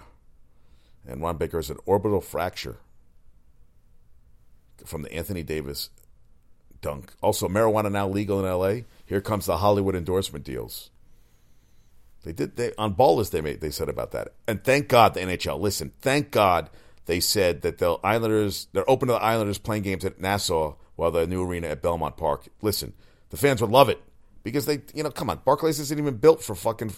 and 1.08 1.22
Ron 1.22 1.38
Baker 1.38 1.58
has 1.58 1.70
an 1.70 1.80
orbital 1.86 2.22
fracture 2.22 2.78
from 4.86 5.02
the 5.02 5.14
Anthony 5.14 5.44
Davis 5.44 5.90
dunk. 6.82 7.14
Also, 7.22 7.48
marijuana 7.48 7.92
now 7.92 8.08
legal 8.08 8.40
in 8.40 8.46
L.A. 8.46 8.86
Here 9.06 9.22
comes 9.22 9.46
the 9.46 9.58
Hollywood 9.58 9.96
endorsement 9.96 10.46
deals. 10.46 10.90
They 12.24 12.34
did 12.34 12.58
they 12.58 12.74
on 12.78 12.96
ballers 12.96 13.32
they 13.32 13.42
made 13.42 13.62
they 13.62 13.72
said 13.72 13.90
about 13.90 14.12
that. 14.12 14.34
And 14.48 14.64
thank 14.64 14.88
God 14.88 15.14
the 15.14 15.22
NHL. 15.22 15.60
Listen, 15.60 15.92
thank 16.02 16.32
God 16.32 16.70
they 17.06 17.20
said 17.20 17.62
that 17.62 17.78
the 17.78 17.94
Islanders 18.04 18.68
they're 18.74 18.90
open 18.90 19.08
to 19.08 19.14
the 19.14 19.22
Islanders 19.22 19.58
playing 19.58 19.84
games 19.84 20.04
at 20.04 20.20
Nassau 20.20 20.76
while 20.96 21.12
the 21.12 21.26
new 21.26 21.44
arena 21.44 21.68
at 21.70 21.82
Belmont 21.82 22.18
Park. 22.18 22.48
Listen, 22.62 22.94
the 23.30 23.38
fans 23.38 23.62
would 23.62 23.72
love 23.72 23.90
it 23.90 24.02
because 24.44 24.66
they 24.66 24.82
you 24.94 25.04
know 25.04 25.12
come 25.12 25.30
on 25.30 25.40
Barclays 25.46 25.80
isn't 25.80 25.98
even 25.98 26.18
built 26.18 26.44
for 26.44 26.56
fucking 26.56 26.94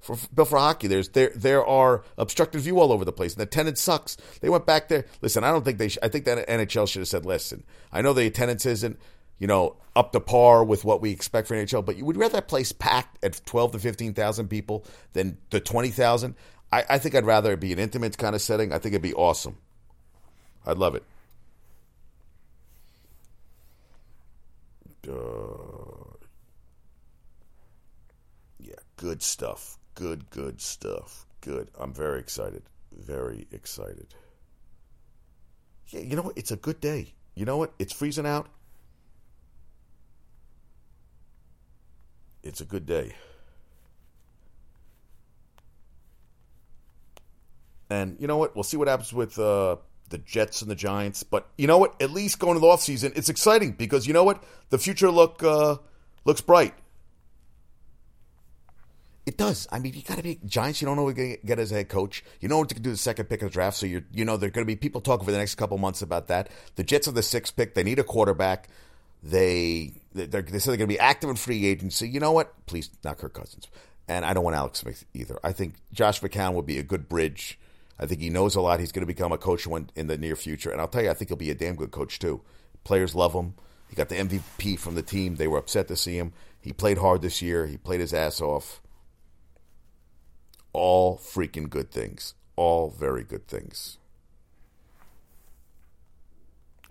for 0.00 0.16
built 0.34 0.48
for 0.48 0.58
hockey. 0.58 0.88
There's 0.88 1.08
there 1.10 1.32
there 1.34 1.64
are 1.64 2.04
obstructed 2.18 2.60
view 2.60 2.78
all 2.78 2.92
over 2.92 3.04
the 3.04 3.12
place, 3.12 3.32
and 3.32 3.40
the 3.40 3.44
attendance 3.44 3.80
sucks. 3.80 4.16
They 4.40 4.48
went 4.48 4.66
back 4.66 4.88
there. 4.88 5.06
Listen, 5.22 5.42
I 5.42 5.50
don't 5.50 5.64
think 5.64 5.78
they. 5.78 5.88
Sh- 5.88 5.98
I 6.02 6.08
think 6.08 6.26
that 6.26 6.46
NHL 6.46 6.88
should 6.88 7.00
have 7.00 7.08
said, 7.08 7.24
"Listen, 7.24 7.64
I 7.92 8.02
know 8.02 8.12
the 8.12 8.26
attendance 8.26 8.66
isn't 8.66 8.98
you 9.38 9.46
know 9.46 9.76
up 9.94 10.12
to 10.12 10.20
par 10.20 10.64
with 10.64 10.84
what 10.84 11.00
we 11.00 11.10
expect 11.10 11.48
for 11.48 11.54
NHL, 11.54 11.84
but 11.84 11.96
you 11.96 12.04
would 12.04 12.16
rather 12.16 12.34
that 12.34 12.48
place 12.48 12.72
packed 12.72 13.22
at 13.24 13.40
twelve 13.46 13.72
to 13.72 13.78
fifteen 13.78 14.14
thousand 14.14 14.48
people 14.48 14.84
than 15.12 15.38
the 15.50 15.60
twenty 15.60 15.90
thousand. 15.90 16.34
I, 16.72 16.84
I 16.90 16.98
think 16.98 17.14
I'd 17.14 17.24
rather 17.24 17.52
it 17.52 17.60
be 17.60 17.72
an 17.72 17.78
intimate 17.78 18.18
kind 18.18 18.34
of 18.34 18.42
setting. 18.42 18.72
I 18.72 18.78
think 18.78 18.92
it'd 18.92 19.02
be 19.02 19.14
awesome. 19.14 19.56
I'd 20.66 20.78
love 20.78 20.96
it. 20.96 21.04
Uh, 25.08 26.16
yeah, 28.58 28.74
good 28.96 29.22
stuff. 29.22 29.78
Good, 29.94 30.28
good 30.30 30.60
stuff. 30.60 31.26
Good. 31.40 31.70
I'm 31.78 31.94
very 31.94 32.18
excited. 32.18 32.64
Very 32.92 33.46
excited. 33.52 34.08
Yeah, 35.88 36.00
you 36.00 36.16
know 36.16 36.22
what? 36.22 36.36
It's 36.36 36.50
a 36.50 36.56
good 36.56 36.80
day. 36.80 37.14
You 37.34 37.44
know 37.44 37.56
what? 37.58 37.72
It's 37.78 37.92
freezing 37.92 38.26
out. 38.26 38.48
It's 42.46 42.60
a 42.60 42.64
good 42.64 42.86
day. 42.86 43.12
And 47.90 48.16
you 48.18 48.26
know 48.26 48.36
what? 48.36 48.54
We'll 48.54 48.64
see 48.64 48.76
what 48.76 48.88
happens 48.88 49.12
with 49.12 49.38
uh, 49.38 49.76
the 50.08 50.18
Jets 50.18 50.62
and 50.62 50.70
the 50.70 50.74
Giants. 50.74 51.22
But 51.22 51.48
you 51.56 51.66
know 51.66 51.78
what? 51.78 52.00
At 52.00 52.10
least 52.10 52.38
going 52.38 52.54
to 52.54 52.60
the 52.60 52.66
offseason, 52.66 53.16
it's 53.16 53.28
exciting 53.28 53.72
because 53.72 54.06
you 54.06 54.12
know 54.12 54.24
what? 54.24 54.42
The 54.70 54.78
future 54.78 55.10
look 55.10 55.42
uh, 55.42 55.76
looks 56.24 56.40
bright. 56.40 56.74
It 59.24 59.36
does. 59.36 59.66
I 59.72 59.80
mean, 59.80 59.94
you 59.94 60.02
got 60.02 60.18
to 60.18 60.22
be 60.22 60.38
Giants. 60.46 60.80
You 60.80 60.86
don't 60.86 60.96
know 60.96 61.02
what 61.02 61.16
to 61.16 61.36
get 61.44 61.58
as 61.58 61.72
a 61.72 61.76
head 61.76 61.88
coach. 61.88 62.24
You 62.40 62.48
know 62.48 62.58
what 62.58 62.68
to 62.68 62.78
do 62.78 62.90
the 62.90 62.96
second 62.96 63.26
pick 63.26 63.42
of 63.42 63.48
the 63.48 63.52
draft. 63.52 63.76
So 63.76 63.86
you 63.86 64.04
you 64.12 64.24
know 64.24 64.36
there 64.36 64.48
are 64.48 64.52
going 64.52 64.64
to 64.64 64.66
be 64.66 64.76
people 64.76 65.00
talking 65.00 65.24
for 65.24 65.32
the 65.32 65.38
next 65.38 65.56
couple 65.56 65.78
months 65.78 66.00
about 66.02 66.28
that. 66.28 66.48
The 66.76 66.84
Jets 66.84 67.08
are 67.08 67.12
the 67.12 67.24
sixth 67.24 67.56
pick. 67.56 67.74
They 67.74 67.82
need 67.82 67.98
a 67.98 68.04
quarterback. 68.04 68.68
They 69.22 69.94
they 70.16 70.40
they 70.40 70.58
said 70.58 70.70
they're 70.70 70.78
going 70.78 70.88
to 70.88 70.94
be 70.94 70.98
active 70.98 71.30
in 71.30 71.36
free 71.36 71.66
agency. 71.66 72.08
You 72.08 72.20
know 72.20 72.32
what? 72.32 72.66
Please, 72.66 72.90
not 73.04 73.18
Kirk 73.18 73.34
Cousins. 73.34 73.68
And 74.08 74.24
I 74.24 74.34
don't 74.34 74.44
want 74.44 74.56
Alex 74.56 74.80
Smith 74.80 75.04
either. 75.14 75.38
I 75.42 75.52
think 75.52 75.74
Josh 75.92 76.20
McCown 76.20 76.54
would 76.54 76.66
be 76.66 76.78
a 76.78 76.84
good 76.84 77.08
bridge. 77.08 77.58
I 77.98 78.06
think 78.06 78.20
he 78.20 78.30
knows 78.30 78.54
a 78.54 78.60
lot. 78.60 78.78
He's 78.78 78.92
going 78.92 79.02
to 79.02 79.06
become 79.06 79.32
a 79.32 79.38
coach 79.38 79.66
in 79.66 80.06
the 80.06 80.18
near 80.18 80.36
future. 80.36 80.70
And 80.70 80.80
I'll 80.80 80.88
tell 80.88 81.02
you, 81.02 81.10
I 81.10 81.14
think 81.14 81.30
he'll 81.30 81.36
be 81.36 81.50
a 81.50 81.54
damn 81.54 81.74
good 81.76 81.90
coach 81.90 82.18
too. 82.18 82.42
Players 82.84 83.14
love 83.14 83.32
him. 83.32 83.54
He 83.88 83.96
got 83.96 84.08
the 84.08 84.16
MVP 84.16 84.78
from 84.78 84.94
the 84.94 85.02
team. 85.02 85.36
They 85.36 85.48
were 85.48 85.58
upset 85.58 85.88
to 85.88 85.96
see 85.96 86.18
him. 86.18 86.32
He 86.60 86.72
played 86.72 86.98
hard 86.98 87.22
this 87.22 87.42
year. 87.42 87.66
He 87.66 87.76
played 87.76 88.00
his 88.00 88.12
ass 88.12 88.40
off 88.40 88.80
all 90.72 91.16
freaking 91.16 91.70
good 91.70 91.90
things. 91.90 92.34
All 92.54 92.90
very 92.90 93.24
good 93.24 93.48
things. 93.48 93.98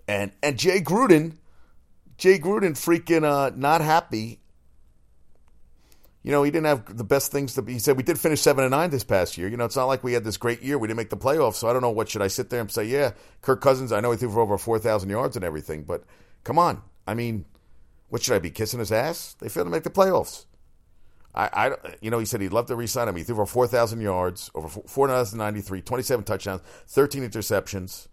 And 0.08 0.32
and 0.42 0.58
Jay 0.58 0.80
Gruden, 0.80 1.36
Jay 2.16 2.38
Gruden 2.38 2.72
freaking 2.72 3.24
uh, 3.24 3.52
not 3.54 3.80
happy. 3.80 4.40
You 6.22 6.32
know, 6.32 6.42
he 6.42 6.50
didn't 6.50 6.66
have 6.66 6.96
the 6.96 7.04
best 7.04 7.30
things 7.30 7.54
to 7.54 7.62
be. 7.62 7.74
He 7.74 7.78
said 7.78 7.96
we 7.96 8.02
did 8.02 8.18
finish 8.18 8.40
seven 8.40 8.64
and 8.64 8.72
nine 8.72 8.90
this 8.90 9.04
past 9.04 9.38
year. 9.38 9.48
You 9.48 9.56
know, 9.56 9.64
it's 9.64 9.76
not 9.76 9.84
like 9.84 10.02
we 10.02 10.12
had 10.12 10.24
this 10.24 10.36
great 10.36 10.60
year. 10.60 10.76
We 10.76 10.88
didn't 10.88 10.96
make 10.96 11.10
the 11.10 11.16
playoffs, 11.16 11.54
so 11.54 11.68
I 11.68 11.72
don't 11.72 11.82
know 11.82 11.90
what 11.90 12.08
should 12.08 12.22
I 12.22 12.26
sit 12.26 12.50
there 12.50 12.60
and 12.60 12.70
say. 12.70 12.84
Yeah, 12.84 13.12
Kirk 13.42 13.60
Cousins. 13.60 13.92
I 13.92 14.00
know 14.00 14.10
he 14.10 14.16
threw 14.16 14.32
for 14.32 14.40
over 14.40 14.58
four 14.58 14.78
thousand 14.78 15.10
yards 15.10 15.36
and 15.36 15.44
everything, 15.44 15.84
but 15.84 16.02
come 16.42 16.58
on. 16.58 16.82
I 17.06 17.14
mean, 17.14 17.44
what 18.08 18.22
should 18.22 18.34
I 18.34 18.40
be 18.40 18.50
kissing 18.50 18.80
his 18.80 18.90
ass? 18.90 19.36
They 19.38 19.48
failed 19.48 19.66
to 19.66 19.70
make 19.70 19.84
the 19.84 19.90
playoffs. 19.90 20.46
I, 21.36 21.50
I, 21.52 21.96
you 22.00 22.10
know, 22.10 22.18
he 22.18 22.24
said 22.24 22.40
he'd 22.40 22.52
love 22.52 22.66
to 22.66 22.76
resign 22.76 23.08
him. 23.08 23.16
He 23.16 23.22
threw 23.22 23.36
for 23.36 23.46
4,000 23.46 24.00
yards, 24.00 24.50
over 24.54 24.68
4,093, 24.68 25.82
27 25.82 26.24
touchdowns, 26.24 26.62
13 26.88 27.28
interceptions. 27.28 28.08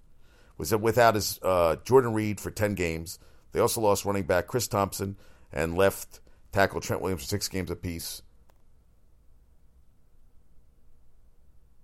Was 0.57 0.73
it 0.73 0.81
without 0.81 1.15
his 1.15 1.39
uh, 1.41 1.77
Jordan 1.85 2.13
Reed 2.13 2.41
for 2.41 2.51
10 2.51 2.75
games. 2.75 3.19
They 3.53 3.59
also 3.59 3.79
lost 3.79 4.03
running 4.03 4.23
back 4.23 4.47
Chris 4.47 4.67
Thompson 4.67 5.15
and 5.51 5.77
left 5.77 6.19
tackle 6.51 6.81
Trent 6.81 7.01
Williams 7.01 7.21
for 7.21 7.27
six 7.27 7.47
games 7.47 7.71
apiece. 7.71 8.21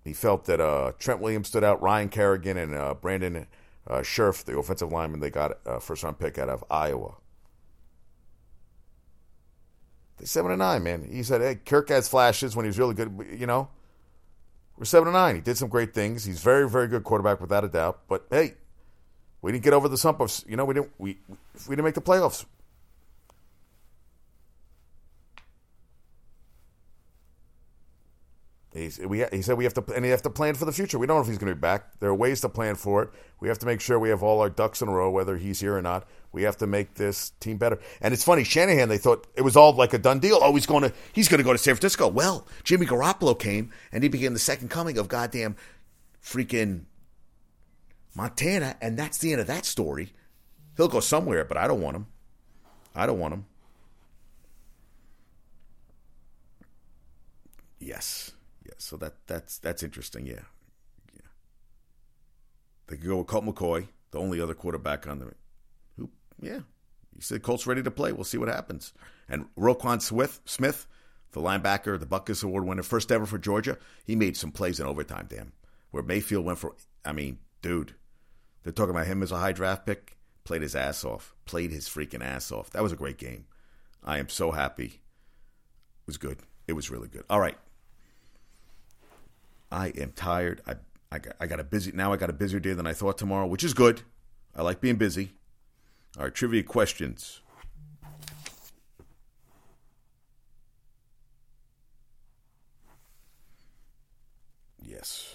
He 0.04 0.12
felt 0.12 0.46
that 0.46 0.60
uh, 0.60 0.92
Trent 0.98 1.20
Williams 1.20 1.48
stood 1.48 1.64
out. 1.64 1.80
Ryan 1.80 2.08
Kerrigan 2.08 2.56
and 2.56 2.74
uh, 2.74 2.94
Brandon 2.94 3.46
uh, 3.86 4.02
Scherff, 4.02 4.44
the 4.44 4.58
offensive 4.58 4.90
lineman, 4.90 5.20
they 5.20 5.30
got 5.30 5.58
a 5.64 5.80
first 5.80 6.02
round 6.02 6.18
pick 6.18 6.38
out 6.38 6.48
of 6.48 6.64
Iowa. 6.70 7.14
They 10.16 10.26
seven 10.26 10.50
and 10.50 10.58
nine, 10.58 10.82
man. 10.82 11.08
He 11.10 11.22
said, 11.22 11.40
"Hey, 11.40 11.54
Kirk 11.54 11.88
has 11.88 12.08
flashes 12.08 12.54
when 12.54 12.66
he's 12.66 12.78
really 12.78 12.94
good. 12.94 13.26
You 13.38 13.46
know, 13.46 13.68
we're 14.76 14.84
seven 14.84 15.08
and 15.08 15.14
nine. 15.14 15.34
He 15.34 15.40
did 15.40 15.56
some 15.56 15.68
great 15.68 15.94
things. 15.94 16.24
He's 16.24 16.42
very, 16.42 16.68
very 16.68 16.88
good 16.88 17.04
quarterback 17.04 17.40
without 17.40 17.64
a 17.64 17.68
doubt. 17.68 18.00
But 18.08 18.26
hey, 18.30 18.54
we 19.42 19.52
didn't 19.52 19.64
get 19.64 19.72
over 19.72 19.88
the 19.88 19.96
hump 19.96 20.20
of 20.20 20.44
you 20.46 20.56
know 20.56 20.64
we 20.64 20.74
didn't 20.74 20.90
we 20.98 21.18
we 21.68 21.76
didn't 21.76 21.84
make 21.84 21.94
the 21.94 22.00
playoffs. 22.00 22.44
He's, 28.72 29.00
we, 29.00 29.24
he 29.32 29.42
said 29.42 29.58
we 29.58 29.64
have 29.64 29.74
to, 29.74 29.84
and 29.96 30.04
he 30.04 30.12
have 30.12 30.22
to 30.22 30.30
plan 30.30 30.54
for 30.54 30.64
the 30.64 30.70
future. 30.72 30.96
We 30.96 31.06
don't 31.06 31.16
know 31.16 31.22
if 31.22 31.26
he's 31.26 31.38
going 31.38 31.50
to 31.50 31.56
be 31.56 31.60
back. 31.60 31.98
There 31.98 32.08
are 32.08 32.14
ways 32.14 32.40
to 32.42 32.48
plan 32.48 32.76
for 32.76 33.02
it. 33.02 33.10
We 33.40 33.48
have 33.48 33.58
to 33.60 33.66
make 33.66 33.80
sure 33.80 33.98
we 33.98 34.10
have 34.10 34.22
all 34.22 34.40
our 34.40 34.48
ducks 34.48 34.80
in 34.80 34.86
a 34.86 34.92
row, 34.92 35.10
whether 35.10 35.36
he's 35.36 35.58
here 35.58 35.76
or 35.76 35.82
not. 35.82 36.06
We 36.30 36.44
have 36.44 36.56
to 36.58 36.68
make 36.68 36.94
this 36.94 37.30
team 37.40 37.56
better. 37.56 37.80
And 38.00 38.14
it's 38.14 38.22
funny, 38.22 38.44
Shanahan. 38.44 38.88
They 38.88 38.98
thought 38.98 39.26
it 39.34 39.42
was 39.42 39.56
all 39.56 39.72
like 39.72 39.92
a 39.92 39.98
done 39.98 40.20
deal. 40.20 40.38
Oh, 40.40 40.54
he's 40.54 40.66
going 40.66 40.84
to, 40.84 40.92
he's 41.12 41.26
going 41.26 41.38
to 41.38 41.44
go 41.44 41.52
to 41.52 41.58
San 41.58 41.74
Francisco. 41.74 42.06
Well, 42.06 42.46
Jimmy 42.62 42.86
Garoppolo 42.86 43.36
came, 43.36 43.72
and 43.90 44.04
he 44.04 44.08
became 44.08 44.34
the 44.34 44.38
second 44.38 44.68
coming 44.68 44.98
of 44.98 45.08
goddamn 45.08 45.56
freaking 46.22 46.82
Montana, 48.14 48.76
and 48.80 48.98
that's 48.98 49.18
the 49.18 49.32
end 49.32 49.40
of 49.40 49.46
that 49.46 49.64
story. 49.64 50.12
He'll 50.76 50.88
go 50.88 51.00
somewhere, 51.00 51.44
but 51.44 51.56
I 51.56 51.66
don't 51.66 51.80
want 51.80 51.96
him. 51.96 52.06
I 52.94 53.06
don't 53.06 53.18
want 53.18 53.34
him. 53.34 53.46
Yes 57.78 58.32
so 58.80 58.96
that 58.96 59.14
that's 59.26 59.58
that's 59.58 59.82
interesting. 59.82 60.26
Yeah, 60.26 60.44
yeah. 61.14 61.28
They 62.86 62.96
could 62.96 63.06
go 63.06 63.18
with 63.18 63.26
Colt 63.26 63.44
McCoy, 63.44 63.88
the 64.10 64.18
only 64.18 64.40
other 64.40 64.54
quarterback 64.54 65.06
on 65.06 65.18
the. 65.18 65.32
Who? 65.96 66.10
Yeah, 66.40 66.60
You 67.14 67.20
said 67.20 67.42
Colt's 67.42 67.66
ready 67.66 67.82
to 67.82 67.90
play. 67.90 68.12
We'll 68.12 68.24
see 68.24 68.38
what 68.38 68.48
happens. 68.48 68.92
And 69.28 69.46
Roquan 69.56 70.00
Smith, 70.00 70.40
Smith, 70.44 70.86
the 71.32 71.40
linebacker, 71.40 71.98
the 71.98 72.06
Butkus 72.06 72.42
Award 72.42 72.64
winner, 72.64 72.82
first 72.82 73.12
ever 73.12 73.26
for 73.26 73.38
Georgia. 73.38 73.78
He 74.04 74.16
made 74.16 74.36
some 74.36 74.50
plays 74.50 74.80
in 74.80 74.86
overtime. 74.86 75.26
Damn, 75.28 75.52
where 75.90 76.02
Mayfield 76.02 76.44
went 76.44 76.58
for. 76.58 76.74
I 77.04 77.12
mean, 77.12 77.38
dude, 77.62 77.94
they're 78.62 78.72
talking 78.72 78.90
about 78.90 79.06
him 79.06 79.22
as 79.22 79.32
a 79.32 79.38
high 79.38 79.52
draft 79.52 79.86
pick. 79.86 80.16
Played 80.44 80.62
his 80.62 80.74
ass 80.74 81.04
off. 81.04 81.34
Played 81.44 81.70
his 81.70 81.88
freaking 81.88 82.24
ass 82.24 82.50
off. 82.50 82.70
That 82.70 82.82
was 82.82 82.92
a 82.92 82.96
great 82.96 83.18
game. 83.18 83.46
I 84.02 84.18
am 84.18 84.28
so 84.28 84.50
happy. 84.50 84.86
It 84.86 86.06
was 86.06 86.16
good. 86.16 86.38
It 86.66 86.72
was 86.72 86.90
really 86.90 87.08
good. 87.08 87.24
All 87.28 87.40
right. 87.40 87.58
I 89.70 89.88
am 89.88 90.12
tired. 90.12 90.62
I 90.66 90.76
I 91.12 91.18
got, 91.18 91.34
I 91.40 91.46
got 91.46 91.60
a 91.60 91.64
busy 91.64 91.92
now. 91.92 92.12
I 92.12 92.16
got 92.16 92.30
a 92.30 92.32
busier 92.32 92.60
day 92.60 92.72
than 92.72 92.86
I 92.86 92.92
thought 92.92 93.18
tomorrow, 93.18 93.46
which 93.46 93.64
is 93.64 93.74
good. 93.74 94.02
I 94.54 94.62
like 94.62 94.80
being 94.80 94.96
busy. 94.96 95.32
All 96.16 96.24
right, 96.24 96.34
trivia 96.34 96.62
questions. 96.62 97.40
Yes. 104.82 105.29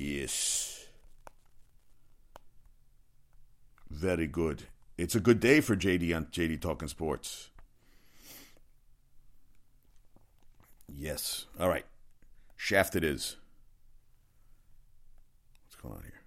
Yes. 0.00 0.86
Very 3.90 4.26
good. 4.26 4.62
It's 4.96 5.14
a 5.14 5.20
good 5.20 5.40
day 5.40 5.60
for 5.60 5.76
JD 5.76 6.16
on 6.16 6.24
JD 6.26 6.62
Talking 6.62 6.88
Sports. 6.88 7.50
Yes. 10.88 11.44
All 11.60 11.68
right. 11.68 11.84
Shaft 12.56 12.96
it 12.96 13.04
is. 13.04 13.36
What's 15.66 15.76
going 15.82 15.96
on 15.96 16.02
here? 16.02 16.22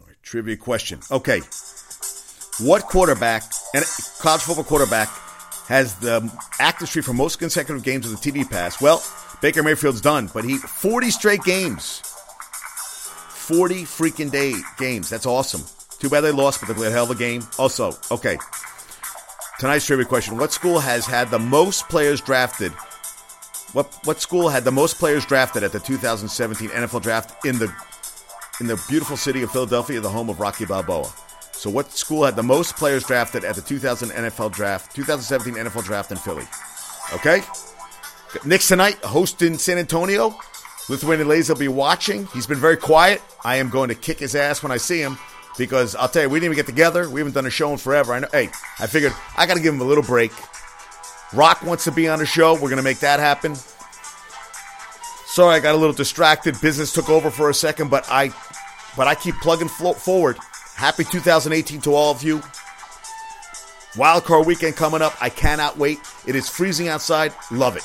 All 0.00 0.06
right. 0.06 0.16
Trivia 0.22 0.56
question. 0.56 1.00
Okay. 1.10 1.42
What 2.60 2.84
quarterback, 2.84 3.42
and 3.74 3.84
college 4.18 4.40
football 4.40 4.64
quarterback, 4.64 5.10
has 5.68 5.94
the 5.96 6.32
active 6.58 6.88
streak 6.88 7.04
for 7.04 7.12
most 7.12 7.38
consecutive 7.38 7.82
games 7.84 8.10
of 8.10 8.20
the 8.20 8.32
TD 8.32 8.50
pass? 8.50 8.80
Well, 8.80 9.02
Baker 9.42 9.62
Mayfield's 9.62 10.00
done, 10.00 10.30
but 10.32 10.44
he 10.44 10.56
40 10.56 11.10
straight 11.10 11.42
games. 11.42 12.00
40 13.30 13.84
freaking 13.84 14.30
day 14.30 14.54
games. 14.78 15.08
That's 15.08 15.26
awesome. 15.26 15.62
Too 16.00 16.08
bad 16.08 16.22
they 16.22 16.32
lost, 16.32 16.60
but 16.60 16.68
they 16.68 16.74
played 16.74 16.88
a 16.88 16.92
hell 16.92 17.04
of 17.04 17.10
a 17.10 17.14
game. 17.14 17.42
Also, 17.58 17.92
okay. 18.10 18.38
Tonight's 19.58 19.86
trivia 19.86 20.06
question: 20.06 20.38
What 20.38 20.52
school 20.52 20.78
has 20.78 21.04
had 21.04 21.30
the 21.30 21.38
most 21.38 21.88
players 21.88 22.20
drafted? 22.20 22.72
What 23.72 23.92
what 24.04 24.20
school 24.20 24.48
had 24.48 24.64
the 24.64 24.72
most 24.72 24.98
players 24.98 25.26
drafted 25.26 25.64
at 25.64 25.72
the 25.72 25.80
2017 25.80 26.68
NFL 26.70 27.02
Draft 27.02 27.44
in 27.44 27.58
the 27.58 27.72
in 28.60 28.66
the 28.66 28.82
beautiful 28.88 29.16
city 29.16 29.42
of 29.42 29.50
Philadelphia, 29.50 30.00
the 30.00 30.08
home 30.08 30.30
of 30.30 30.40
Rocky 30.40 30.64
Balboa? 30.64 31.10
So, 31.58 31.68
what 31.70 31.90
school 31.90 32.24
had 32.24 32.36
the 32.36 32.42
most 32.44 32.76
players 32.76 33.02
drafted 33.02 33.42
at 33.42 33.56
the 33.56 33.60
2000 33.60 34.10
NFL 34.10 34.52
Draft, 34.52 34.94
2017 34.94 35.54
NFL 35.54 35.82
Draft 35.82 36.12
in 36.12 36.16
Philly? 36.16 36.44
Okay. 37.14 37.42
Knicks 38.44 38.68
tonight, 38.68 38.94
hosting 39.02 39.58
San 39.58 39.76
Antonio. 39.76 40.38
Lithuanian 40.88 41.26
Lays 41.26 41.48
will 41.48 41.56
be 41.56 41.66
watching. 41.66 42.26
He's 42.26 42.46
been 42.46 42.60
very 42.60 42.76
quiet. 42.76 43.20
I 43.44 43.56
am 43.56 43.70
going 43.70 43.88
to 43.88 43.96
kick 43.96 44.20
his 44.20 44.36
ass 44.36 44.62
when 44.62 44.70
I 44.70 44.76
see 44.76 45.00
him 45.00 45.18
because 45.58 45.96
I'll 45.96 46.08
tell 46.08 46.22
you, 46.22 46.28
we 46.28 46.38
didn't 46.38 46.52
even 46.52 46.64
get 46.64 46.66
together. 46.66 47.10
We 47.10 47.18
haven't 47.18 47.34
done 47.34 47.46
a 47.46 47.50
show 47.50 47.72
in 47.72 47.78
forever. 47.78 48.12
I 48.12 48.20
know. 48.20 48.28
Hey, 48.30 48.50
I 48.78 48.86
figured 48.86 49.12
I 49.36 49.44
got 49.44 49.54
to 49.54 49.60
give 49.60 49.74
him 49.74 49.80
a 49.80 49.84
little 49.84 50.04
break. 50.04 50.30
Rock 51.32 51.62
wants 51.62 51.82
to 51.84 51.90
be 51.90 52.08
on 52.08 52.20
the 52.20 52.26
show. 52.26 52.54
We're 52.54 52.70
going 52.70 52.76
to 52.76 52.84
make 52.84 53.00
that 53.00 53.18
happen. 53.18 53.56
Sorry, 55.26 55.56
I 55.56 55.58
got 55.58 55.74
a 55.74 55.78
little 55.78 55.92
distracted. 55.92 56.54
Business 56.60 56.92
took 56.92 57.08
over 57.08 57.32
for 57.32 57.50
a 57.50 57.54
second, 57.54 57.90
but 57.90 58.06
I, 58.08 58.28
but 58.96 59.08
I 59.08 59.16
keep 59.16 59.34
plugging 59.40 59.66
forward. 59.66 60.38
Happy 60.78 61.02
2018 61.02 61.80
to 61.80 61.94
all 61.96 62.12
of 62.12 62.22
you. 62.22 62.38
Wildcard 63.94 64.46
weekend 64.46 64.76
coming 64.76 65.02
up. 65.02 65.12
I 65.20 65.28
cannot 65.28 65.76
wait. 65.76 65.98
It 66.24 66.36
is 66.36 66.48
freezing 66.48 66.86
outside. 66.86 67.34
Love 67.50 67.76
it. 67.76 67.82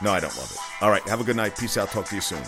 No, 0.00 0.12
I 0.12 0.20
don't 0.20 0.36
love 0.36 0.48
it. 0.52 0.58
All 0.80 0.90
right. 0.90 1.02
Have 1.08 1.20
a 1.20 1.24
good 1.24 1.34
night. 1.34 1.58
Peace 1.58 1.76
out. 1.76 1.90
Talk 1.90 2.06
to 2.06 2.14
you 2.14 2.20
soon. 2.20 2.40